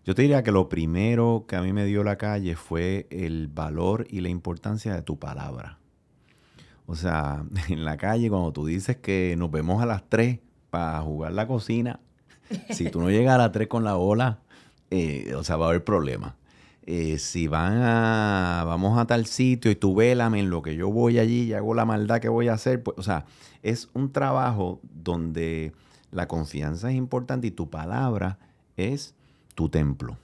Yo 0.05 0.15
te 0.15 0.21
diría 0.21 0.41
que 0.41 0.53
lo 0.53 0.69
primero 0.69 1.43
que 1.49 1.57
a 1.57 1.61
mí 1.61 1.73
me 1.73 1.83
dio 1.85 2.05
la 2.05 2.17
calle 2.17 2.55
fue 2.55 3.05
el 3.09 3.49
valor 3.49 4.07
y 4.09 4.21
la 4.21 4.29
importancia 4.29 4.95
de 4.95 5.01
tu 5.01 5.19
palabra. 5.19 5.79
O 6.85 6.95
sea, 6.95 7.43
en 7.67 7.83
la 7.83 7.97
calle, 7.97 8.29
cuando 8.29 8.53
tú 8.53 8.65
dices 8.65 8.95
que 8.95 9.35
nos 9.37 9.51
vemos 9.51 9.83
a 9.83 9.85
las 9.85 10.07
3 10.07 10.39
para 10.69 11.01
jugar 11.01 11.33
la 11.33 11.45
cocina, 11.45 11.99
si 12.69 12.89
tú 12.89 13.01
no 13.01 13.09
llegas 13.09 13.35
a 13.35 13.39
las 13.39 13.51
3 13.51 13.67
con 13.67 13.83
la 13.83 13.97
ola, 13.97 14.39
eh, 14.93 15.33
o 15.33 15.43
sea, 15.43 15.57
va 15.57 15.65
a 15.65 15.69
haber 15.69 15.83
problemas. 15.83 16.35
Eh, 16.85 17.17
si 17.17 17.47
van 17.47 17.77
a, 17.81 18.63
vamos 18.67 18.99
a 18.99 19.07
tal 19.07 19.25
sitio 19.25 19.71
y 19.71 19.75
tú 19.75 19.95
vélame 19.95 20.41
en 20.41 20.51
lo 20.51 20.61
que 20.61 20.75
yo 20.75 20.91
voy 20.91 21.17
allí 21.17 21.43
y 21.43 21.53
hago 21.53 21.73
la 21.73 21.85
maldad 21.85 22.19
que 22.19 22.29
voy 22.29 22.47
a 22.47 22.53
hacer, 22.53 22.83
pues, 22.83 22.97
o 22.99 23.01
sea, 23.01 23.25
es 23.63 23.89
un 23.93 24.11
trabajo 24.11 24.81
donde 24.83 25.71
la 26.11 26.27
confianza 26.27 26.91
es 26.91 26.95
importante 26.95 27.47
y 27.47 27.51
tu 27.51 27.71
palabra 27.71 28.37
es 28.77 29.15
tu 29.55 29.69
templo. 29.69 30.17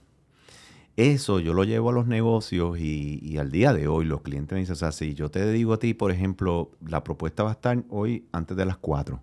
Eso 0.96 1.40
yo 1.40 1.52
lo 1.52 1.64
llevo 1.64 1.90
a 1.90 1.92
los 1.92 2.06
negocios 2.06 2.78
y, 2.78 3.38
al 3.38 3.50
día 3.50 3.72
de 3.72 3.88
hoy 3.88 4.04
los 4.04 4.20
clientes 4.20 4.54
me 4.54 4.60
dicen, 4.60 4.74
o 4.74 4.76
sea, 4.76 4.92
si 4.92 5.14
yo 5.14 5.32
te 5.32 5.50
digo 5.50 5.72
a 5.72 5.78
ti, 5.78 5.94
por 5.94 6.12
ejemplo, 6.12 6.70
la 6.86 7.02
propuesta 7.02 7.42
va 7.42 7.50
a 7.50 7.52
estar 7.54 7.82
hoy 7.88 8.24
antes 8.30 8.56
de 8.56 8.66
las 8.66 8.76
4. 8.76 9.20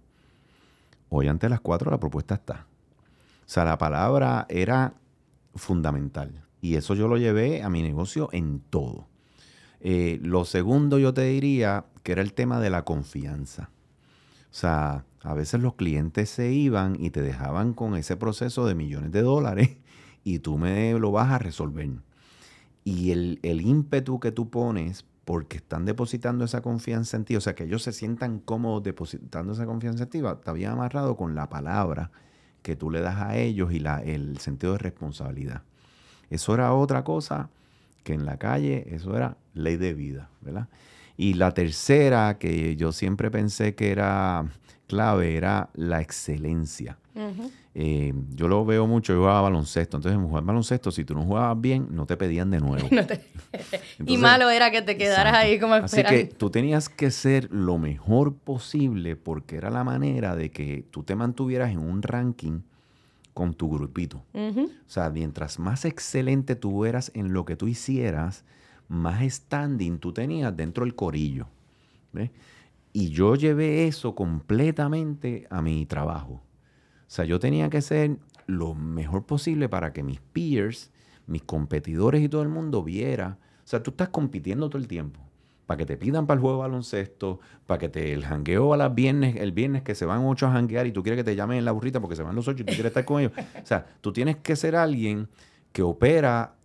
Hoy 1.09 1.27
antes 1.29 1.47
de 1.47 1.51
las 1.51 1.61
4 1.61 1.89
la 1.89 1.99
propuesta 1.99 2.35
está. 2.35 2.65
O 3.45 3.49
sea, 3.49 3.63
la 3.63 3.77
palabra 3.77 4.45
era 4.49 4.95
fundamental. 5.57 6.43
Y 6.61 6.75
eso 6.75 6.95
yo 6.95 7.07
lo 7.07 7.17
llevé 7.17 7.63
a 7.63 7.69
mi 7.69 7.81
negocio 7.81 8.29
en 8.31 8.61
todo. 8.69 9.07
Eh, 9.79 10.19
lo 10.23 10.45
segundo 10.45 10.97
yo 10.97 11.13
te 11.13 11.23
diría 11.23 11.85
que 12.03 12.13
era 12.13 12.21
el 12.21 12.33
tema 12.33 12.59
de 12.59 12.69
la 12.69 12.83
confianza. 12.83 13.69
O 14.49 14.53
sea, 14.59 15.05
a 15.21 15.33
veces 15.33 15.61
los 15.61 15.75
clientes 15.75 16.29
se 16.29 16.51
iban 16.51 16.97
y 16.99 17.11
te 17.11 17.21
dejaban 17.21 17.73
con 17.73 17.95
ese 17.95 18.17
proceso 18.17 18.65
de 18.65 18.75
millones 18.75 19.11
de 19.11 19.21
dólares 19.21 19.77
y 20.23 20.39
tú 20.39 20.57
me 20.57 20.93
lo 20.93 21.11
vas 21.11 21.31
a 21.31 21.37
resolver. 21.37 21.89
Y 22.83 23.11
el, 23.11 23.39
el 23.43 23.61
ímpetu 23.61 24.19
que 24.19 24.31
tú 24.31 24.49
pones 24.49 25.05
porque 25.25 25.57
están 25.57 25.83
depositando 25.83 26.45
esa 26.45 26.61
confianza 26.61 27.17
en 27.17 27.25
ti, 27.25 27.35
o 27.35 27.41
sea, 27.41 27.53
que 27.53 27.65
ellos 27.65 27.83
se 27.83 27.91
sientan 27.91 28.39
cómodos 28.39 28.83
depositando 28.83 29.51
esa 29.51 29.65
confianza 29.65 30.03
en 30.03 30.09
ti, 30.09 30.19
está 30.19 30.53
bien 30.53 30.71
amarrado 30.71 31.17
con 31.17 31.35
la 31.35 31.49
palabra 31.49 32.11
que 32.67 32.75
tú 32.75 32.91
le 32.91 32.99
das 32.99 33.15
a 33.21 33.37
ellos 33.37 33.71
y 33.71 33.79
la, 33.79 34.03
el 34.03 34.39
sentido 34.39 34.73
de 34.73 34.79
responsabilidad. 34.79 35.61
Eso 36.29 36.53
era 36.53 36.73
otra 36.73 37.05
cosa 37.05 37.49
que 38.03 38.13
en 38.13 38.25
la 38.25 38.35
calle, 38.35 38.85
eso 38.91 39.15
era 39.15 39.37
ley 39.53 39.77
de 39.77 39.93
vida, 39.93 40.27
¿verdad? 40.41 40.67
Y 41.15 41.35
la 41.35 41.53
tercera, 41.53 42.37
que 42.37 42.75
yo 42.75 42.91
siempre 42.91 43.31
pensé 43.31 43.73
que 43.73 43.89
era 43.89 44.51
clave, 44.85 45.37
era 45.37 45.69
la 45.75 46.01
excelencia. 46.01 46.97
Eh, 47.79 48.11
yo 48.33 48.47
lo 48.47 48.65
veo 48.65 48.87
mucho, 48.87 49.13
yo 49.13 49.19
jugaba 49.19 49.41
baloncesto, 49.41 49.97
entonces 49.97 50.19
en 50.19 50.27
jugar 50.27 50.43
baloncesto, 50.43 50.89
si 50.89 51.05
tú 51.05 51.13
no 51.13 51.21
jugabas 51.21 51.61
bien, 51.61 51.89
no 51.91 52.07
te 52.07 52.17
pedían 52.17 52.49
de 52.49 52.59
nuevo. 52.59 52.89
y 54.07 54.17
malo 54.17 54.49
era 54.49 54.71
que 54.71 54.81
te 54.81 54.97
quedaras 54.97 55.35
ahí 55.35 55.59
como 55.59 55.75
esperando. 55.75 56.09
Así 56.09 56.27
que 56.27 56.33
tú 56.33 56.49
tenías 56.49 56.89
que 56.89 57.11
ser 57.11 57.49
lo 57.51 57.77
mejor 57.77 58.33
posible 58.33 59.15
porque 59.15 59.57
era 59.57 59.69
la 59.69 59.83
manera 59.83 60.35
de 60.35 60.49
que 60.49 60.85
tú 60.89 61.03
te 61.03 61.15
mantuvieras 61.15 61.69
en 61.69 61.77
un 61.77 62.01
ranking 62.01 62.61
con 63.35 63.53
tu 63.53 63.69
grupito. 63.69 64.23
O 64.33 64.89
sea, 64.89 65.11
mientras 65.11 65.59
más 65.59 65.85
excelente 65.85 66.55
tú 66.55 66.83
eras 66.83 67.11
en 67.13 67.31
lo 67.31 67.45
que 67.45 67.55
tú 67.55 67.67
hicieras, 67.67 68.43
más 68.87 69.21
standing 69.21 69.99
tú 69.99 70.13
tenías 70.13 70.57
dentro 70.57 70.83
del 70.83 70.95
corillo. 70.95 71.45
Y 72.91 73.09
yo 73.09 73.35
llevé 73.35 73.85
eso 73.85 74.15
completamente 74.15 75.45
a 75.51 75.61
mi 75.61 75.85
trabajo. 75.85 76.41
O 77.07 77.09
sea, 77.09 77.25
yo 77.25 77.39
tenía 77.39 77.69
que 77.69 77.81
ser 77.81 78.17
lo 78.47 78.73
mejor 78.73 79.25
posible 79.25 79.69
para 79.69 79.93
que 79.93 80.03
mis 80.03 80.19
peers, 80.19 80.91
mis 81.25 81.43
competidores 81.43 82.21
y 82.21 82.29
todo 82.29 82.41
el 82.41 82.49
mundo 82.49 82.83
viera. 82.83 83.37
O 83.63 83.67
sea, 83.67 83.81
tú 83.81 83.91
estás 83.91 84.09
compitiendo 84.09 84.69
todo 84.69 84.81
el 84.81 84.87
tiempo. 84.87 85.21
Para 85.65 85.79
que 85.79 85.85
te 85.85 85.97
pidan 85.97 86.27
para 86.27 86.35
el 86.35 86.41
juego 86.41 86.57
de 86.57 86.61
baloncesto, 86.61 87.39
para 87.65 87.77
que 87.77 87.89
te 87.89 88.13
el 88.13 88.23
jangueo 88.23 88.73
a 88.73 88.77
las 88.77 88.95
viernes, 88.95 89.35
el 89.35 89.51
viernes 89.51 89.83
que 89.83 89.95
se 89.95 90.05
van 90.05 90.25
ocho 90.25 90.47
a 90.47 90.51
janguear 90.51 90.87
y 90.87 90.93
tú 90.93 91.03
quieres 91.03 91.19
que 91.19 91.25
te 91.25 91.35
llamen 91.35 91.57
en 91.57 91.65
la 91.65 91.73
burrita 91.73 91.99
porque 91.99 92.15
se 92.15 92.23
van 92.23 92.35
los 92.35 92.47
ocho 92.47 92.61
y 92.63 92.65
tú 92.65 92.73
quieres 92.73 92.85
estar 92.85 93.03
con 93.03 93.19
ellos. 93.19 93.33
O 93.37 93.65
sea, 93.65 93.85
tú 93.99 94.13
tienes 94.13 94.37
que 94.37 94.55
ser 94.55 94.77
alguien 94.77 95.27
que 95.73 95.81
opera 95.81 96.55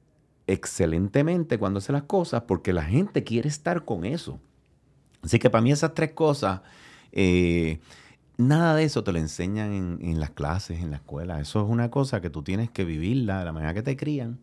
excelentemente 0.46 1.58
cuando 1.58 1.78
hace 1.78 1.92
las 1.92 2.04
cosas 2.04 2.42
porque 2.42 2.72
la 2.72 2.84
gente 2.84 3.24
quiere 3.24 3.48
estar 3.48 3.84
con 3.84 4.04
eso. 4.04 4.38
Así 5.22 5.38
que 5.38 5.50
para 5.50 5.62
mí 5.62 5.72
esas 5.72 5.94
tres 5.94 6.12
cosas, 6.12 6.60
eh, 7.12 7.80
nada 8.36 8.74
de 8.76 8.84
eso 8.84 9.04
te 9.04 9.12
lo 9.12 9.18
enseñan 9.18 9.98
en, 10.00 10.20
las 10.20 10.30
clases, 10.30 10.80
en 10.80 10.90
la 10.90 10.96
escuela. 10.96 11.40
Eso 11.40 11.62
es 11.62 11.68
una 11.68 11.90
cosa 11.90 12.20
que 12.20 12.30
tú 12.30 12.42
tienes 12.42 12.70
que 12.70 12.84
vivirla 12.84 13.40
de 13.40 13.44
la 13.44 13.52
manera 13.52 13.74
que 13.74 13.82
te 13.82 13.96
crían 13.96 14.38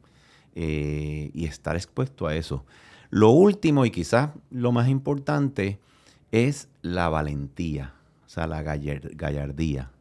eh, 0.55 1.31
y 1.33 1.45
estar 1.45 1.75
expuesto 1.75 2.27
a 2.27 2.35
eso. 2.35 2.65
Lo 3.09 3.31
último 3.31 3.85
y 3.85 3.91
quizás 3.91 4.31
lo 4.51 4.71
más 4.71 4.87
importante 4.87 5.79
es 6.31 6.69
la 6.81 7.09
valentía, 7.09 7.93
o 8.25 8.29
sea, 8.29 8.47
la 8.47 8.61
gallardía. 8.61 9.91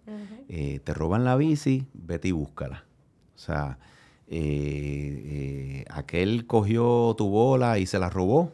Eh, 0.51 0.81
te 0.83 0.95
roban 0.95 1.25
la 1.25 1.37
bici, 1.37 1.87
vete 1.93 2.29
y 2.29 2.33
búscala. 2.33 2.85
O 3.37 3.39
sea, 3.39 3.79
aquel 5.91 6.47
cogió 6.47 7.15
tu 7.17 7.29
bola 7.29 7.79
y 7.79 7.87
se 7.87 7.99
la 7.99 8.11
robó, 8.11 8.53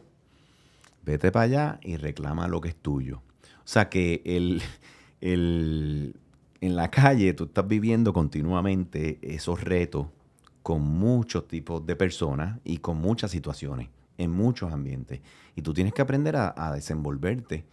vete 1.05 1.31
para 1.31 1.43
allá 1.43 1.79
y 1.81 1.97
reclama 1.97 2.47
lo 2.47 2.61
que 2.61 2.69
es 2.69 2.75
tuyo. 2.75 3.21
O 3.65 3.67
sea 3.67 3.89
que 3.89 4.21
el, 4.25 4.61
en 5.21 6.13
la 6.61 6.89
calle 6.89 7.33
tú 7.33 7.45
estás 7.45 7.67
viviendo 7.67 8.13
continuamente 8.13 9.19
esos 9.21 9.63
retos 9.63 10.07
con 10.63 10.81
muchos 10.81 11.47
tipos 11.47 11.85
de 11.85 11.95
personas 11.95 12.59
y 12.63 12.77
con 12.77 12.97
muchas 12.97 13.31
situaciones, 13.31 13.89
en 14.17 14.31
muchos 14.31 14.73
ambientes. 14.73 15.21
Y 15.55 15.61
tú 15.61 15.73
tienes 15.73 15.93
que 15.93 16.01
aprender 16.01 16.35
a, 16.35 16.53
a 16.57 16.73
desenvolverte 16.73 17.65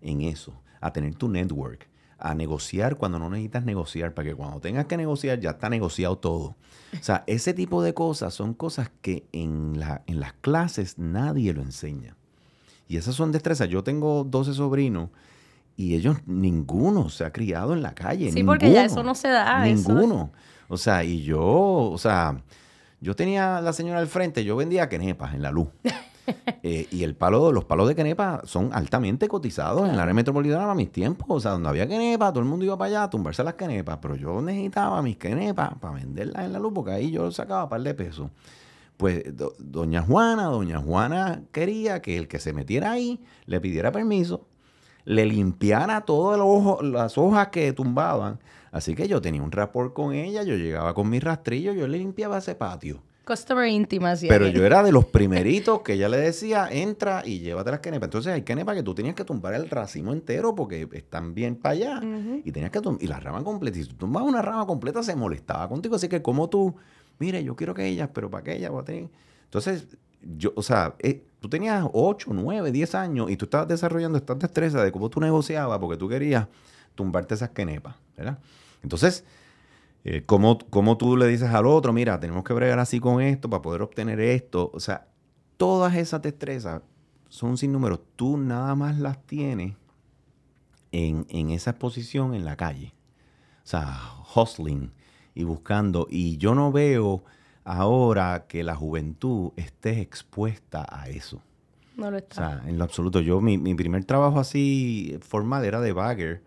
en 0.00 0.22
eso, 0.22 0.54
a 0.80 0.92
tener 0.92 1.14
tu 1.14 1.28
network, 1.28 1.86
a 2.18 2.34
negociar 2.34 2.96
cuando 2.96 3.18
no 3.18 3.30
necesitas 3.30 3.64
negociar, 3.64 4.12
para 4.12 4.28
que 4.28 4.34
cuando 4.34 4.60
tengas 4.60 4.86
que 4.86 4.96
negociar 4.96 5.40
ya 5.40 5.50
está 5.50 5.68
negociado 5.70 6.18
todo. 6.18 6.56
O 6.98 7.02
sea, 7.02 7.22
ese 7.26 7.54
tipo 7.54 7.82
de 7.82 7.94
cosas 7.94 8.34
son 8.34 8.54
cosas 8.54 8.90
que 9.02 9.28
en, 9.32 9.78
la, 9.78 10.02
en 10.06 10.18
las 10.18 10.32
clases 10.32 10.98
nadie 10.98 11.52
lo 11.52 11.62
enseña. 11.62 12.16
Y 12.88 12.96
esas 12.96 13.14
son 13.14 13.30
destrezas. 13.30 13.68
Yo 13.68 13.84
tengo 13.84 14.24
12 14.24 14.54
sobrinos 14.54 15.10
y 15.78 15.94
ellos, 15.94 16.16
ninguno 16.26 17.08
se 17.08 17.24
ha 17.24 17.32
criado 17.32 17.72
en 17.72 17.82
la 17.82 17.94
calle. 17.94 18.32
Sí, 18.32 18.42
porque 18.42 18.72
ya 18.72 18.84
eso 18.84 19.04
no 19.04 19.14
se 19.14 19.28
da. 19.28 19.64
Ninguno. 19.64 20.32
O 20.66 20.76
sea, 20.76 21.04
y 21.04 21.22
yo, 21.22 21.40
o 21.40 21.96
sea, 21.98 22.42
yo 23.00 23.14
tenía 23.14 23.60
la 23.60 23.72
señora 23.72 24.00
al 24.00 24.08
frente, 24.08 24.44
yo 24.44 24.56
vendía 24.56 24.88
quenepas 24.88 25.34
en 25.34 25.42
la 25.42 25.52
luz. 25.52 25.68
Eh, 26.62 26.86
y 26.90 27.04
el 27.04 27.14
palo, 27.14 27.52
los 27.52 27.64
palos 27.64 27.88
de 27.88 27.94
quenepa 27.94 28.42
son 28.44 28.68
altamente 28.74 29.28
cotizados 29.28 29.88
en 29.88 29.96
la 29.96 30.02
área 30.02 30.12
metropolitana 30.12 30.70
a 30.70 30.74
mis 30.74 30.92
tiempos. 30.92 31.26
O 31.30 31.40
sea, 31.40 31.52
donde 31.52 31.70
había 31.70 31.88
quenepa, 31.88 32.30
todo 32.30 32.40
el 32.40 32.44
mundo 32.44 32.66
iba 32.66 32.76
para 32.76 32.88
allá 32.88 33.02
a 33.04 33.08
tumbarse 33.08 33.42
las 33.42 33.54
quenepas. 33.54 33.96
Pero 34.02 34.14
yo 34.14 34.42
necesitaba 34.42 35.00
mis 35.00 35.16
quenepas 35.16 35.70
para 35.80 35.94
venderlas 35.94 36.44
en 36.44 36.52
la 36.52 36.58
luz, 36.58 36.72
porque 36.74 36.90
ahí 36.90 37.10
yo 37.10 37.30
sacaba 37.30 37.64
un 37.64 37.70
par 37.70 37.80
de 37.80 37.94
pesos. 37.94 38.30
Pues 38.98 39.22
doña 39.58 40.02
Juana, 40.02 40.44
doña 40.48 40.80
Juana 40.80 41.44
quería 41.50 42.02
que 42.02 42.18
el 42.18 42.28
que 42.28 42.38
se 42.40 42.52
metiera 42.52 42.92
ahí 42.92 43.24
le 43.46 43.58
pidiera 43.58 43.90
permiso, 43.90 44.46
le 45.08 45.24
limpiara 45.24 46.02
todas 46.02 46.38
las 46.82 47.16
hojas 47.16 47.48
que 47.48 47.72
tumbaban. 47.72 48.38
Así 48.70 48.94
que 48.94 49.08
yo 49.08 49.22
tenía 49.22 49.42
un 49.42 49.50
rapport 49.50 49.94
con 49.94 50.12
ella, 50.12 50.42
yo 50.42 50.54
llegaba 50.56 50.92
con 50.92 51.08
mi 51.08 51.18
rastrillo, 51.18 51.72
yo 51.72 51.88
le 51.88 51.96
limpiaba 51.96 52.36
ese 52.36 52.54
patio. 52.54 53.02
Customer 53.26 53.66
intimacy. 53.66 54.28
Pero 54.28 54.48
yo 54.48 54.66
era 54.66 54.82
de 54.82 54.92
los 54.92 55.06
primeritos 55.16 55.80
que 55.80 55.94
ella 55.94 56.10
le 56.10 56.18
decía, 56.18 56.68
entra 56.70 57.22
y 57.24 57.38
llévate 57.38 57.70
las 57.70 57.80
quenepas. 57.80 58.08
Entonces 58.08 58.34
hay 58.34 58.42
quenepas 58.42 58.76
que 58.76 58.82
tú 58.82 58.94
tenías 58.94 59.14
que 59.14 59.24
tumbar 59.24 59.54
el 59.54 59.70
racimo 59.70 60.12
entero 60.12 60.54
porque 60.54 60.86
están 60.92 61.34
bien 61.34 61.56
para 61.56 61.72
allá. 61.72 62.02
Y 62.44 62.52
tenías 62.52 62.70
que 62.70 62.80
y 63.00 63.06
la 63.06 63.18
rama 63.18 63.42
completa. 63.42 63.78
Y 63.78 63.84
si 63.84 63.88
tú 63.88 63.96
tumbabas 63.96 64.28
una 64.28 64.42
rama 64.42 64.66
completa, 64.66 65.02
se 65.02 65.16
molestaba 65.16 65.70
contigo. 65.70 65.96
Así 65.96 66.08
que 66.08 66.20
como 66.20 66.50
tú 66.50 66.74
mire, 67.18 67.42
yo 67.42 67.56
quiero 67.56 67.72
que 67.72 67.86
ella, 67.86 68.12
pero 68.12 68.30
¿para 68.30 68.44
qué 68.44 68.56
ella 68.56 68.70
va 68.70 68.82
a 68.82 68.84
tener? 68.84 69.08
Entonces, 69.44 69.96
yo, 70.22 70.52
o 70.56 70.62
sea, 70.62 70.94
eh, 70.98 71.24
tú 71.40 71.48
tenías 71.48 71.86
8, 71.92 72.30
9, 72.32 72.72
10 72.72 72.94
años 72.94 73.30
y 73.30 73.36
tú 73.36 73.44
estabas 73.46 73.68
desarrollando 73.68 74.18
esta 74.18 74.34
destreza 74.34 74.82
de 74.82 74.92
cómo 74.92 75.10
tú 75.10 75.20
negociabas 75.20 75.78
porque 75.78 75.96
tú 75.96 76.08
querías 76.08 76.48
tumbarte 76.94 77.34
esas 77.34 77.50
quenepas, 77.50 77.96
¿verdad? 78.16 78.38
Entonces, 78.82 79.24
eh, 80.04 80.22
¿cómo, 80.26 80.58
¿cómo, 80.70 80.96
tú 80.96 81.16
le 81.16 81.26
dices 81.26 81.50
al 81.50 81.66
otro, 81.66 81.92
mira, 81.92 82.18
tenemos 82.18 82.44
que 82.44 82.52
bregar 82.52 82.78
así 82.78 83.00
con 83.00 83.20
esto 83.20 83.48
para 83.48 83.62
poder 83.62 83.82
obtener 83.82 84.20
esto? 84.20 84.70
O 84.74 84.80
sea, 84.80 85.08
todas 85.56 85.94
esas 85.94 86.22
destrezas 86.22 86.82
son 87.28 87.56
sin 87.56 87.72
números. 87.72 88.00
Tú 88.16 88.36
nada 88.36 88.74
más 88.74 88.98
las 88.98 89.24
tienes 89.26 89.74
en, 90.92 91.26
en 91.28 91.50
esa 91.50 91.70
exposición 91.70 92.34
en 92.34 92.44
la 92.44 92.56
calle. 92.56 92.94
O 93.64 93.66
sea, 93.66 94.00
hustling, 94.34 94.92
y 95.38 95.44
buscando. 95.44 96.08
Y 96.10 96.36
yo 96.36 96.56
no 96.56 96.72
veo 96.72 97.22
ahora 97.68 98.46
que 98.48 98.64
la 98.64 98.74
juventud 98.74 99.52
esté 99.56 100.00
expuesta 100.00 100.86
a 100.88 101.08
eso. 101.10 101.42
No 101.96 102.10
lo 102.10 102.16
está. 102.16 102.34
O 102.34 102.48
sea, 102.48 102.62
en 102.66 102.78
lo 102.78 102.84
absoluto. 102.84 103.20
Yo, 103.20 103.42
mi, 103.42 103.58
primer 103.74 104.04
trabajo 104.04 104.40
así 104.40 105.18
formal 105.20 105.64
era 105.64 105.80
de 105.80 105.92
bagger 105.92 106.42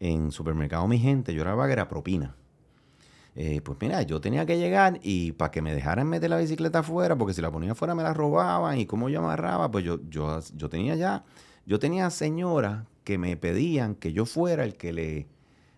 en 0.00 0.30
supermercado 0.30 0.88
Mi 0.88 0.98
Gente. 0.98 1.34
Yo 1.34 1.42
era 1.42 1.54
bagger 1.54 1.80
a 1.80 1.88
propina. 1.88 2.34
Eh, 3.34 3.60
pues 3.62 3.76
mira, 3.80 4.02
yo 4.02 4.20
tenía 4.20 4.46
que 4.46 4.58
llegar 4.58 4.98
y 5.02 5.32
para 5.32 5.50
que 5.50 5.60
me 5.60 5.74
dejaran 5.74 6.08
meter 6.08 6.30
la 6.30 6.38
bicicleta 6.38 6.80
afuera, 6.80 7.16
porque 7.16 7.34
si 7.34 7.42
la 7.42 7.50
ponía 7.50 7.72
afuera 7.72 7.94
me 7.94 8.02
la 8.02 8.14
robaban 8.14 8.78
y 8.78 8.86
como 8.86 9.08
yo 9.08 9.20
amarraba, 9.20 9.70
pues 9.70 9.84
yo, 9.84 10.00
yo, 10.08 10.40
yo 10.54 10.68
tenía 10.68 10.96
ya, 10.96 11.24
yo 11.66 11.78
tenía 11.78 12.10
señoras 12.10 12.84
que 13.04 13.18
me 13.18 13.36
pedían 13.36 13.94
que 13.94 14.12
yo 14.12 14.26
fuera 14.26 14.64
el 14.64 14.76
que 14.76 14.92
le, 14.92 15.28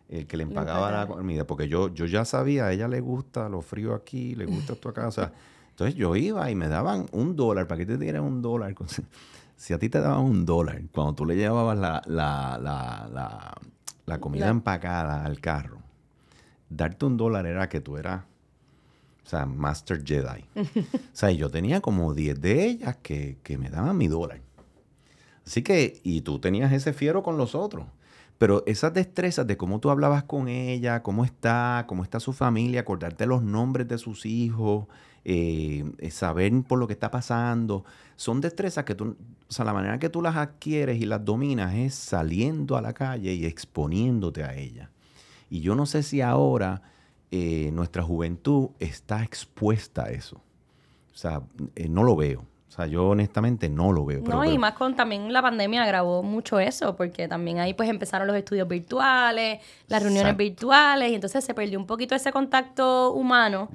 el 0.09 0.26
que 0.26 0.36
le 0.36 0.42
empagaba 0.42 0.90
la 0.90 1.07
comida, 1.07 1.46
porque 1.46 1.68
yo, 1.68 1.92
yo 1.92 2.07
ya 2.07 2.24
sabía, 2.24 2.66
a 2.66 2.72
ella 2.72 2.88
le 2.88 3.00
gusta 3.00 3.48
lo 3.48 3.62
frío 3.62 3.94
aquí, 3.94 4.34
le 4.34 4.46
gusta 4.46 4.74
esto 4.74 4.88
acá, 4.88 5.09
o 5.09 5.12
sea, 5.12 5.32
entonces 5.70 5.94
yo 5.94 6.14
iba 6.16 6.50
y 6.50 6.55
me 6.55 6.68
daban 6.68 7.07
un 7.12 7.36
dólar, 7.36 7.66
¿para 7.66 7.78
que 7.78 7.86
te 7.86 7.98
dieran 7.98 8.24
un 8.24 8.42
dólar? 8.42 8.74
Si 9.57 9.72
a 9.72 9.78
ti 9.78 9.88
te 9.88 10.00
daban 10.00 10.24
un 10.24 10.44
dólar, 10.44 10.82
cuando 10.92 11.14
tú 11.14 11.24
le 11.24 11.36
llevabas 11.36 11.78
la, 11.78 12.02
la, 12.07 12.59
la, 12.61 13.55
la, 14.05 14.18
comida 14.18 14.48
empacada 14.48 15.24
al 15.24 15.40
carro, 15.40 15.78
darte 16.68 17.07
un 17.07 17.16
dólar 17.16 17.46
era 17.46 17.68
que 17.68 17.80
tú 17.80 17.96
eras, 17.96 18.24
o 19.24 19.28
sea, 19.28 19.46
Master 19.46 20.05
Jedi. 20.05 20.44
o 20.57 20.98
sea, 21.12 21.30
yo 21.30 21.50
tenía 21.50 21.80
como 21.80 22.14
10 22.14 22.40
de 22.40 22.66
ellas 22.66 22.96
que, 23.00 23.38
que 23.44 23.57
me 23.57 23.70
daban 23.70 23.96
mi 23.96 24.09
dólar. 24.09 24.40
Así 25.46 25.62
que, 25.62 26.00
y 26.02 26.22
tú 26.22 26.40
tenías 26.40 26.72
ese 26.72 26.92
fiero 26.92 27.22
con 27.22 27.38
los 27.38 27.55
otros. 27.55 27.86
Pero 28.39 28.64
esas 28.66 28.93
destrezas 28.93 29.47
de 29.47 29.57
cómo 29.57 29.78
tú 29.80 29.91
hablabas 29.91 30.24
con 30.24 30.49
ella, 30.49 31.03
cómo 31.03 31.24
está, 31.24 31.85
cómo 31.87 32.03
está 32.03 32.18
su 32.20 32.32
familia, 32.32 32.80
acordarte 32.80 33.26
los 33.26 33.43
nombres 33.43 33.87
de 33.87 33.97
sus 33.97 34.26
hijos, 34.26 34.87
eh, 35.24 35.85
eh, 35.99 36.11
saber 36.11 36.53
por 36.66 36.78
lo 36.78 36.87
que 36.87 36.93
está 36.93 37.11
pasando, 37.11 37.85
son 38.16 38.41
destrezas 38.41 38.85
que 38.85 38.95
tú, 38.95 39.16
o 39.49 39.53
sea, 39.53 39.64
la 39.64 39.72
manera 39.72 39.99
que 39.99 40.09
tú 40.09 40.20
las 40.20 40.37
adquieres 40.37 41.01
y 41.01 41.07
las 41.07 41.24
dominas 41.24 41.74
es 41.74 41.95
saliendo 41.95 42.76
a 42.76 42.82
la 42.82 42.93
calle 42.93 43.32
y 43.32 43.47
exponiéndote 43.47 44.43
a 44.43 44.55
ella. 44.55 44.91
Y 45.49 45.61
yo 45.61 45.74
no 45.76 45.87
sé 45.87 46.03
si 46.03 46.20
ahora 46.20 46.82
eh, 47.30 47.70
nuestra 47.72 48.03
juventud 48.03 48.70
está 48.80 49.22
expuesta 49.22 50.05
a 50.05 50.11
eso. 50.11 50.37
O 51.12 51.16
sea, 51.16 51.43
no 51.89 52.03
lo 52.03 52.16
veo. 52.16 52.45
O 52.75 52.77
sea, 52.77 52.87
yo 52.89 53.11
honestamente 53.11 53.68
no 53.68 53.93
lo 53.93 54.05
veo. 54.05 54.20
no, 54.22 54.45
y 54.45 54.59
más 54.59 54.72
con 54.72 54.97
también 54.97 55.33
la 55.33 55.41
pandemia 55.41 55.85
agravó 55.85 56.25
mucho 56.25 56.59
eso, 56.59 56.97
porque 56.97 57.29
también 57.29 57.61
ahí 57.61 57.72
pues 57.72 57.89
empezaron 57.89 58.27
los 58.27 58.35
estudios 58.35 58.66
virtuales, 58.66 59.61
las 59.87 60.03
reuniones 60.03 60.37
virtuales, 60.37 61.12
y 61.12 61.14
entonces 61.14 61.45
se 61.45 61.55
perdió 61.55 61.79
un 61.79 61.87
poquito 61.87 62.16
ese 62.16 62.33
contacto 62.33 63.12
humano 63.12 63.68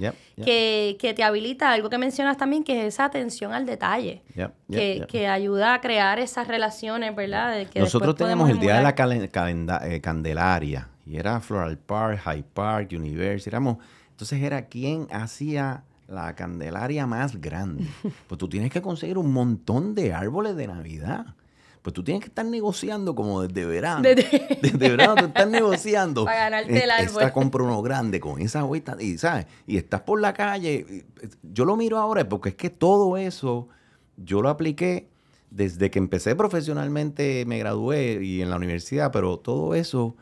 Que, 0.43 0.97
que, 0.99 1.13
te 1.13 1.23
habilita, 1.23 1.71
algo 1.71 1.89
que 1.89 1.97
mencionas 1.97 2.35
también, 2.35 2.65
que 2.65 2.81
es 2.81 2.95
esa 2.95 3.05
atención 3.05 3.53
al 3.53 3.65
detalle, 3.65 4.21
que, 4.69 5.05
que, 5.07 5.27
ayuda 5.27 5.75
a 5.75 5.79
crear 5.79 6.19
esas 6.19 6.49
relaciones, 6.49 7.15
¿verdad? 7.15 7.55
Nosotros 7.75 8.15
tenemos 8.17 8.49
el 8.49 8.59
Día 8.59 8.75
de 8.75 8.83
la 8.83 9.79
eh, 9.85 10.01
Candelaria, 10.01 10.89
y 11.05 11.15
era 11.15 11.39
Floral 11.39 11.77
Park, 11.77 12.19
High 12.25 12.43
Park, 12.53 12.89
University, 12.91 13.49
éramos, 13.49 13.77
entonces 14.11 14.41
era 14.41 14.65
quien 14.65 15.07
hacía 15.09 15.85
la 16.09 16.35
candelaria 16.35 17.05
más 17.05 17.39
grande. 17.39 17.85
Pues 18.27 18.37
tú 18.37 18.49
tienes 18.49 18.71
que 18.71 18.81
conseguir 18.81 19.17
un 19.17 19.31
montón 19.31 19.95
de 19.95 20.13
árboles 20.13 20.55
de 20.55 20.67
Navidad. 20.67 21.35
Pues 21.81 21.93
tú 21.93 22.03
tienes 22.03 22.21
que 22.21 22.29
estar 22.29 22.45
negociando 22.45 23.15
como 23.15 23.41
desde 23.41 23.65
verano. 23.65 24.01
Desde, 24.01 24.77
verano 24.77 25.15
tú 25.15 25.25
estás 25.25 25.47
negociando. 25.47 26.25
Para 26.25 26.49
ganarte 26.49 26.83
el 26.83 26.91
árbol. 26.91 27.21
Esta 27.21 27.31
compra 27.31 27.63
uno 27.63 27.81
grande 27.81 28.19
con 28.19 28.41
esa 28.41 28.63
vuelta. 28.63 28.97
Y, 28.99 29.17
¿sabes? 29.17 29.45
y 29.65 29.77
estás 29.77 30.01
por 30.01 30.19
la 30.19 30.33
calle. 30.33 31.05
Yo 31.43 31.63
lo 31.65 31.77
miro 31.77 31.97
ahora 31.97 32.27
porque 32.27 32.49
es 32.49 32.55
que 32.55 32.69
todo 32.69 33.15
eso 33.15 33.69
yo 34.17 34.41
lo 34.41 34.49
apliqué 34.49 35.09
desde 35.51 35.89
que 35.89 35.99
empecé 35.99 36.35
profesionalmente, 36.35 37.45
me 37.47 37.57
gradué 37.59 38.23
y 38.23 38.41
en 38.41 38.49
la 38.49 38.57
universidad, 38.57 39.11
pero 39.11 39.37
todo 39.37 39.73
eso 39.73 40.15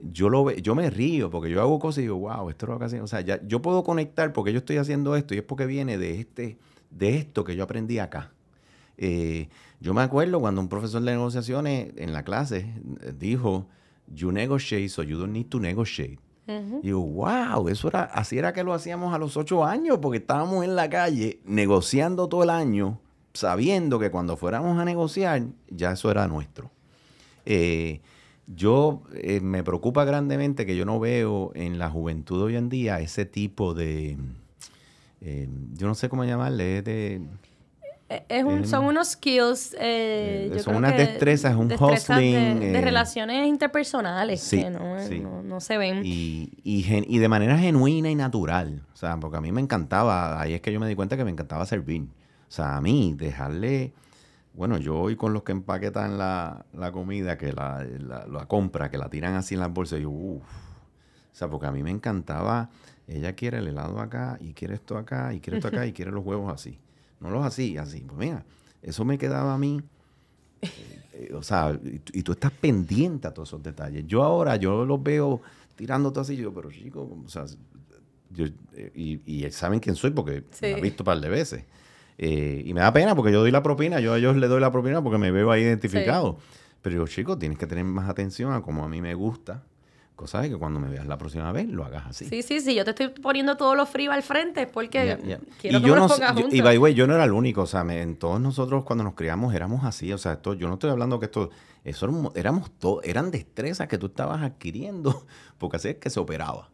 yo 0.00 0.28
lo 0.28 0.44
ve, 0.44 0.60
yo 0.62 0.74
me 0.74 0.90
río 0.90 1.30
porque 1.30 1.50
yo 1.50 1.60
hago 1.60 1.78
cosas 1.78 1.98
y 1.98 2.02
digo, 2.02 2.16
wow, 2.16 2.50
esto 2.50 2.66
es 2.66 2.70
lo 2.70 2.78
que 2.78 2.84
hacen. 2.84 3.00
O 3.00 3.06
sea, 3.06 3.20
ya, 3.20 3.40
yo 3.46 3.62
puedo 3.62 3.84
conectar 3.84 4.32
porque 4.32 4.52
yo 4.52 4.58
estoy 4.58 4.76
haciendo 4.76 5.16
esto 5.16 5.34
y 5.34 5.38
es 5.38 5.42
porque 5.42 5.66
viene 5.66 5.98
de 5.98 6.20
este, 6.20 6.58
de 6.90 7.16
esto 7.16 7.44
que 7.44 7.56
yo 7.56 7.64
aprendí 7.64 7.98
acá. 7.98 8.32
Eh, 8.98 9.48
yo 9.80 9.94
me 9.94 10.02
acuerdo 10.02 10.40
cuando 10.40 10.60
un 10.60 10.68
profesor 10.68 11.02
de 11.02 11.12
negociaciones 11.12 11.92
en 11.96 12.12
la 12.12 12.24
clase 12.24 12.72
dijo, 13.18 13.68
you 14.12 14.32
negotiate, 14.32 14.88
so 14.88 15.02
you 15.02 15.18
don't 15.18 15.32
need 15.32 15.46
to 15.46 15.60
negotiate. 15.60 16.18
Y 16.48 16.86
digo, 16.86 17.00
wow, 17.00 17.68
eso 17.68 17.88
era, 17.88 18.04
así 18.04 18.38
era 18.38 18.52
que 18.52 18.62
lo 18.62 18.72
hacíamos 18.72 19.12
a 19.12 19.18
los 19.18 19.36
ocho 19.36 19.64
años, 19.64 19.98
porque 20.00 20.18
estábamos 20.18 20.64
en 20.64 20.76
la 20.76 20.88
calle 20.88 21.40
negociando 21.44 22.28
todo 22.28 22.44
el 22.44 22.50
año, 22.50 23.00
sabiendo 23.32 23.98
que 23.98 24.12
cuando 24.12 24.36
fuéramos 24.36 24.78
a 24.78 24.84
negociar, 24.84 25.42
ya 25.68 25.90
eso 25.90 26.08
era 26.08 26.28
nuestro. 26.28 26.70
Eh, 27.44 28.00
yo 28.46 29.02
eh, 29.14 29.40
me 29.40 29.62
preocupa 29.62 30.04
grandemente 30.04 30.66
que 30.66 30.76
yo 30.76 30.84
no 30.84 31.00
veo 31.00 31.52
en 31.54 31.78
la 31.78 31.90
juventud 31.90 32.42
hoy 32.42 32.56
en 32.56 32.68
día 32.68 33.00
ese 33.00 33.24
tipo 33.24 33.74
de, 33.74 34.16
eh, 35.20 35.48
yo 35.74 35.86
no 35.86 35.94
sé 35.94 36.08
cómo 36.08 36.24
llamarle, 36.24 36.82
de 36.82 37.22
es 38.08 38.70
son 38.70 38.84
unos 38.84 39.08
skills. 39.08 39.74
Eh, 39.80 40.52
eh 40.54 40.58
son 40.60 40.76
unas 40.76 40.96
destrezas, 40.96 41.56
un 41.56 41.72
hustling. 41.72 42.60
De, 42.60 42.78
eh, 42.78 42.80
relaciones 42.80 43.48
interpersonales 43.48 44.48
que 44.48 44.70
no, 44.70 45.42
no, 45.42 45.60
se 45.60 45.76
ven. 45.76 46.02
Y, 46.04 46.52
y, 46.62 47.18
de 47.18 47.28
manera 47.28 47.58
genuina 47.58 48.08
y 48.08 48.14
natural. 48.14 48.82
O 48.94 48.96
sea, 48.96 49.16
porque 49.16 49.38
a 49.38 49.40
mí 49.40 49.50
me 49.50 49.60
encantaba, 49.60 50.40
ahí 50.40 50.54
es 50.54 50.60
que 50.60 50.72
yo 50.72 50.78
me 50.78 50.86
di 50.86 50.94
cuenta 50.94 51.16
que 51.16 51.24
me 51.24 51.32
encantaba 51.32 51.66
servir. 51.66 52.02
O 52.02 52.52
sea, 52.52 52.76
a 52.76 52.80
mí, 52.80 53.14
dejarle. 53.16 53.92
Bueno, 54.56 54.78
yo 54.78 54.98
hoy 54.98 55.16
con 55.16 55.34
los 55.34 55.42
que 55.42 55.52
empaquetan 55.52 56.16
la, 56.16 56.64
la 56.72 56.90
comida, 56.90 57.36
que 57.36 57.52
la, 57.52 57.84
la, 57.84 58.46
compra, 58.46 58.90
que 58.90 58.96
la 58.96 59.10
tiran 59.10 59.34
así 59.34 59.54
en 59.54 59.60
las 59.60 59.70
bolsas, 59.70 60.00
yo, 60.00 60.08
uff. 60.08 60.42
O 60.42 61.38
sea, 61.38 61.48
porque 61.48 61.66
a 61.66 61.72
mí 61.72 61.82
me 61.82 61.90
encantaba. 61.90 62.70
Ella 63.06 63.34
quiere 63.34 63.58
el 63.58 63.68
helado 63.68 64.00
acá, 64.00 64.38
y 64.40 64.54
quiere 64.54 64.74
esto 64.74 64.96
acá, 64.96 65.34
y 65.34 65.40
quiere 65.40 65.58
esto 65.58 65.68
acá, 65.68 65.86
y 65.86 65.92
quiere 65.94 66.10
los 66.10 66.24
huevos 66.24 66.50
así. 66.50 66.78
No 67.20 67.28
los 67.28 67.44
así, 67.44 67.76
así. 67.76 68.00
Pues 68.00 68.18
mira, 68.18 68.46
eso 68.80 69.04
me 69.04 69.18
quedaba 69.18 69.52
a 69.52 69.58
mí. 69.58 69.82
Eh, 70.62 70.68
eh, 71.12 71.34
o 71.34 71.42
sea, 71.42 71.78
y, 71.84 72.22
tú 72.22 72.32
estás 72.32 72.50
pendiente 72.52 73.28
a 73.28 73.34
todos 73.34 73.50
esos 73.50 73.62
detalles. 73.62 74.06
Yo 74.06 74.22
ahora, 74.22 74.56
yo 74.56 74.86
los 74.86 75.02
veo 75.02 75.42
tirando 75.74 76.10
todo 76.10 76.22
así, 76.22 76.34
yo, 76.34 76.54
pero 76.54 76.70
chico, 76.70 77.20
o 77.26 77.28
sea, 77.28 77.44
yo, 78.30 78.46
eh, 78.72 79.20
y, 79.26 79.50
saben 79.50 79.80
quién 79.80 79.96
soy 79.96 80.12
porque 80.12 80.44
me 80.62 80.74
han 80.74 80.80
visto 80.80 81.02
un 81.02 81.06
par 81.06 81.20
de 81.20 81.28
veces. 81.28 81.64
Y 82.18 82.72
me 82.74 82.80
da 82.80 82.92
pena 82.92 83.14
porque 83.14 83.32
yo 83.32 83.40
doy 83.40 83.50
la 83.50 83.62
propina, 83.62 84.00
yo 84.00 84.14
a 84.14 84.18
ellos 84.18 84.36
les 84.36 84.48
doy 84.48 84.60
la 84.60 84.72
propina 84.72 85.02
porque 85.02 85.18
me 85.18 85.30
veo 85.30 85.50
ahí 85.50 85.62
identificado. 85.62 86.38
Pero 86.82 86.96
yo, 86.96 87.06
chico, 87.06 87.36
tienes 87.36 87.58
que 87.58 87.66
tener 87.66 87.84
más 87.84 88.08
atención 88.08 88.52
a 88.52 88.62
como 88.62 88.84
a 88.84 88.88
mí 88.88 89.00
me 89.02 89.14
gusta 89.14 89.64
Cosa 90.16 90.40
de 90.40 90.48
que 90.48 90.56
cuando 90.56 90.80
me 90.80 90.88
veas 90.88 91.06
la 91.06 91.18
próxima 91.18 91.52
vez 91.52 91.68
lo 91.68 91.84
hagas 91.84 92.06
así. 92.06 92.24
Sí, 92.24 92.42
sí, 92.42 92.60
sí. 92.60 92.74
Yo 92.74 92.84
te 92.84 92.90
estoy 92.92 93.08
poniendo 93.08 93.58
todos 93.58 93.76
los 93.76 93.86
fríos 93.86 94.14
al 94.14 94.22
frente 94.22 94.66
porque 94.66 95.18
quiero 95.60 95.78
y 95.78 95.82
que 95.82 95.88
yo 95.88 95.94
no, 95.94 96.08
juntos. 96.08 96.54
Y 96.54 96.62
by 96.62 96.76
the 96.76 96.78
way, 96.78 96.94
yo 96.94 97.06
no 97.06 97.14
era 97.14 97.24
el 97.24 97.32
único. 97.32 97.62
O 97.62 97.66
sea, 97.66 97.82
en 97.82 98.16
todos 98.16 98.40
nosotros 98.40 98.82
cuando 98.84 99.04
nos 99.04 99.12
criamos 99.12 99.54
éramos 99.54 99.84
así. 99.84 100.10
O 100.14 100.18
sea, 100.18 100.32
esto, 100.32 100.54
yo 100.54 100.68
no 100.68 100.74
estoy 100.74 100.90
hablando 100.90 101.20
que 101.20 101.26
esto... 101.26 101.50
Eso 101.84 102.32
éramos 102.34 102.70
todos... 102.78 103.04
Eran 103.04 103.30
destrezas 103.30 103.88
que 103.88 103.98
tú 103.98 104.06
estabas 104.06 104.42
adquiriendo 104.42 105.26
porque 105.58 105.76
así 105.76 105.88
es 105.88 105.96
que 105.96 106.08
se 106.08 106.18
operaba. 106.18 106.70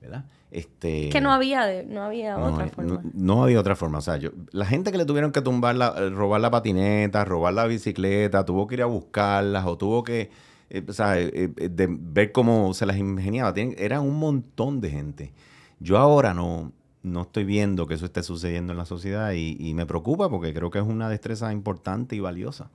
¿Verdad? 0.00 0.24
Este, 0.50 1.08
que 1.10 1.20
no 1.20 1.32
había, 1.32 1.82
no 1.82 2.02
había 2.02 2.38
otra 2.38 2.68
forma. 2.68 3.02
No, 3.12 3.42
había 3.42 3.60
otra 3.60 3.76
forma. 3.76 3.98
O 3.98 4.02
sea, 4.02 4.16
yo, 4.16 4.30
la 4.52 4.64
gente 4.64 4.92
que 4.92 4.98
le 4.98 5.04
tuvieron 5.04 5.32
que 5.32 5.42
tumbar 5.42 5.74
la, 5.74 5.90
robar 6.10 6.40
la 6.40 6.50
patineta, 6.50 7.24
robar 7.24 7.54
la 7.54 7.66
bicicleta, 7.66 8.44
tuvo 8.44 8.66
que 8.66 8.76
ir 8.76 8.82
a 8.82 8.86
buscarlas 8.86 9.66
o 9.66 9.76
tuvo 9.76 10.04
que 10.04 10.30
eh, 10.70 10.84
o 10.86 10.92
sea, 10.92 11.20
eh, 11.20 11.52
eh, 11.56 11.68
de 11.68 11.86
ver 11.88 12.32
cómo 12.32 12.74
se 12.74 12.86
las 12.86 12.96
ingeniaba. 12.96 13.52
eran 13.56 14.02
un 14.02 14.18
montón 14.18 14.80
de 14.80 14.90
gente. 14.90 15.32
Yo 15.78 15.98
ahora 15.98 16.34
no, 16.34 16.72
no 17.02 17.22
estoy 17.22 17.44
viendo 17.44 17.86
que 17.86 17.94
eso 17.94 18.06
esté 18.06 18.22
sucediendo 18.22 18.72
en 18.72 18.78
la 18.78 18.86
sociedad 18.86 19.32
y, 19.32 19.74
me 19.74 19.86
preocupa 19.86 20.28
porque 20.28 20.52
creo 20.54 20.70
que 20.70 20.78
es 20.78 20.84
una 20.84 21.08
destreza 21.08 21.52
importante 21.52 22.16
y 22.16 22.20
valiosa. 22.20 22.70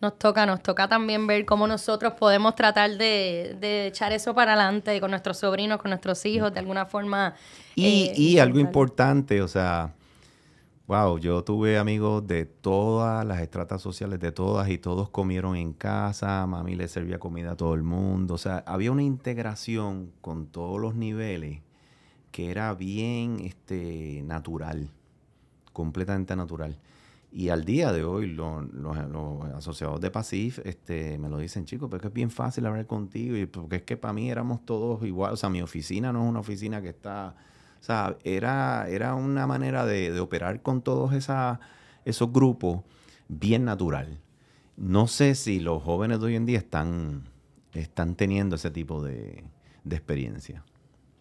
Nos 0.00 0.18
toca, 0.18 0.44
nos 0.44 0.62
toca 0.62 0.88
también 0.88 1.26
ver 1.26 1.46
cómo 1.46 1.66
nosotros 1.66 2.12
podemos 2.14 2.54
tratar 2.54 2.90
de, 2.98 3.56
de 3.60 3.86
echar 3.86 4.12
eso 4.12 4.34
para 4.34 4.52
adelante 4.52 5.00
con 5.00 5.10
nuestros 5.10 5.38
sobrinos, 5.38 5.80
con 5.80 5.90
nuestros 5.90 6.24
hijos, 6.26 6.52
de 6.52 6.60
alguna 6.60 6.84
forma. 6.86 7.34
Y, 7.74 8.12
y 8.14 8.38
algo 8.38 8.58
importante, 8.58 9.40
o 9.40 9.48
sea, 9.48 9.94
Wow, 10.88 11.18
yo 11.18 11.42
tuve 11.42 11.78
amigos 11.78 12.24
de 12.28 12.44
todas 12.44 13.26
las 13.26 13.40
estratas 13.40 13.82
sociales, 13.82 14.20
de 14.20 14.30
todas, 14.30 14.68
y 14.68 14.78
todos 14.78 15.08
comieron 15.08 15.56
en 15.56 15.72
casa, 15.72 16.46
mami 16.46 16.76
le 16.76 16.86
servía 16.86 17.18
comida 17.18 17.52
a 17.52 17.56
todo 17.56 17.74
el 17.74 17.82
mundo, 17.82 18.34
o 18.34 18.38
sea, 18.38 18.62
había 18.68 18.92
una 18.92 19.02
integración 19.02 20.12
con 20.20 20.46
todos 20.46 20.80
los 20.80 20.94
niveles 20.94 21.60
que 22.30 22.52
era 22.52 22.72
bien 22.74 23.40
este, 23.40 24.22
natural, 24.26 24.88
completamente 25.72 26.36
natural. 26.36 26.78
Y 27.36 27.50
al 27.50 27.66
día 27.66 27.92
de 27.92 28.02
hoy, 28.02 28.28
los, 28.28 28.64
asociados 29.54 30.00
de 30.00 30.10
PASIF 30.10 30.60
este, 30.64 31.18
me 31.18 31.28
lo 31.28 31.36
dicen, 31.36 31.66
chicos, 31.66 31.88
pero 31.90 31.98
es 31.98 32.00
que 32.00 32.08
es 32.08 32.14
bien 32.14 32.30
fácil 32.30 32.64
hablar 32.64 32.86
contigo, 32.86 33.36
y 33.36 33.44
porque 33.44 33.76
es 33.76 33.82
que 33.82 33.98
para 33.98 34.14
mí 34.14 34.30
éramos 34.30 34.64
todos 34.64 35.04
igual, 35.04 35.34
o 35.34 35.36
sea, 35.36 35.50
mi 35.50 35.60
oficina 35.60 36.14
no 36.14 36.24
es 36.24 36.30
una 36.30 36.40
oficina 36.40 36.80
que 36.80 36.88
está 36.88 37.36
o 37.80 37.84
sea, 37.86 38.16
era, 38.24 38.88
era 38.88 39.14
una 39.14 39.46
manera 39.46 39.84
de, 39.84 40.18
operar 40.18 40.62
con 40.62 40.82
todos 40.82 41.12
esos 41.12 42.32
grupos 42.32 42.80
bien 43.28 43.64
natural. 43.64 44.18
No 44.76 45.06
sé 45.06 45.34
si 45.34 45.60
los 45.60 45.82
jóvenes 45.82 46.20
de 46.20 46.26
hoy 46.26 46.36
en 46.36 46.46
día 46.46 46.58
están, 46.58 47.28
están 47.74 48.16
teniendo 48.16 48.56
ese 48.56 48.70
tipo 48.70 49.02
de, 49.02 49.44
experiencia. 49.88 50.64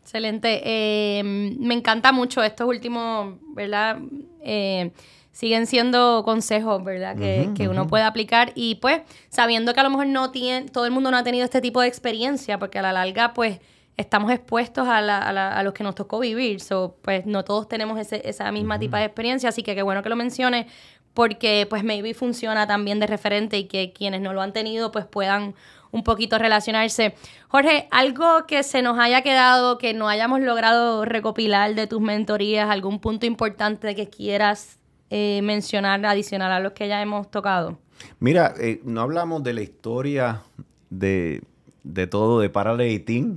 Excelente. 0.02 0.62
Eh, 0.64 1.24
me 1.24 1.74
encanta 1.74 2.12
mucho 2.12 2.42
estos 2.42 2.68
últimos, 2.68 3.36
¿verdad? 3.54 4.00
Eh, 4.42 4.92
siguen 5.36 5.68
siendo 5.68 6.24
consejos, 6.24 6.82
¿verdad? 6.82 7.18
Que, 7.18 7.68
uno 7.68 7.88
puede 7.88 8.06
aplicar 8.06 8.54
y 8.56 8.76
pues 8.76 9.02
sabiendo 9.28 9.74
que 9.74 9.82
a 9.82 9.84
lo 9.84 9.90
mejor 9.90 10.08
no 10.08 10.32
tiene, 10.32 10.70
todo 10.70 10.86
el 10.86 10.92
mundo 10.92 11.12
no 11.12 11.18
ha 11.18 11.24
tenido 11.26 11.44
este 11.44 11.60
tipo 11.60 11.82
de 11.82 11.90
experiencia, 11.90 12.58
porque 12.58 12.80
a 12.80 12.82
la 12.82 12.94
larga 12.94 13.34
pues 13.34 13.60
estamos 13.98 14.32
expuestos 14.32 14.88
a, 14.88 15.02
la, 15.02 15.20
a, 15.20 15.64
los 15.64 15.74
que 15.74 15.84
nos 15.84 15.94
tocó 15.94 16.20
vivir. 16.20 16.62
So, 16.62 16.96
pues 17.02 17.26
no 17.26 17.44
todos 17.44 17.68
tenemos 17.68 18.00
ese, 18.00 18.22
esa 18.24 18.50
misma 18.54 18.80
tipo 18.80 18.96
de 18.96 19.04
experiencia, 19.04 19.50
así 19.50 19.62
que 19.62 19.76
qué 19.76 19.82
bueno 19.82 20.02
que 20.02 20.08
lo 20.08 20.16
menciones, 20.16 20.68
porque 21.14 21.68
pues 21.70 21.84
maybe 21.84 22.14
funciona 22.14 22.66
también 22.66 23.02
de 23.02 23.08
referente 23.08 23.58
y 23.58 23.66
que 23.66 23.92
quienes 23.92 24.22
no 24.22 24.32
lo 24.32 24.42
han 24.42 24.54
tenido 24.54 24.94
pues 24.94 25.06
puedan 25.06 25.54
un 25.92 26.04
poquito 26.06 26.38
relacionarse. 26.38 27.14
Jorge, 27.50 27.90
algo 27.92 28.48
que 28.48 28.64
se 28.64 28.82
nos 28.82 28.98
haya 29.00 29.22
quedado, 29.22 29.80
que 29.80 29.94
no 29.94 30.08
hayamos 30.08 30.40
logrado 30.40 31.04
recopilar 31.04 31.76
de 31.76 31.88
tus 31.88 32.00
mentorías, 32.00 32.70
algún 32.70 33.00
punto 33.02 33.26
importante 33.26 33.96
que 33.96 34.10
quieras 34.10 34.80
eh, 35.10 35.42
mencionar 35.44 36.06
adicional 36.06 36.52
a 36.52 36.60
los 36.60 36.74
que 36.74 36.88
ya 36.88 37.02
hemos 37.02 37.30
tocado. 37.30 37.78
Mira, 38.20 38.54
eh, 38.60 38.82
no 38.84 39.02
hablamos 39.02 39.44
de 39.44 39.54
la 39.54 39.62
historia 39.62 40.42
de 40.90 41.42
de 41.86 42.08
todo, 42.08 42.40
de 42.40 42.50
Paraleitín, 42.50 43.36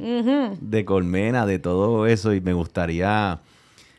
de 0.61 0.85
Colmena, 0.87 1.45
de 1.45 1.59
todo 1.59 2.07
eso, 2.07 2.33
y 2.33 2.41
me 2.41 2.55
gustaría 2.55 3.41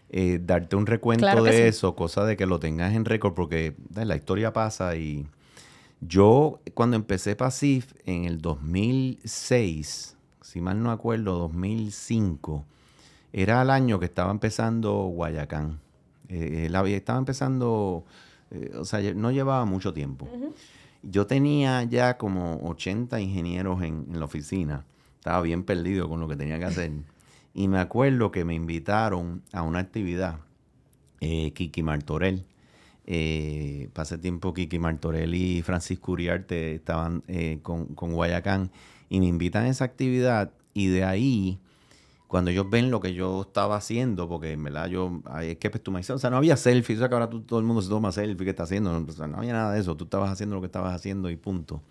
eh, 0.10 0.40
darte 0.44 0.76
un 0.76 0.88
recuento 0.88 1.44
de 1.44 1.68
eso, 1.68 1.96
cosa 1.96 2.26
de 2.26 2.36
que 2.36 2.48
lo 2.48 2.60
tengas 2.60 2.96
en 2.96 3.06
récord, 3.06 3.36
porque 3.36 3.76
la 3.94 4.16
historia 4.16 4.52
pasa 4.52 4.96
y 4.96 5.28
yo 6.02 6.62
cuando 6.74 6.96
empecé 6.96 7.36
Pasif 7.36 7.94
en 8.06 8.26
el 8.26 8.42
2006, 8.42 10.18
si 10.42 10.62
mal 10.62 10.82
no 10.82 10.90
acuerdo, 10.90 11.38
2005, 11.38 12.66
era 13.32 13.62
el 13.62 13.70
año 13.70 14.00
que 14.00 14.06
estaba 14.06 14.32
empezando 14.32 14.94
Guayacán. 14.94 15.80
Eh, 16.30 16.70
estaba 16.96 17.20
empezando, 17.20 18.06
eh, 18.52 18.72
o 18.76 18.86
sea, 18.86 19.02
no 19.14 19.32
llevaba 19.32 19.66
mucho 19.66 19.94
tiempo. 19.94 20.28
Yo 21.02 21.28
tenía 21.28 21.84
ya 21.84 22.18
como 22.18 22.60
80 22.64 23.20
ingenieros 23.20 23.82
en, 23.84 24.08
la 24.12 24.26
oficina. 24.26 24.86
Estaba 25.18 25.42
bien 25.42 25.64
perdido 25.64 26.08
con 26.10 26.20
lo 26.20 26.28
que 26.28 26.36
tenía 26.36 26.60
que 26.60 26.66
hacer. 26.66 26.92
Y 27.54 27.68
me 27.68 27.80
acuerdo 27.80 28.32
que 28.32 28.46
me 28.46 28.54
invitaron 28.54 29.42
a 29.52 29.64
una 29.64 29.80
actividad, 29.80 30.40
eh, 31.20 31.52
Kiki 31.54 31.84
Martorell. 31.84 32.46
Eh, 33.12 33.90
pasé 33.94 34.20
tiempo 34.20 34.54
Kiki 34.54 34.78
Martorell 34.78 35.34
y 35.34 35.64
Francisco 35.64 36.12
Uriarte 36.12 36.76
estaban 36.76 37.24
eh, 37.28 37.58
con, 37.64 37.88
con 37.96 38.14
Guayacán 38.14 38.70
y 39.10 39.20
me 39.20 39.26
invitan 39.26 39.66
a 39.66 39.70
esa 39.70 39.86
actividad 39.86 40.52
y 40.76 40.90
de 40.90 41.04
ahí 41.04 41.60
cuando 42.30 42.52
ellos 42.52 42.70
ven 42.70 42.92
lo 42.92 43.00
que 43.00 43.16
yo 43.16 43.42
estaba 43.42 43.76
haciendo, 43.76 44.30
porque 44.30 44.52
en 44.52 44.64
verdad 44.64 44.86
yo, 44.86 45.24
es 45.42 45.58
que 45.58 45.72
tú 45.72 45.92
dices, 45.96 46.12
o 46.12 46.20
sea, 46.20 46.30
no 46.30 46.38
había 46.38 46.58
selfies, 46.58 47.00
o 47.00 47.02
sea, 47.02 47.10
que 47.10 47.16
ahora 47.16 47.28
todo 47.28 47.58
el 47.58 47.66
mundo 47.66 47.82
se 47.82 47.90
toma 47.90 48.12
selfie, 48.12 48.46
¿qué 48.46 48.52
está 48.52 48.64
haciendo? 48.64 48.92
No, 48.92 49.28
no 49.28 49.38
había 49.38 49.54
nada 49.54 49.74
de 49.74 49.80
eso, 49.80 49.98
tú 49.98 50.04
estabas 50.04 50.30
haciendo 50.30 50.54
lo 50.54 50.62
que 50.62 50.68
estabas 50.68 50.94
haciendo 50.94 51.32
y 51.32 51.38
punto. 51.38 51.82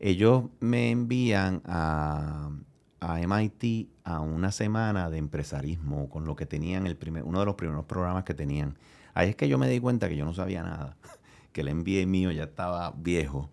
Ellos 0.00 0.46
me 0.58 0.90
envían 0.90 1.62
a, 1.64 2.50
a 2.98 3.20
MIT 3.20 3.88
a 4.02 4.18
una 4.18 4.50
semana 4.50 5.10
de 5.10 5.18
empresarismo 5.18 6.10
con 6.10 6.24
lo 6.24 6.34
que 6.34 6.44
tenían 6.44 6.88
el 6.88 6.96
primer, 6.96 7.22
uno 7.22 7.38
de 7.38 7.46
los 7.46 7.54
primeros 7.54 7.84
programas 7.84 8.24
que 8.24 8.34
tenían. 8.34 8.76
Ahí 9.14 9.28
es 9.28 9.36
que 9.36 9.48
yo 9.48 9.58
me 9.58 9.68
di 9.68 9.78
cuenta 9.78 10.08
que 10.08 10.16
yo 10.16 10.24
no 10.24 10.34
sabía 10.34 10.64
nada, 10.64 10.96
que 11.52 11.60
el 11.60 11.72
MBA 11.72 12.04
mío 12.06 12.32
ya 12.32 12.42
estaba 12.44 12.90
viejo. 12.96 13.48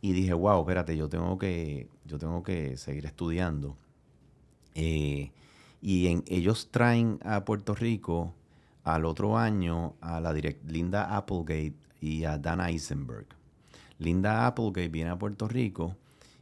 Y 0.00 0.12
dije, 0.12 0.34
wow, 0.34 0.60
espérate, 0.60 0.96
yo 0.96 1.08
tengo 1.08 1.36
que, 1.36 1.88
yo 2.04 2.16
tengo 2.18 2.44
que 2.44 2.76
seguir 2.76 3.06
estudiando 3.06 3.76
Eh, 4.74 5.32
y 5.80 6.08
en, 6.08 6.24
ellos 6.26 6.68
traen 6.70 7.18
a 7.24 7.44
Puerto 7.44 7.74
Rico 7.74 8.34
al 8.84 9.04
otro 9.04 9.38
año 9.38 9.94
a 10.00 10.20
la 10.20 10.32
direct, 10.32 10.68
Linda 10.70 11.16
Applegate 11.16 11.74
y 12.00 12.24
a 12.24 12.38
Dan 12.38 12.60
Eisenberg. 12.60 13.26
Linda 13.98 14.46
Applegate 14.46 14.88
viene 14.88 15.10
a 15.10 15.18
Puerto 15.18 15.48
Rico 15.48 15.96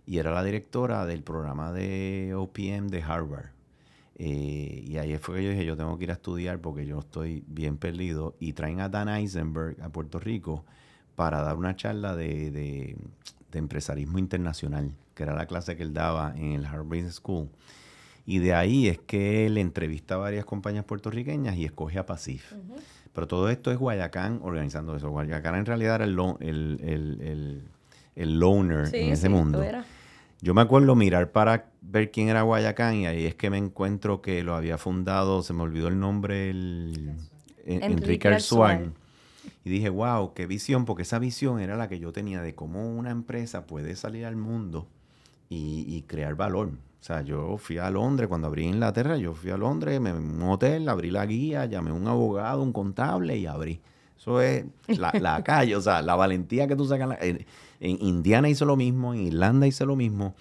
y 0.07 0.19
era 0.19 0.31
la 0.31 0.45
directora 0.45 1.05
del 1.07 1.23
programa 1.23 1.73
de 1.73 2.33
OPM 2.35 2.89
de 2.89 3.03
Harvard. 3.03 3.57
Eh, 4.19 4.85
y 4.87 4.97
ahí 4.97 5.17
fue 5.19 5.37
que 5.37 5.45
yo 5.45 5.51
dije, 5.51 5.65
yo 5.67 5.77
tengo 5.77 5.99
que 5.99 6.05
ir 6.05 6.11
a 6.11 6.15
estudiar 6.15 6.61
porque 6.61 6.87
yo 6.87 7.01
estoy 7.01 7.45
bien 7.49 7.77
perdido. 7.77 8.35
Y 8.39 8.53
traen 8.53 8.81
a 8.81 8.89
Dan 8.89 9.09
Eisenberg 9.09 9.81
a 9.83 9.89
Puerto 9.89 10.19
Rico 10.19 10.65
para 11.17 11.43
dar 11.43 11.57
una 11.57 11.77
charla 11.77 12.15
de, 12.15 12.51
de, 12.51 12.97
empresarismo 13.53 14.19
internacional, 14.19 14.93
que 15.15 15.23
era 15.23 15.35
la 15.35 15.47
clase 15.47 15.77
que 15.77 15.83
él 15.83 15.95
daba 15.95 16.35
en 16.37 16.53
el 16.53 16.67
Harvard 16.67 17.11
School. 17.11 17.49
Y 18.27 18.41
de 18.41 18.55
ahí 18.55 18.89
es 18.89 18.99
que 18.99 19.47
él 19.47 19.57
entrevista 19.57 20.17
a 20.17 20.19
varias 20.19 20.45
compañías 20.45 20.85
puertorriqueñas 20.85 21.57
y 21.57 21.65
escoge 21.65 21.99
a 21.99 22.07
Pacif. 22.07 22.53
Pero 23.13 23.29
todo 23.29 23.49
esto 23.49 23.71
es 23.71 23.79
Guayacán 23.79 24.41
organizando 24.43 24.97
eso. 24.97 25.09
Guayacán 25.11 25.55
en 25.55 25.67
realidad 25.67 25.95
era 25.95 26.05
el, 26.05 26.19
el, 26.41 26.81
el, 26.83 27.63
el 28.17 28.39
loner 28.41 28.95
en 28.95 29.13
ese 29.13 29.29
mundo. 29.29 29.63
Yo 30.43 30.55
me 30.55 30.61
acuerdo 30.61 30.95
mirar 30.95 31.33
para 31.33 31.71
ver 31.81 32.11
quién 32.11 32.29
era 32.29 32.43
Guayacán 32.43 32.97
y 32.97 33.07
ahí 33.07 33.25
es 33.25 33.35
que 33.35 33.49
me 33.49 33.59
encuentro 33.59 34.21
que 34.21 34.43
lo 34.43 34.55
había 34.55 34.77
fundado, 34.77 35.43
se 35.43 35.55
me 35.55 35.63
olvidó 35.63 35.89
el 35.89 35.99
nombre, 35.99 36.51
el, 36.51 37.15
Enrique 37.65 38.29
Arzuain. 38.29 38.93
Y 39.65 39.71
dije, 39.71 39.89
wow, 39.89 40.35
qué 40.35 40.47
visión, 40.47 40.85
porque 40.85 41.03
esa 41.03 41.19
visión 41.19 41.61
era 41.61 41.77
la 41.77 41.89
que 41.89 41.99
yo 41.99 42.13
tenía 42.13 42.43
de 42.43 42.55
cómo 42.55 42.89
una 42.89 43.11
empresa 43.11 43.67
puede 43.67 43.97
salir 43.97 44.25
al 44.25 44.37
mundo 44.37 44.87
y, 45.49 46.03
crear 46.07 46.35
valor. 46.35 46.71
O 47.07 47.13
sea, 47.15 47.23
yo 47.23 47.57
fui 47.57 47.79
a 47.79 47.89
Londres, 47.89 48.27
cuando 48.27 48.49
abrí 48.49 48.65
Inglaterra, 48.65 49.17
yo 49.17 49.33
fui 49.33 49.53
a 49.53 49.57
Londres, 49.57 50.01
me 50.01 50.13
un 50.13 50.43
hotel, 50.43 50.89
abrí 50.89 51.13
la 51.13 51.25
guía, 51.25 51.65
llamé 51.67 51.91
a 51.91 51.93
un 51.93 52.09
abogado, 52.09 52.61
un 52.65 52.73
contable 52.73 53.37
y 53.37 53.47
abrí. 53.47 53.81
Eso 54.19 54.41
es 54.41 54.65
la, 54.89 55.13
calle, 55.45 55.77
o 55.77 55.81
sea, 55.81 56.03
la 56.03 56.17
valentía 56.17 56.67
que 56.67 56.75
tú 56.75 56.85
sacas. 56.85 57.17
En, 57.21 57.47
en, 57.79 58.03
Indiana 58.03 58.49
hizo 58.49 58.65
lo 58.65 58.75
mismo, 58.75 59.15
en 59.15 59.21
Irlanda 59.21 59.69
hizo 59.69 59.87
lo 59.87 59.95
mismo. 59.95 60.35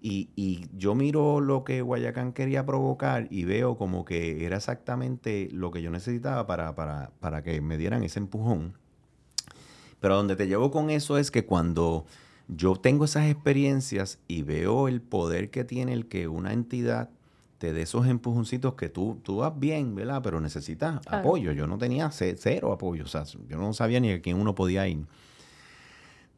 Y, 0.00 0.68
yo 0.76 0.94
miro 0.94 1.40
lo 1.40 1.64
que 1.64 1.82
Guayacán 1.82 2.32
quería 2.32 2.64
provocar 2.64 3.26
y 3.30 3.44
veo 3.44 3.76
como 3.76 4.04
que 4.04 4.46
era 4.46 4.58
exactamente 4.58 5.48
lo 5.50 5.72
que 5.72 5.82
yo 5.82 5.90
necesitaba 5.90 6.46
para, 6.46 6.76
para, 6.76 7.10
para 7.18 7.42
que 7.42 7.60
me 7.60 7.76
dieran 7.76 8.04
ese 8.04 8.20
empujón. 8.20 8.74
Pero 9.98 10.14
donde 10.14 10.36
te 10.36 10.46
llevo 10.46 10.70
con 10.70 10.90
eso 10.90 11.18
es 11.18 11.32
que 11.32 11.44
cuando 11.44 12.06
yo 12.48 12.76
tengo 12.76 13.04
esas 13.04 13.26
experiencias 13.30 14.18
y 14.28 14.42
veo 14.42 14.88
el 14.88 15.00
poder 15.00 15.50
que 15.50 15.64
tiene 15.64 15.92
el 15.92 16.06
que 16.06 16.28
una 16.28 16.52
entidad 16.52 17.10
te 17.58 17.72
dé 17.72 17.82
esos 17.82 18.06
empujoncitos 18.06 18.74
que 18.74 18.88
tú, 18.88 19.20
tú 19.22 19.38
vas 19.38 19.58
bien, 19.58 19.94
¿verdad? 19.94 20.20
Pero 20.22 20.40
necesitas 20.40 21.00
apoyo. 21.06 21.52
Yo 21.52 21.66
no 21.66 21.78
tenía 21.78 22.10
cero 22.10 22.72
apoyo, 22.72 23.04
o 23.04 23.08
sea, 23.08 23.24
yo 23.48 23.56
no 23.56 23.72
sabía 23.72 24.00
ni 24.00 24.12
a 24.12 24.20
quién 24.20 24.38
uno 24.38 24.54
podía 24.54 24.86
ir. 24.86 25.06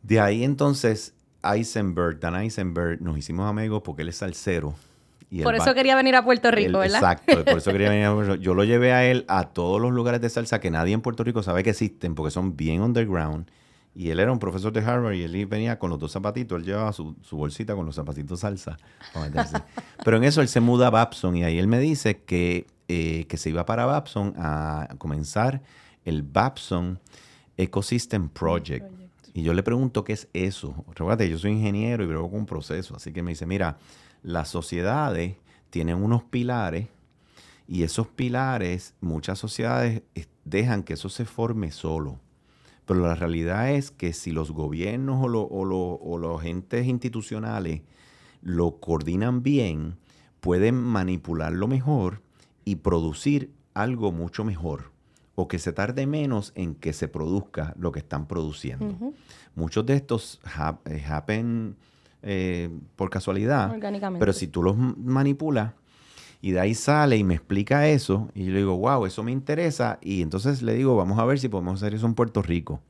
De 0.03 0.21
ahí 0.21 0.45
entonces 0.45 1.15
Eisenberg, 1.43 2.21
Dan 2.21 2.37
Eisenberg, 2.37 3.03
nos 3.03 3.19
hicimos 3.19 3.49
amigos 3.49 3.83
porque 3.83 4.03
él 4.03 4.09
es 4.09 4.17
salsero. 4.17 4.75
Y 5.29 5.43
por 5.43 5.57
eso 5.57 5.75
quería 5.75 5.97
venir 5.97 6.15
a 6.15 6.25
Puerto 6.25 6.53
Rico, 6.53 6.79
¿verdad? 6.79 6.99
Exacto, 6.99 7.45
por 7.45 7.59
eso 7.59 7.73
quería 7.73 7.91
venir 7.91 8.05
a 8.05 8.15
Puerto 8.15 8.33
Rico. 8.35 8.45
Yo 8.45 8.55
lo 8.55 8.63
llevé 8.63 8.93
a 8.93 9.05
él 9.05 9.25
a 9.27 9.49
todos 9.49 9.81
los 9.81 9.93
lugares 9.93 10.21
de 10.21 10.31
salsa 10.31 10.61
que 10.61 10.71
nadie 10.71 10.95
en 10.95 11.01
Puerto 11.01 11.25
Rico 11.25 11.43
sabe 11.43 11.65
que 11.65 11.71
existen 11.71 12.15
porque 12.15 12.31
son 12.31 12.57
bien 12.57 12.81
underground. 12.83 13.51
Y 13.97 14.11
él 14.11 14.21
era 14.21 14.31
un 14.31 14.39
profesor 14.39 14.75
de 14.75 14.81
Harvard 14.81 15.15
y 15.15 15.23
él 15.23 15.47
venía 15.47 15.79
con 15.79 15.89
los 15.89 15.99
dos 15.99 16.13
zapatitos. 16.13 16.59
Él 16.59 16.67
llevaba 16.67 16.93
su, 16.93 17.17
bolsita 17.31 17.75
con 17.75 17.87
los 17.87 17.95
zapatitos 17.95 18.41
salsa 18.41 18.77
Pero 20.05 20.19
en 20.19 20.25
eso 20.25 20.43
él 20.43 20.49
se 20.49 20.61
muda 20.61 20.89
a 20.89 20.91
Babson 20.91 21.35
y 21.35 21.45
ahí 21.45 21.59
él 21.59 21.67
me 21.67 21.79
dice 21.79 22.19
que, 22.19 22.67
eh, 22.89 23.25
que 23.27 23.39
se 23.39 23.49
iba 23.49 23.65
para 23.65 23.87
Babson 23.87 24.35
a 24.37 24.89
comenzar 24.99 25.63
el 26.05 26.23
Babson 26.23 27.01
Ecosystem 27.57 28.29
Project. 28.29 28.85
Y 29.33 29.43
yo 29.43 29.55
le 29.55 29.63
pregunto 29.63 30.05
qué 30.05 30.13
es 30.13 30.29
eso. 30.35 30.85
Recuerda, 30.95 31.25
yo 31.25 31.39
soy 31.39 31.53
ingeniero 31.53 32.05
y 32.05 32.07
veo 32.07 32.29
con 32.29 32.41
un 32.41 32.47
proceso. 32.47 32.97
Así 32.97 33.15
que 33.15 33.23
me 33.23 33.31
dice, 33.31 33.47
mira, 33.47 33.79
las 34.23 34.51
sociedades 34.51 35.37
tienen 35.71 36.03
unos 36.03 36.23
pilares 36.23 36.89
y 37.67 37.83
esos 37.83 38.09
pilares, 38.09 38.95
muchas 39.01 39.39
sociedades 39.39 40.03
dejan 40.45 40.83
que 40.83 40.93
eso 40.93 41.09
se 41.09 41.25
forme 41.25 41.73
solo. 41.73 42.21
Pero 42.87 43.01
la 43.01 43.15
realidad 43.15 43.71
es 43.71 43.91
que 43.91 44.13
si 44.13 44.31
los 44.31 44.53
gobiernos 44.53 45.19
o, 45.21 46.19
los 46.19 46.45
entes 46.45 46.87
institucionales 46.87 47.83
lo 48.43 48.79
coordinan 48.79 49.43
bien, 49.43 49.97
pueden 50.41 50.77
manipularlo 50.77 51.67
mejor 51.67 52.23
y 52.65 52.77
producir 52.77 53.51
algo 53.75 54.13
mucho 54.13 54.45
mejor 54.45 54.93
o 55.35 55.49
que 55.49 55.59
se 55.59 55.73
tarde 55.73 56.07
menos 56.07 56.53
en 56.55 56.75
que 56.75 56.93
se 56.93 57.09
produzca 57.09 57.75
lo 57.79 57.93
que 57.93 57.99
están 57.99 58.27
produciendo. 58.27 59.13
Muchos 59.55 59.85
de 59.85 59.95
estos 59.95 60.41
eh, 60.87 61.05
happen 61.09 61.77
eh, 62.23 62.71
por 62.95 63.11
casualidad, 63.11 63.77
pero 64.19 64.33
si 64.33 64.47
tú 64.47 64.63
los 64.63 64.77
manipulas 64.77 65.75
y 66.47 66.53
de 66.53 66.61
ahí 66.61 66.75
sale 66.77 67.17
y 67.17 67.25
me 67.25 67.35
explica 67.35 67.89
eso, 67.89 68.31
y 68.33 68.45
yo 68.45 68.53
le 68.53 68.59
digo, 68.59 68.77
wow, 68.77 69.05
eso 69.05 69.25
me 69.25 69.33
interesa. 69.33 69.99
Y 70.01 70.23
entonces 70.23 70.63
le 70.63 70.75
digo, 70.75 70.95
vamos 70.95 71.19
a 71.19 71.25
ver 71.25 71.41
si 71.41 71.49
podemos 71.49 71.83
hacer 71.83 71.93
eso 71.93 72.07
en 72.07 72.15
Puerto 72.15 72.41
Rico. 72.41 72.81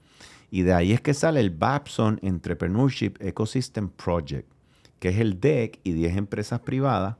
Y 0.50 0.60
de 0.60 0.74
ahí 0.74 0.92
es 0.92 1.00
que 1.00 1.14
sale 1.14 1.40
el 1.40 1.48
Babson 1.48 2.20
Entrepreneurship 2.20 3.14
Ecosystem 3.18 3.88
Project, 3.88 4.46
que 4.98 5.08
es 5.08 5.16
el 5.20 5.40
DEC 5.40 5.80
y 5.84 5.92
10 5.92 6.18
empresas 6.18 6.60
privadas 6.60 7.16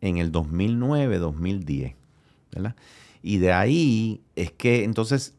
en 0.00 0.18
el 0.18 0.30
2009-2010. 0.30 1.96
Y 3.24 3.38
de 3.38 3.52
ahí 3.52 4.20
es 4.36 4.52
que 4.52 4.84
entonces 4.84 5.34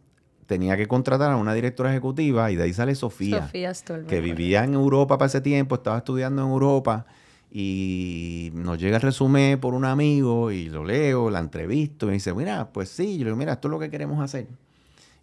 tenía 0.47 0.76
que 0.76 0.89
contratar 0.89 1.32
a 1.32 1.38
una 1.38 1.54
directora 1.54 1.91
ejecutiva 1.91 2.52
y 2.52 2.58
de 2.58 2.64
ahí 2.64 2.74
sale 2.74 2.93
Sofía, 2.95 3.45
Sofía 3.45 3.72
que 4.06 4.20
vivía 4.20 4.66
en 4.66 4.74
Europa 4.74 5.18
para 5.18 5.28
ese 5.28 5.39
tiempo, 5.39 5.76
estaba 5.76 5.99
estudiando 5.99 6.41
en 6.41 6.49
Europa 6.49 7.06
y 7.52 8.52
nos 8.54 8.80
llega 8.80 8.95
el 8.95 9.02
resumen 9.02 9.60
por 9.60 9.74
un 9.74 9.86
amigo 9.86 10.52
y 10.52 10.70
lo 10.70 10.86
leo, 10.86 11.30
la 11.30 11.39
entrevisto 11.39 12.10
y 12.10 12.14
dice, 12.14 12.34
mira, 12.34 12.72
pues 12.72 12.89
sí, 12.89 13.18
yo 13.18 13.26
le 13.26 13.26
digo, 13.26 13.38
mira, 13.38 13.54
esto 13.54 13.68
es 13.68 13.72
lo 13.72 13.80
que 13.80 13.89
queremos 13.89 14.24
hacer. 14.24 14.47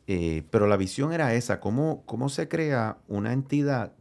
Eh, 0.07 0.43
pero 0.51 0.67
la 0.67 0.77
visión 0.77 1.13
era 1.13 1.35
esa, 1.35 1.61
¿cómo, 1.61 2.03
cómo 2.07 2.29
se 2.29 2.49
crea 2.49 2.99
una 3.09 3.33
entidad 3.33 3.93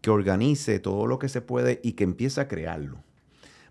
que 0.00 0.10
organice 0.10 0.78
todo 0.78 1.06
lo 1.06 1.18
que 1.18 1.28
se 1.28 1.40
puede 1.40 1.80
y 1.82 1.92
que 1.92 2.04
empiece 2.04 2.40
a 2.40 2.48
crearlo. 2.48 3.02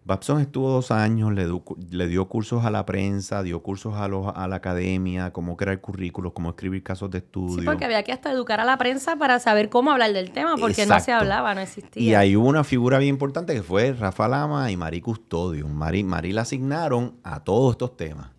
Babson 0.06 0.42
estuvo 0.42 0.70
dos 0.70 0.92
años, 0.92 1.32
le, 1.34 2.08
dio 2.08 2.26
cursos 2.28 2.66
a 2.66 2.72
la 2.72 2.86
prensa, 2.86 3.44
dio 3.44 3.62
cursos 3.62 3.96
a, 3.96 4.08
los, 4.08 4.26
a 4.34 4.48
la 4.48 4.56
academia, 4.56 5.32
cómo 5.32 5.56
crear 5.56 5.80
currículos, 5.82 6.34
cómo 6.34 6.50
escribir 6.50 6.82
casos 6.82 7.12
de 7.12 7.20
estudio. 7.20 7.60
Sí, 7.60 7.66
porque 7.66 7.86
había 7.86 8.02
que 8.04 8.12
hasta 8.12 8.32
educar 8.32 8.60
a 8.60 8.66
la 8.66 8.78
prensa 8.78 9.18
para 9.18 9.40
saber 9.40 9.70
cómo 9.70 9.92
hablar 9.92 10.14
del 10.14 10.32
tema, 10.32 10.56
porque 10.58 10.86
no 10.86 11.00
se 11.00 11.12
hablaba, 11.12 11.54
no 11.54 11.62
existía. 11.62 12.02
Y 12.02 12.16
ahí 12.16 12.36
hubo 12.36 12.48
una 12.48 12.64
figura 12.64 12.98
bien 12.98 13.16
importante 13.16 13.54
que 13.54 13.62
fue 13.62 13.94
Rafa 13.94 14.28
Lama 14.28 14.72
y 14.72 14.78
Mari 14.78 15.02
Custodio. 15.02 15.68
Mari, 15.68 16.04
Mari 16.04 16.32
la 16.32 16.42
asignaron 16.42 17.18
a 17.24 17.44
todos 17.44 17.74
estos 17.74 17.96
temas. 17.96 18.32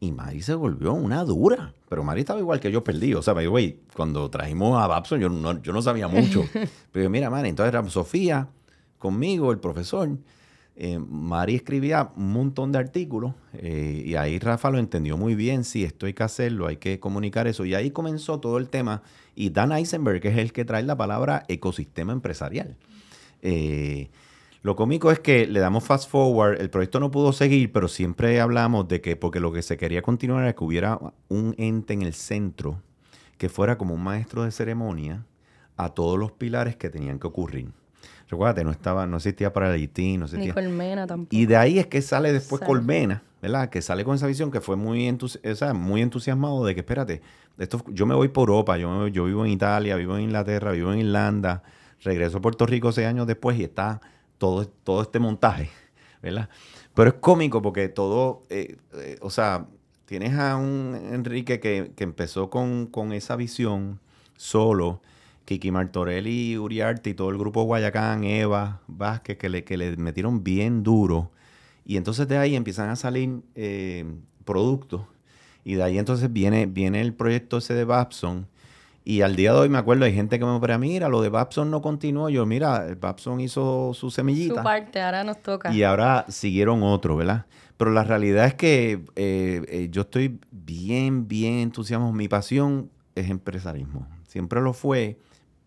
Y 0.00 0.12
Mari 0.12 0.42
se 0.42 0.54
volvió 0.54 0.94
una 0.94 1.24
dura. 1.24 1.74
Pero 1.88 2.04
Mari 2.04 2.20
estaba 2.20 2.38
igual 2.38 2.60
que 2.60 2.70
yo 2.70 2.84
perdido. 2.84 3.20
O 3.20 3.22
sea, 3.22 3.34
güey, 3.34 3.80
cuando 3.94 4.30
trajimos 4.30 4.80
a 4.80 4.86
Babson, 4.86 5.20
yo 5.20 5.28
no, 5.28 5.60
yo 5.60 5.72
no 5.72 5.82
sabía 5.82 6.06
mucho. 6.06 6.44
Pero 6.92 7.10
mira, 7.10 7.28
Mari, 7.30 7.48
entonces 7.48 7.74
era 7.74 7.86
Sofía 7.88 8.48
conmigo, 8.98 9.52
el 9.52 9.58
profesor 9.58 10.10
eh, 10.80 11.00
Mari 11.00 11.56
escribía 11.56 12.12
un 12.14 12.32
montón 12.32 12.70
de 12.70 12.78
artículos 12.78 13.34
eh, 13.52 14.04
y 14.06 14.14
ahí 14.14 14.38
Rafa 14.38 14.70
lo 14.70 14.78
entendió 14.78 15.16
muy 15.16 15.34
bien, 15.34 15.64
sí, 15.64 15.82
esto 15.82 16.06
hay 16.06 16.14
que 16.14 16.22
hacerlo, 16.22 16.68
hay 16.68 16.76
que 16.76 17.00
comunicar 17.00 17.48
eso. 17.48 17.64
Y 17.64 17.74
ahí 17.74 17.90
comenzó 17.90 18.38
todo 18.38 18.58
el 18.58 18.68
tema. 18.68 19.02
Y 19.34 19.50
Dan 19.50 19.72
Eisenberg, 19.72 20.24
es 20.24 20.38
el 20.38 20.52
que 20.52 20.64
trae 20.64 20.84
la 20.84 20.96
palabra 20.96 21.42
ecosistema 21.48 22.12
empresarial. 22.12 22.76
Eh, 23.42 24.08
lo 24.62 24.76
cómico 24.76 25.10
es 25.10 25.18
que 25.18 25.48
le 25.48 25.58
damos 25.58 25.82
fast 25.82 26.08
forward, 26.08 26.60
el 26.60 26.70
proyecto 26.70 27.00
no 27.00 27.10
pudo 27.10 27.32
seguir, 27.32 27.72
pero 27.72 27.88
siempre 27.88 28.40
hablamos 28.40 28.86
de 28.86 29.00
que, 29.00 29.16
porque 29.16 29.40
lo 29.40 29.52
que 29.52 29.62
se 29.62 29.76
quería 29.76 30.00
continuar 30.00 30.44
era 30.44 30.54
que 30.54 30.62
hubiera 30.62 31.00
un 31.26 31.56
ente 31.58 31.94
en 31.94 32.02
el 32.02 32.14
centro 32.14 32.80
que 33.36 33.48
fuera 33.48 33.76
como 33.78 33.94
un 33.94 34.04
maestro 34.04 34.44
de 34.44 34.52
ceremonia 34.52 35.26
a 35.76 35.88
todos 35.88 36.16
los 36.16 36.30
pilares 36.30 36.76
que 36.76 36.88
tenían 36.88 37.18
que 37.18 37.26
ocurrir. 37.26 37.72
Recuérdate, 38.28 38.62
no 38.62 38.70
estaba, 38.70 39.06
no 39.06 39.16
existía 39.16 39.52
para 39.52 39.68
el 39.68 39.74
Haití, 39.74 40.18
no 40.18 40.26
existía. 40.26 40.48
Ni 40.48 40.52
Colmena 40.52 41.06
tampoco. 41.06 41.34
Y 41.34 41.46
de 41.46 41.56
ahí 41.56 41.78
es 41.78 41.86
que 41.86 42.02
sale 42.02 42.32
después 42.32 42.60
Colmena, 42.60 43.22
¿verdad? 43.40 43.70
Que 43.70 43.80
sale 43.80 44.04
con 44.04 44.16
esa 44.16 44.26
visión 44.26 44.50
que 44.50 44.60
fue 44.60 44.76
muy, 44.76 45.10
muy 45.74 46.02
entusiasmado 46.02 46.64
de 46.64 46.74
que, 46.74 46.80
espérate, 46.80 47.22
esto, 47.56 47.82
yo 47.88 48.04
me 48.04 48.14
voy 48.14 48.28
por 48.28 48.50
Europa, 48.50 48.76
yo, 48.76 49.08
yo 49.08 49.24
vivo 49.24 49.46
en 49.46 49.52
Italia, 49.52 49.96
vivo 49.96 50.16
en 50.16 50.24
Inglaterra, 50.24 50.72
vivo 50.72 50.92
en 50.92 51.00
Irlanda, 51.00 51.62
regreso 52.02 52.38
a 52.38 52.40
Puerto 52.42 52.66
Rico 52.66 52.92
seis 52.92 53.06
años 53.06 53.26
después 53.26 53.58
y 53.58 53.64
está 53.64 54.00
todo, 54.36 54.66
todo 54.68 55.00
este 55.00 55.18
montaje, 55.18 55.70
¿verdad? 56.22 56.50
Pero 56.94 57.08
es 57.08 57.14
cómico 57.14 57.62
porque 57.62 57.88
todo, 57.88 58.44
eh, 58.50 58.76
eh, 58.94 59.16
o 59.22 59.30
sea, 59.30 59.66
tienes 60.04 60.34
a 60.34 60.56
un 60.56 60.94
Enrique 61.12 61.60
que, 61.60 61.92
que 61.96 62.04
empezó 62.04 62.50
con, 62.50 62.86
con 62.86 63.12
esa 63.12 63.36
visión 63.36 64.00
solo 64.36 65.00
Kiki 65.48 65.70
Martorelli, 65.70 66.58
Uriarte 66.58 67.08
y 67.08 67.14
todo 67.14 67.30
el 67.30 67.38
grupo 67.38 67.62
Guayacán, 67.62 68.22
Eva 68.24 68.82
Vázquez, 68.86 69.38
que 69.38 69.48
le, 69.48 69.64
que 69.64 69.78
le 69.78 69.96
metieron 69.96 70.44
bien 70.44 70.82
duro 70.82 71.30
Y 71.86 71.96
entonces 71.96 72.28
de 72.28 72.36
ahí 72.36 72.54
empiezan 72.54 72.90
a 72.90 72.96
salir 72.96 73.40
eh, 73.54 74.04
productos. 74.44 75.06
Y 75.64 75.76
de 75.76 75.84
ahí 75.84 75.96
entonces 75.96 76.30
viene, 76.30 76.66
viene 76.66 77.00
el 77.00 77.14
proyecto 77.14 77.56
ese 77.56 77.72
de 77.72 77.86
Babson. 77.86 78.46
Y 79.04 79.22
al 79.22 79.36
día 79.36 79.54
de 79.54 79.60
hoy 79.60 79.70
me 79.70 79.78
acuerdo, 79.78 80.04
hay 80.04 80.12
gente 80.12 80.38
que 80.38 80.44
me 80.44 80.60
pregunta, 80.60 80.76
mira, 80.76 81.08
lo 81.08 81.22
de 81.22 81.30
Babson 81.30 81.70
no 81.70 81.80
continuó. 81.80 82.28
Yo, 82.28 82.44
mira, 82.44 82.86
Babson 83.00 83.40
hizo 83.40 83.94
su 83.94 84.10
semillita. 84.10 84.56
Su 84.56 84.62
parte, 84.62 85.00
ahora 85.00 85.24
nos 85.24 85.40
toca. 85.40 85.72
Y 85.72 85.82
ahora 85.82 86.26
siguieron 86.28 86.82
otro, 86.82 87.16
¿verdad? 87.16 87.46
Pero 87.78 87.90
la 87.92 88.04
realidad 88.04 88.44
es 88.44 88.54
que 88.54 89.00
eh, 89.16 89.62
eh, 89.66 89.88
yo 89.90 90.02
estoy 90.02 90.38
bien, 90.50 91.26
bien 91.26 91.54
entusiasmado. 91.54 92.12
Mi 92.12 92.28
pasión 92.28 92.90
es 93.14 93.30
empresarismo. 93.30 94.06
Siempre 94.28 94.60
lo 94.60 94.74
fue 94.74 95.18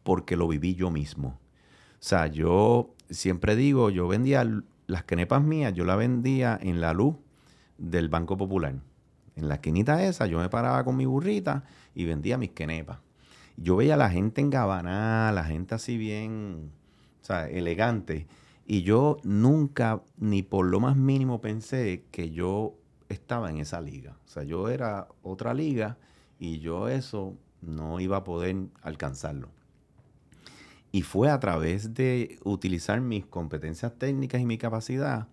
porque 0.04 0.38
lo 0.38 0.48
viví 0.48 0.76
yo 0.76 0.92
mismo. 0.92 1.30
O 1.30 2.04
sea, 2.04 2.28
yo 2.28 2.94
siempre 3.10 3.56
digo, 3.56 3.90
yo 3.90 4.08
vendía 4.08 4.48
las 4.86 5.04
quenepas 5.04 5.44
mías, 5.44 5.74
yo 5.74 5.84
las 5.84 5.98
vendía 5.98 6.60
en 6.62 6.80
la 6.80 6.94
luz 6.94 7.16
del 7.80 8.08
Banco 8.08 8.38
Popular. 8.38 8.76
En 9.36 9.48
la 9.48 9.56
esquinita 9.56 10.04
esa, 10.04 10.28
yo 10.28 10.38
me 10.38 10.48
paraba 10.48 10.84
con 10.84 10.96
mi 10.96 11.08
burrita 11.08 11.64
y 11.96 12.06
vendía 12.06 12.38
mis 12.38 12.52
quenepas. 12.52 13.00
Yo 13.58 13.78
veía 13.78 13.96
a 13.96 13.98
la 13.98 14.12
gente 14.12 14.42
en 14.42 14.52
Gabaná, 14.52 15.32
la 15.32 15.44
gente 15.44 15.74
así 15.74 15.98
bien, 15.98 16.72
o 17.20 17.26
sea, 17.26 17.50
elegante. 17.50 18.28
Y 18.68 18.84
yo 18.84 19.18
nunca, 19.24 20.04
ni 20.18 20.44
por 20.44 20.68
lo 20.68 20.80
más 20.80 20.96
mínimo, 20.98 21.42
pensé 21.42 22.06
que 22.12 22.30
yo 22.30 22.76
estaba 23.10 23.50
en 23.50 23.58
esa 23.58 23.82
liga. 23.82 24.20
O 24.24 24.28
sea, 24.28 24.44
yo 24.44 24.70
era 24.70 25.08
otra 25.24 25.56
liga 25.56 25.98
y 26.38 26.60
yo 26.60 26.90
eso 26.90 27.36
no 27.62 28.00
iba 28.00 28.18
a 28.18 28.24
poder 28.24 28.56
alcanzarlo. 28.82 29.50
Y 30.92 31.04
fue 31.04 31.30
a 31.30 31.40
través 31.40 31.94
de 31.94 32.38
utilizar 32.44 33.00
mis 33.00 33.26
competencias 33.26 33.98
técnicas 33.98 34.42
y 34.42 34.46
mi 34.46 34.58
capacidad 34.58 35.28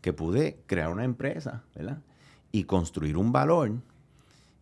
que 0.00 0.12
pude 0.12 0.60
crear 0.66 0.90
una 0.90 1.04
empresa, 1.04 1.64
¿verdad? 1.74 2.02
Y 2.50 2.64
construir 2.64 3.16
un 3.16 3.30
valor. 3.30 3.72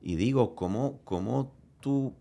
Y 0.03 0.17
digo, 0.17 0.55
¿cómo, 0.55 1.01
cómo 1.05 1.53
tú 1.81 2.15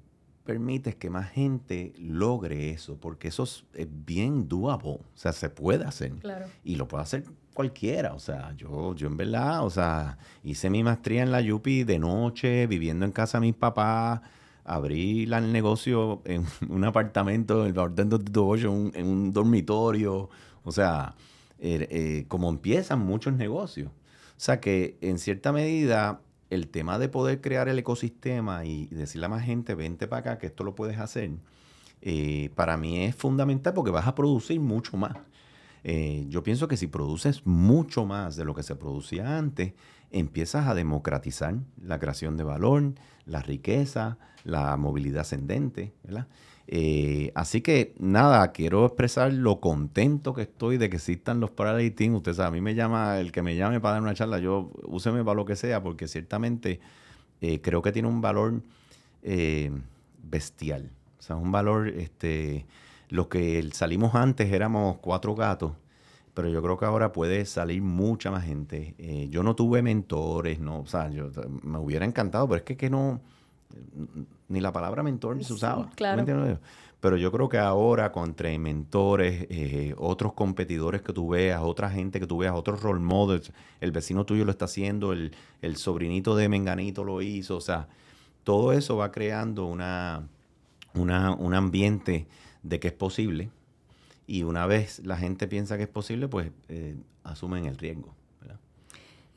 permites 0.45 0.95
que 0.95 1.09
más 1.09 1.29
gente 1.29 1.93
logre 1.97 2.69
eso? 2.69 2.97
Porque 2.97 3.27
eso 3.27 3.43
es, 3.43 3.87
bien 4.05 4.47
doable. 4.47 4.89
O 4.91 5.01
sea, 5.15 5.33
se 5.33 5.49
puede 5.49 5.83
hacer. 5.83 6.13
Claro. 6.13 6.45
Y 6.63 6.75
lo 6.75 6.87
puede 6.87 7.03
hacer 7.03 7.25
cualquiera. 7.53 8.13
O 8.13 8.19
sea, 8.19 8.53
yo, 8.55 8.95
yo 8.95 9.07
en 9.07 9.17
verdad, 9.17 9.65
o 9.65 9.69
sea, 9.69 10.17
hice 10.43 10.69
mi 10.69 10.83
maestría 10.83 11.23
en 11.23 11.31
la 11.31 11.41
Yupi 11.41 11.83
de 11.83 11.99
noche, 11.99 12.67
viviendo 12.67 13.05
en 13.05 13.11
casa 13.11 13.39
de 13.39 13.47
mis 13.47 13.55
papás 13.55 14.21
abrí 14.65 15.23
el 15.23 15.51
negocio 15.53 16.21
en 16.25 16.45
un 16.69 16.83
apartamento, 16.83 17.65
en 17.65 17.75
el 17.75 18.67
un, 18.67 18.91
en 18.93 19.07
un 19.07 19.31
dormitorio. 19.31 20.29
O 20.63 20.71
sea, 20.71 21.15
er, 21.59 21.87
eh, 21.91 22.25
como 22.27 22.49
empiezan 22.49 22.99
muchos 22.99 23.33
negocios. 23.33 23.89
O 23.89 24.39
sea 24.39 24.59
que 24.59 24.97
en 25.01 25.19
cierta 25.19 25.53
medida 25.53 26.19
el 26.49 26.67
tema 26.67 26.99
de 26.99 27.07
poder 27.09 27.41
crear 27.41 27.69
el 27.69 27.79
ecosistema 27.79 28.65
y 28.65 28.87
decirle 28.87 29.27
a 29.27 29.29
más 29.29 29.43
gente, 29.43 29.75
vente 29.75 30.07
para 30.07 30.19
acá, 30.19 30.37
que 30.39 30.47
esto 30.47 30.63
lo 30.63 30.75
puedes 30.75 30.99
hacer, 30.99 31.31
eh, 32.01 32.49
para 32.55 32.77
mí 32.77 33.03
es 33.03 33.15
fundamental 33.15 33.73
porque 33.73 33.91
vas 33.91 34.07
a 34.07 34.15
producir 34.15 34.59
mucho 34.59 34.97
más. 34.97 35.17
Eh, 35.83 36.25
yo 36.29 36.43
pienso 36.43 36.67
que 36.67 36.77
si 36.77 36.87
produces 36.87 37.45
mucho 37.45 38.05
más 38.05 38.35
de 38.35 38.45
lo 38.45 38.55
que 38.55 38.63
se 38.63 38.75
producía 38.75 39.37
antes, 39.37 39.73
empiezas 40.15 40.67
a 40.67 40.73
democratizar 40.73 41.55
la 41.81 41.99
creación 41.99 42.37
de 42.37 42.43
valor, 42.43 42.93
la 43.25 43.41
riqueza, 43.41 44.17
la 44.43 44.75
movilidad 44.77 45.21
ascendente, 45.21 45.93
¿verdad? 46.03 46.27
Eh, 46.67 47.31
así 47.35 47.61
que 47.61 47.93
nada, 47.99 48.51
quiero 48.51 48.85
expresar 48.85 49.31
lo 49.33 49.59
contento 49.59 50.33
que 50.33 50.43
estoy 50.43 50.77
de 50.77 50.89
que 50.89 50.95
existan 50.95 51.39
los 51.39 51.51
paralleling. 51.51 52.15
Usted 52.15 52.33
sabe, 52.33 52.47
a 52.47 52.51
mí 52.51 52.61
me 52.61 52.75
llama, 52.75 53.19
el 53.19 53.31
que 53.31 53.41
me 53.41 53.55
llame 53.55 53.79
para 53.79 53.95
dar 53.95 54.01
una 54.01 54.13
charla, 54.13 54.39
yo 54.39 54.71
úseme 54.85 55.23
para 55.23 55.35
lo 55.35 55.45
que 55.45 55.55
sea, 55.55 55.83
porque 55.83 56.07
ciertamente 56.07 56.79
eh, 57.41 57.61
creo 57.61 57.81
que 57.81 57.91
tiene 57.91 58.07
un 58.07 58.21
valor 58.21 58.61
eh, 59.21 59.71
bestial. 60.23 60.91
O 61.19 61.21
sea, 61.21 61.35
un 61.35 61.51
valor, 61.51 61.89
este, 61.89 62.65
lo 63.09 63.27
que 63.29 63.67
salimos 63.73 64.15
antes 64.15 64.51
éramos 64.51 64.97
cuatro 65.01 65.35
gatos, 65.35 65.73
pero 66.35 66.49
yo 66.49 66.61
creo 66.61 66.77
que 66.77 66.85
ahora 66.85 67.11
puede 67.11 67.45
salir 67.45 67.81
mucha 67.81 68.29
más 68.29 68.43
gente. 68.43 68.93
yo 69.31 69.41
no 69.41 69.55
tuve 69.55 69.81
mentores, 69.81 70.59
no, 70.59 70.81
o 70.81 70.85
sea, 70.85 71.09
yo, 71.09 71.31
me 71.63 71.79
hubiera 71.79 72.05
encantado, 72.05 72.47
pero 72.47 72.57
es 72.57 72.63
que, 72.63 72.77
que 72.77 72.91
no 72.91 73.19
ni 74.47 74.59
la 74.59 74.71
palabra 74.71 75.03
mentor 75.03 75.43
se 75.43 75.53
usaba. 75.53 75.89
claro. 75.95 76.59
Pero 76.99 77.17
yo 77.17 77.31
creo 77.31 77.49
que 77.49 77.59
ahora, 77.59 78.11
entre 78.15 78.57
mentores, 78.57 79.45
eh, 79.49 79.93
otros 79.97 80.33
competidores 80.33 81.03
que 81.03 81.13
tú 81.13 81.29
veas, 81.29 81.61
otra 81.61 81.89
gente 81.89 82.19
que 82.19 82.25
tú 82.25 82.39
veas, 82.39 82.55
otros 82.55 82.81
role 82.81 82.99
models, 82.99 83.51
el 83.79 83.91
vecino 83.91 84.25
tuyo 84.25 84.43
lo 84.43 84.49
está 84.49 84.65
haciendo, 84.65 85.13
el, 85.13 85.31
sobrinito 85.75 86.35
de 86.35 86.49
Menganito 86.49 87.03
lo 87.03 87.21
hizo, 87.21 87.57
o 87.57 87.61
sea, 87.61 87.87
todo 88.43 88.71
eso 88.71 88.97
va 88.97 89.11
creando 89.11 89.65
una, 89.65 90.27
una, 90.95 91.33
un 91.33 91.53
ambiente 91.53 92.25
de 92.63 92.79
que 92.79 92.87
es 92.87 92.93
posible. 92.93 93.51
Y 94.27 94.43
una 94.43 94.65
vez 94.65 94.99
la 95.05 95.17
gente 95.17 95.47
piensa 95.47 95.77
que 95.77 95.83
es 95.83 95.89
posible, 95.89 96.27
pues 96.27 96.51
eh, 96.69 96.95
asumen 97.23 97.65
el 97.65 97.77
riesgo. 97.77 98.15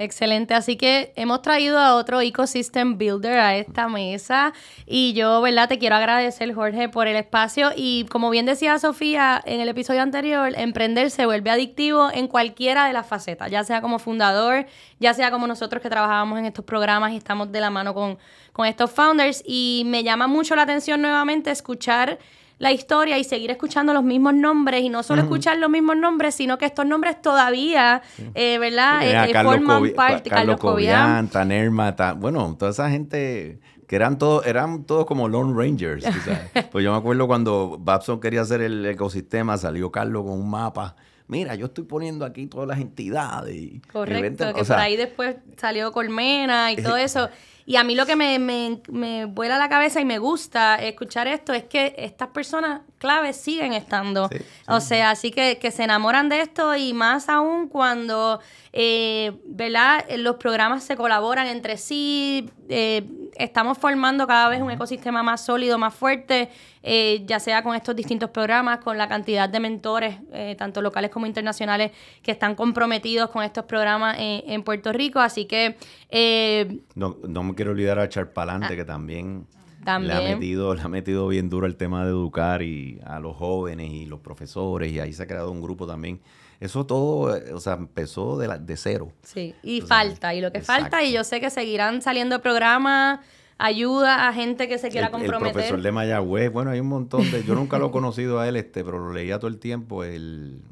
Excelente, 0.01 0.55
así 0.55 0.77
que 0.77 1.13
hemos 1.17 1.43
traído 1.43 1.77
a 1.77 1.97
otro 1.97 2.21
ecosystem 2.21 2.99
builder 2.99 3.41
a 3.41 3.57
esta 3.57 3.89
mesa 3.89 4.53
y 4.87 5.13
yo, 5.13 5.41
¿verdad? 5.41 5.69
Te 5.69 5.81
quiero 5.81 5.97
agradecer, 5.97 6.55
Jorge, 6.55 6.89
por 6.89 7.09
el 7.09 7.17
espacio 7.17 7.73
y 7.75 8.07
como 8.09 8.31
bien 8.31 8.47
decía 8.47 8.79
Sofía 8.79 9.43
en 9.45 9.61
el 9.61 9.69
episodio 9.69 10.03
anterior, 10.03 10.53
emprender 10.57 11.11
se 11.11 11.27
vuelve 11.27 11.51
adictivo 11.51 12.11
en 12.15 12.29
cualquiera 12.29 12.87
de 12.87 12.93
las 12.93 13.09
facetas, 13.09 13.51
ya 13.51 13.65
sea 13.65 13.81
como 13.81 13.99
fundador, 13.99 14.67
ya 15.01 15.15
sea 15.15 15.33
como 15.33 15.49
nosotros 15.49 15.83
que 15.83 15.91
trabajamos 15.91 16.39
en 16.39 16.45
estos 16.45 16.65
programas 16.65 17.11
y 17.11 17.17
estamos 17.17 17.51
de 17.51 17.61
la 17.61 17.71
mano 17.71 17.93
con, 17.93 18.19
con 18.53 18.67
estos 18.67 18.93
founders 18.93 19.43
y 19.45 19.83
me 19.87 20.05
llama 20.05 20.29
mucho 20.29 20.55
la 20.55 20.63
atención 20.63 21.03
nuevamente 21.03 21.51
escuchar 21.51 22.21
la 22.59 22.73
historia 22.73 23.19
y 23.19 23.25
seguir 23.25 23.51
escuchando 23.51 23.95
los 23.95 24.03
mismos 24.03 24.35
nombres 24.35 24.83
y 24.83 24.89
no 24.89 25.03
solo 25.03 25.23
escuchar 25.23 25.59
los 25.59 25.71
mismos 25.71 25.97
nombres, 25.97 26.35
sino 26.35 26.59
que 26.59 26.67
estos 26.67 26.87
nombres 26.87 27.23
todavía, 27.23 28.03
eh, 28.35 28.59
¿verdad? 28.59 29.03
Eh, 29.03 29.31
eh, 29.31 29.43
forman 29.43 29.93
parte. 29.95 30.31
Carlos 30.31 30.59
Cobian, 30.59 31.29
Tanerma, 31.29 31.95
bueno, 32.17 32.57
toda 32.59 32.73
esa 32.73 32.91
gente 32.91 33.61
que 33.87 33.97
eran 33.97 34.19
todos 34.19 34.45
eran 34.47 34.85
todos 34.85 35.07
como 35.07 35.29
Lone 35.29 35.55
Rangers. 35.57 36.05
pues 36.73 36.85
yo 36.85 36.93
me 36.93 36.99
acuerdo 36.99 37.27
cuando 37.27 37.79
Babson 37.81 38.21
quería 38.21 38.43
hacer 38.43 38.61
el 38.61 38.85
ecosistema, 38.87 39.57
salió 39.57 39.91
Carlos 39.93 40.25
con 40.25 40.33
un 40.33 40.51
mapa 40.51 40.97
mira, 41.29 41.55
yo 41.55 41.67
estoy 41.67 41.85
poniendo 41.85 42.25
aquí 42.25 42.47
todas 42.47 42.67
las 42.67 42.81
entidades. 42.81 43.81
Correcto, 43.93 44.53
que 44.55 44.65
por 44.65 44.77
ahí 44.77 44.97
después 44.97 45.37
salió 45.57 45.93
Colmena 45.93 46.73
y 46.73 46.77
todo 46.77 46.97
eso. 46.97 47.29
Y 47.69 47.77
a 47.77 47.85
mí 47.85 47.95
lo 47.95 48.07
que 48.07 48.17
me, 48.17 48.39
me, 48.39 48.81
me 48.89 49.27
vuela 49.27 49.59
la 49.59 49.69
cabeza 49.69 50.01
y 50.01 50.07
me 50.07 50.19
gusta 50.19 50.77
escuchar 50.77 51.29
esto 51.29 51.53
es 51.53 51.65
que 51.65 51.95
estas 51.99 52.29
personas 52.29 52.81
claves 52.97 53.37
siguen 53.37 53.75
estando. 53.75 54.31
O 54.67 54.81
sea, 54.81 55.11
así 55.11 55.31
que, 55.31 55.59
que 55.59 55.71
se 55.71 55.85
enamoran 55.85 56.31
de 56.31 56.41
esto 56.41 56.75
y 56.75 56.95
más 56.95 57.29
aún 57.29 57.69
cuando, 57.69 58.41
eh, 58.73 59.33
¿verdad? 59.45 60.03
Los 60.17 60.37
programas 60.37 60.83
se 60.83 60.97
colaboran 60.97 61.47
entre 61.47 61.77
sí, 61.77 62.49
eh, 62.71 63.07
estamos 63.37 63.79
formando 63.79 64.27
cada 64.27 64.49
vez 64.49 64.61
un 64.63 64.71
ecosistema 64.71 65.23
más 65.23 65.45
sólido, 65.45 65.79
más 65.79 65.95
fuerte, 65.95 66.49
eh, 66.83 67.23
ya 67.27 67.41
sea 67.41 67.63
con 67.63 67.75
estos 67.75 67.95
distintos 67.95 68.31
programas, 68.31 68.79
con 68.79 68.99
la 68.99 69.09
cantidad 69.09 69.49
de 69.49 69.61
mentores, 69.61 70.17
eh, 70.33 70.55
tanto 70.59 70.83
locales 70.83 71.11
como 71.11 71.27
internacionales, 71.27 71.93
que 72.23 72.31
están 72.31 72.55
comprometidos 72.55 73.31
con 73.31 73.43
estos 73.43 73.65
programas 73.65 74.17
en, 74.19 74.63
Puerto 74.63 74.93
Rico. 74.93 75.21
Así 75.21 75.47
que... 75.47 75.77
Eh, 76.11 76.81
no, 76.95 77.17
no, 77.27 77.43
me 77.43 77.55
quiero 77.55 77.71
olvidar 77.73 77.99
a 77.99 78.09
Charpalante, 78.09 78.77
que 78.77 78.85
también... 78.85 79.47
Le 79.85 80.13
ha, 80.13 80.21
metido, 80.21 80.75
le 80.75 80.83
ha 80.83 80.89
metido 80.89 81.29
bien 81.29 81.49
duro 81.49 81.67
el 81.67 81.77
tema 81.77 82.05
de 82.05 82.11
educar 82.11 82.61
y 82.61 83.01
a 83.07 83.21
los 83.21 83.37
jóvenes 83.37 83.91
y 83.91 84.05
los 84.05 84.21
profesores 84.21 84.93
y 84.93 85.01
ahí 85.01 85.15
se 85.15 85.23
ha 85.23 85.27
creado 85.27 85.51
un 85.51 85.63
grupo 85.63 85.87
también. 85.87 86.21
Eso 86.61 86.87
todo, 86.87 87.39
o 87.55 87.61
sea, 87.61 87.75
empezó 87.75 88.37
de, 88.37 88.49
la, 88.49 88.59
de 88.59 88.77
cero. 88.77 89.13
Sí, 89.23 89.55
y 89.63 89.81
falta, 89.81 90.35
y 90.35 90.41
lo 90.41 90.51
que 90.51 90.61
falta, 90.61 91.05
y 91.05 91.13
yo 91.13 91.23
sé 91.23 91.41
que 91.41 91.51
seguirán 91.51 92.03
saliendo 92.03 92.43
programas 92.43 93.21
ayuda 93.59 94.29
a 94.29 94.33
gente 94.33 94.69
que 94.69 94.79
se 94.79 94.89
quiera 94.89 95.11
comprometer. 95.11 95.49
El 95.49 95.53
profesor 95.53 95.83
de 95.83 95.93
Mayagüez, 95.93 96.53
bueno, 96.53 96.71
hay 96.71 96.81
un 96.81 96.89
montón 96.89 97.31
de... 97.31 97.45
Yo 97.45 97.55
nunca 97.55 97.79
lo 97.79 97.89
he 97.89 97.91
conocido 97.91 98.39
a 98.39 98.49
él, 98.49 98.57
este, 98.57 98.85
pero 98.85 98.99
lo 98.99 99.13
leía 99.13 99.39
todo 99.39 99.49
el 99.49 99.59
tiempo, 99.59 100.05
el... 100.05 100.63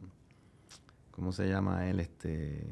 ¿Cómo 1.11 1.32
se 1.32 1.49
llama 1.49 1.89
él? 1.89 2.01
Este... 2.01 2.64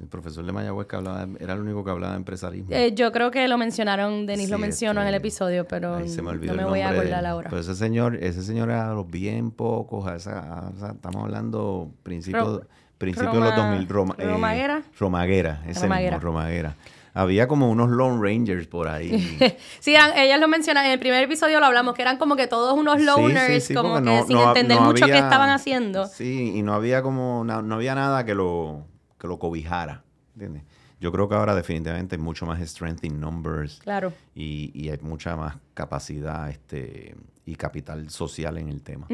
El 0.00 0.08
profesor 0.08 0.44
de 0.44 0.52
Mayagüez 0.52 0.86
que 0.86 0.96
hablaba, 0.96 1.26
era 1.38 1.52
el 1.52 1.60
único 1.60 1.84
que 1.84 1.90
hablaba 1.90 2.14
de 2.14 2.18
empresarismo. 2.18 2.70
Eh, 2.70 2.94
yo 2.94 3.12
creo 3.12 3.30
que 3.30 3.46
lo 3.48 3.58
mencionaron, 3.58 4.26
Denis 4.26 4.48
lo 4.48 4.58
mencionó 4.58 5.02
en 5.02 5.08
el 5.08 5.14
este, 5.14 5.28
episodio, 5.28 5.66
pero 5.68 6.00
no 6.00 6.54
me 6.54 6.64
voy 6.64 6.80
a 6.80 6.90
acordar 6.90 7.26
ahora. 7.26 7.50
Pero 7.50 7.60
ese 7.60 7.74
señor, 7.74 8.16
ese 8.16 8.42
señor 8.42 8.70
era 8.70 8.92
los 8.94 9.10
bien 9.10 9.50
pocos, 9.50 10.10
estamos 10.10 11.24
hablando 11.24 11.90
principios 12.02 12.62
principio 13.00 13.32
de 13.32 13.40
los 13.40 13.56
2000. 13.56 13.88
Roma, 13.88 14.14
eh, 14.18 14.26
Romaguera. 14.26 14.82
Romaguera, 14.98 15.62
ese 15.66 15.82
Romaguera. 15.82 16.18
Romaguera. 16.18 16.76
Había 17.12 17.48
como 17.48 17.68
unos 17.70 17.90
Lone 17.90 18.22
Rangers 18.22 18.68
por 18.68 18.86
ahí. 18.86 19.38
sí, 19.80 19.94
ellas 20.14 20.38
lo 20.38 20.46
mencionan, 20.46 20.84
en 20.84 20.92
el 20.92 20.98
primer 21.00 21.24
episodio 21.24 21.58
lo 21.58 21.66
hablamos, 21.66 21.94
que 21.94 22.02
eran 22.02 22.18
como 22.18 22.36
que 22.36 22.46
todos 22.46 22.78
unos 22.78 23.00
loners, 23.00 23.72
como 23.74 24.00
que 24.00 24.22
sin 24.26 24.38
entender 24.38 24.80
mucho 24.80 25.06
qué 25.06 25.18
estaban 25.18 25.50
haciendo. 25.50 26.06
Sí, 26.06 26.52
y 26.54 26.62
no 26.62 26.74
había 26.74 27.02
como, 27.02 27.42
no, 27.44 27.74
había 27.74 27.94
nada 27.94 28.24
que 28.24 28.34
lo, 28.34 28.84
que 29.20 29.28
lo 29.28 29.38
cobijara. 29.38 30.02
¿Entiendes? 30.34 30.64
Yo 30.98 31.12
creo 31.12 31.28
que 31.28 31.34
ahora 31.34 31.54
definitivamente 31.54 32.16
hay 32.16 32.22
mucho 32.22 32.46
más 32.46 32.60
strength 32.60 33.04
in 33.04 33.20
numbers. 33.20 33.78
Claro. 33.80 34.12
Y, 34.34 34.70
y 34.74 34.90
hay 34.90 34.98
mucha 35.02 35.36
más 35.36 35.56
capacidad 35.74 36.50
este, 36.50 37.14
y 37.50 37.56
capital 37.56 38.08
social 38.10 38.58
en 38.58 38.68
el 38.68 38.82
tema. 38.82 39.06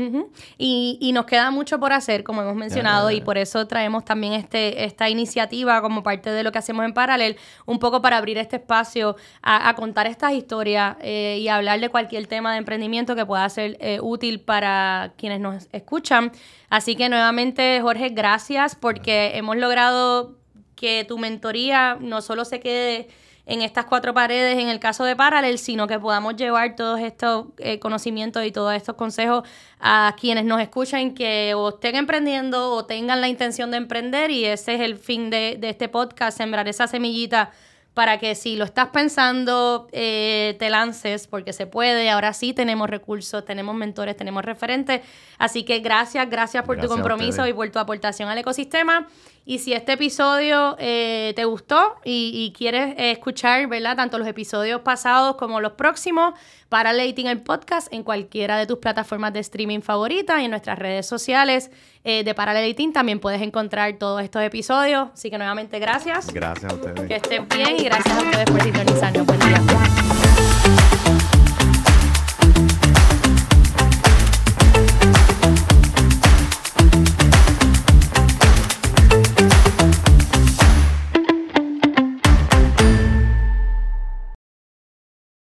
Y, 0.58 0.98
y 1.00 1.12
nos 1.12 1.24
queda 1.24 1.50
mucho 1.50 1.80
por 1.80 1.92
hacer, 1.92 2.22
como 2.22 2.42
hemos 2.42 2.54
mencionado, 2.54 3.10
y 3.10 3.20
por 3.20 3.38
eso 3.38 3.66
traemos 3.66 4.04
también 4.04 4.34
este, 4.34 4.84
esta 4.84 5.08
iniciativa 5.08 5.80
como 5.80 6.02
parte 6.02 6.30
de 6.30 6.42
lo 6.42 6.52
que 6.52 6.58
hacemos 6.58 6.84
en 6.84 6.92
Paralel, 6.92 7.36
un 7.64 7.78
poco 7.78 8.02
para 8.02 8.18
abrir 8.18 8.38
este 8.38 8.56
espacio 8.56 9.16
a, 9.42 9.68
a 9.68 9.74
contar 9.74 10.06
estas 10.06 10.32
historias 10.32 10.96
eh, 11.00 11.38
y 11.40 11.48
hablar 11.48 11.80
de 11.80 11.88
cualquier 11.88 12.26
tema 12.26 12.52
de 12.52 12.58
emprendimiento 12.58 13.16
que 13.16 13.24
pueda 13.24 13.48
ser 13.48 13.76
eh, 13.80 13.98
útil 14.00 14.40
para 14.40 15.12
quienes 15.16 15.40
nos 15.40 15.68
escuchan. 15.72 16.32
Así 16.68 16.96
que 16.96 17.08
nuevamente, 17.08 17.80
Jorge, 17.80 18.10
gracias 18.10 18.74
porque 18.74 19.32
hemos 19.34 19.56
logrado 19.56 20.36
que 20.74 21.04
tu 21.08 21.18
mentoría 21.18 21.96
no 22.00 22.20
solo 22.20 22.44
se 22.44 22.60
quede 22.60 23.08
en 23.46 23.62
estas 23.62 23.86
cuatro 23.86 24.12
paredes 24.12 24.58
en 24.58 24.68
el 24.68 24.80
caso 24.80 25.04
de 25.04 25.14
Paralel, 25.14 25.58
sino 25.58 25.86
que 25.86 25.98
podamos 25.98 26.36
llevar 26.36 26.74
todos 26.74 27.00
estos 27.00 27.46
eh, 27.58 27.78
conocimientos 27.78 28.44
y 28.44 28.50
todos 28.50 28.74
estos 28.74 28.96
consejos 28.96 29.48
a 29.80 30.14
quienes 30.20 30.44
nos 30.44 30.60
escuchan 30.60 31.14
que 31.14 31.54
o 31.54 31.70
estén 31.70 31.94
emprendiendo 31.94 32.72
o 32.72 32.84
tengan 32.84 33.20
la 33.20 33.28
intención 33.28 33.70
de 33.70 33.76
emprender 33.76 34.30
y 34.30 34.44
ese 34.44 34.74
es 34.74 34.80
el 34.80 34.96
fin 34.96 35.30
de, 35.30 35.56
de 35.58 35.70
este 35.70 35.88
podcast, 35.88 36.36
sembrar 36.36 36.66
esa 36.68 36.88
semillita 36.88 37.52
para 37.96 38.18
que 38.18 38.34
si 38.34 38.56
lo 38.56 38.66
estás 38.66 38.88
pensando, 38.88 39.88
eh, 39.90 40.54
te 40.58 40.68
lances, 40.68 41.26
porque 41.26 41.54
se 41.54 41.66
puede. 41.66 42.10
Ahora 42.10 42.34
sí 42.34 42.52
tenemos 42.52 42.90
recursos, 42.90 43.42
tenemos 43.46 43.74
mentores, 43.74 44.14
tenemos 44.14 44.44
referentes. 44.44 45.00
Así 45.38 45.64
que 45.64 45.78
gracias, 45.78 46.28
gracias 46.28 46.62
por 46.64 46.76
Gracias 46.76 46.90
tu 46.90 46.94
compromiso 46.94 47.46
y 47.46 47.54
por 47.54 47.70
tu 47.70 47.78
aportación 47.78 48.28
al 48.28 48.36
ecosistema. 48.36 49.08
Y 49.48 49.60
si 49.60 49.72
este 49.72 49.92
episodio 49.92 50.74
eh, 50.80 51.32
te 51.36 51.44
gustó 51.44 51.94
y, 52.04 52.32
y 52.34 52.52
quieres 52.52 52.96
eh, 52.98 53.12
escuchar, 53.12 53.68
¿verdad? 53.68 53.94
Tanto 53.94 54.18
los 54.18 54.26
episodios 54.26 54.80
pasados 54.80 55.36
como 55.36 55.60
los 55.60 55.72
próximos, 55.72 56.34
para 56.68 56.92
Leiting 56.92 57.28
el 57.28 57.40
podcast 57.42 57.92
en 57.92 58.02
cualquiera 58.02 58.58
de 58.58 58.66
tus 58.66 58.78
plataformas 58.78 59.32
de 59.32 59.38
streaming 59.38 59.82
favoritas 59.82 60.40
y 60.40 60.46
en 60.46 60.50
nuestras 60.50 60.78
redes 60.78 61.06
sociales 61.06 61.70
eh, 62.02 62.24
de 62.24 62.34
Paraleliting 62.34 62.92
también 62.92 63.20
puedes 63.20 63.40
encontrar 63.40 63.96
todos 63.98 64.20
estos 64.20 64.42
episodios. 64.42 65.10
Así 65.12 65.30
que 65.30 65.38
nuevamente 65.38 65.78
gracias. 65.78 66.32
Gracias 66.32 66.72
a 66.72 66.74
ustedes. 66.74 67.06
Que 67.06 67.14
estén 67.14 67.48
bien 67.48 67.76
y 67.78 67.84
gracias 67.84 68.18
a 68.18 68.22
ustedes 68.22 68.50
por 68.50 68.62
sintonizarnos. 68.62 69.26
Buen 69.26 69.38
día. 69.38 70.15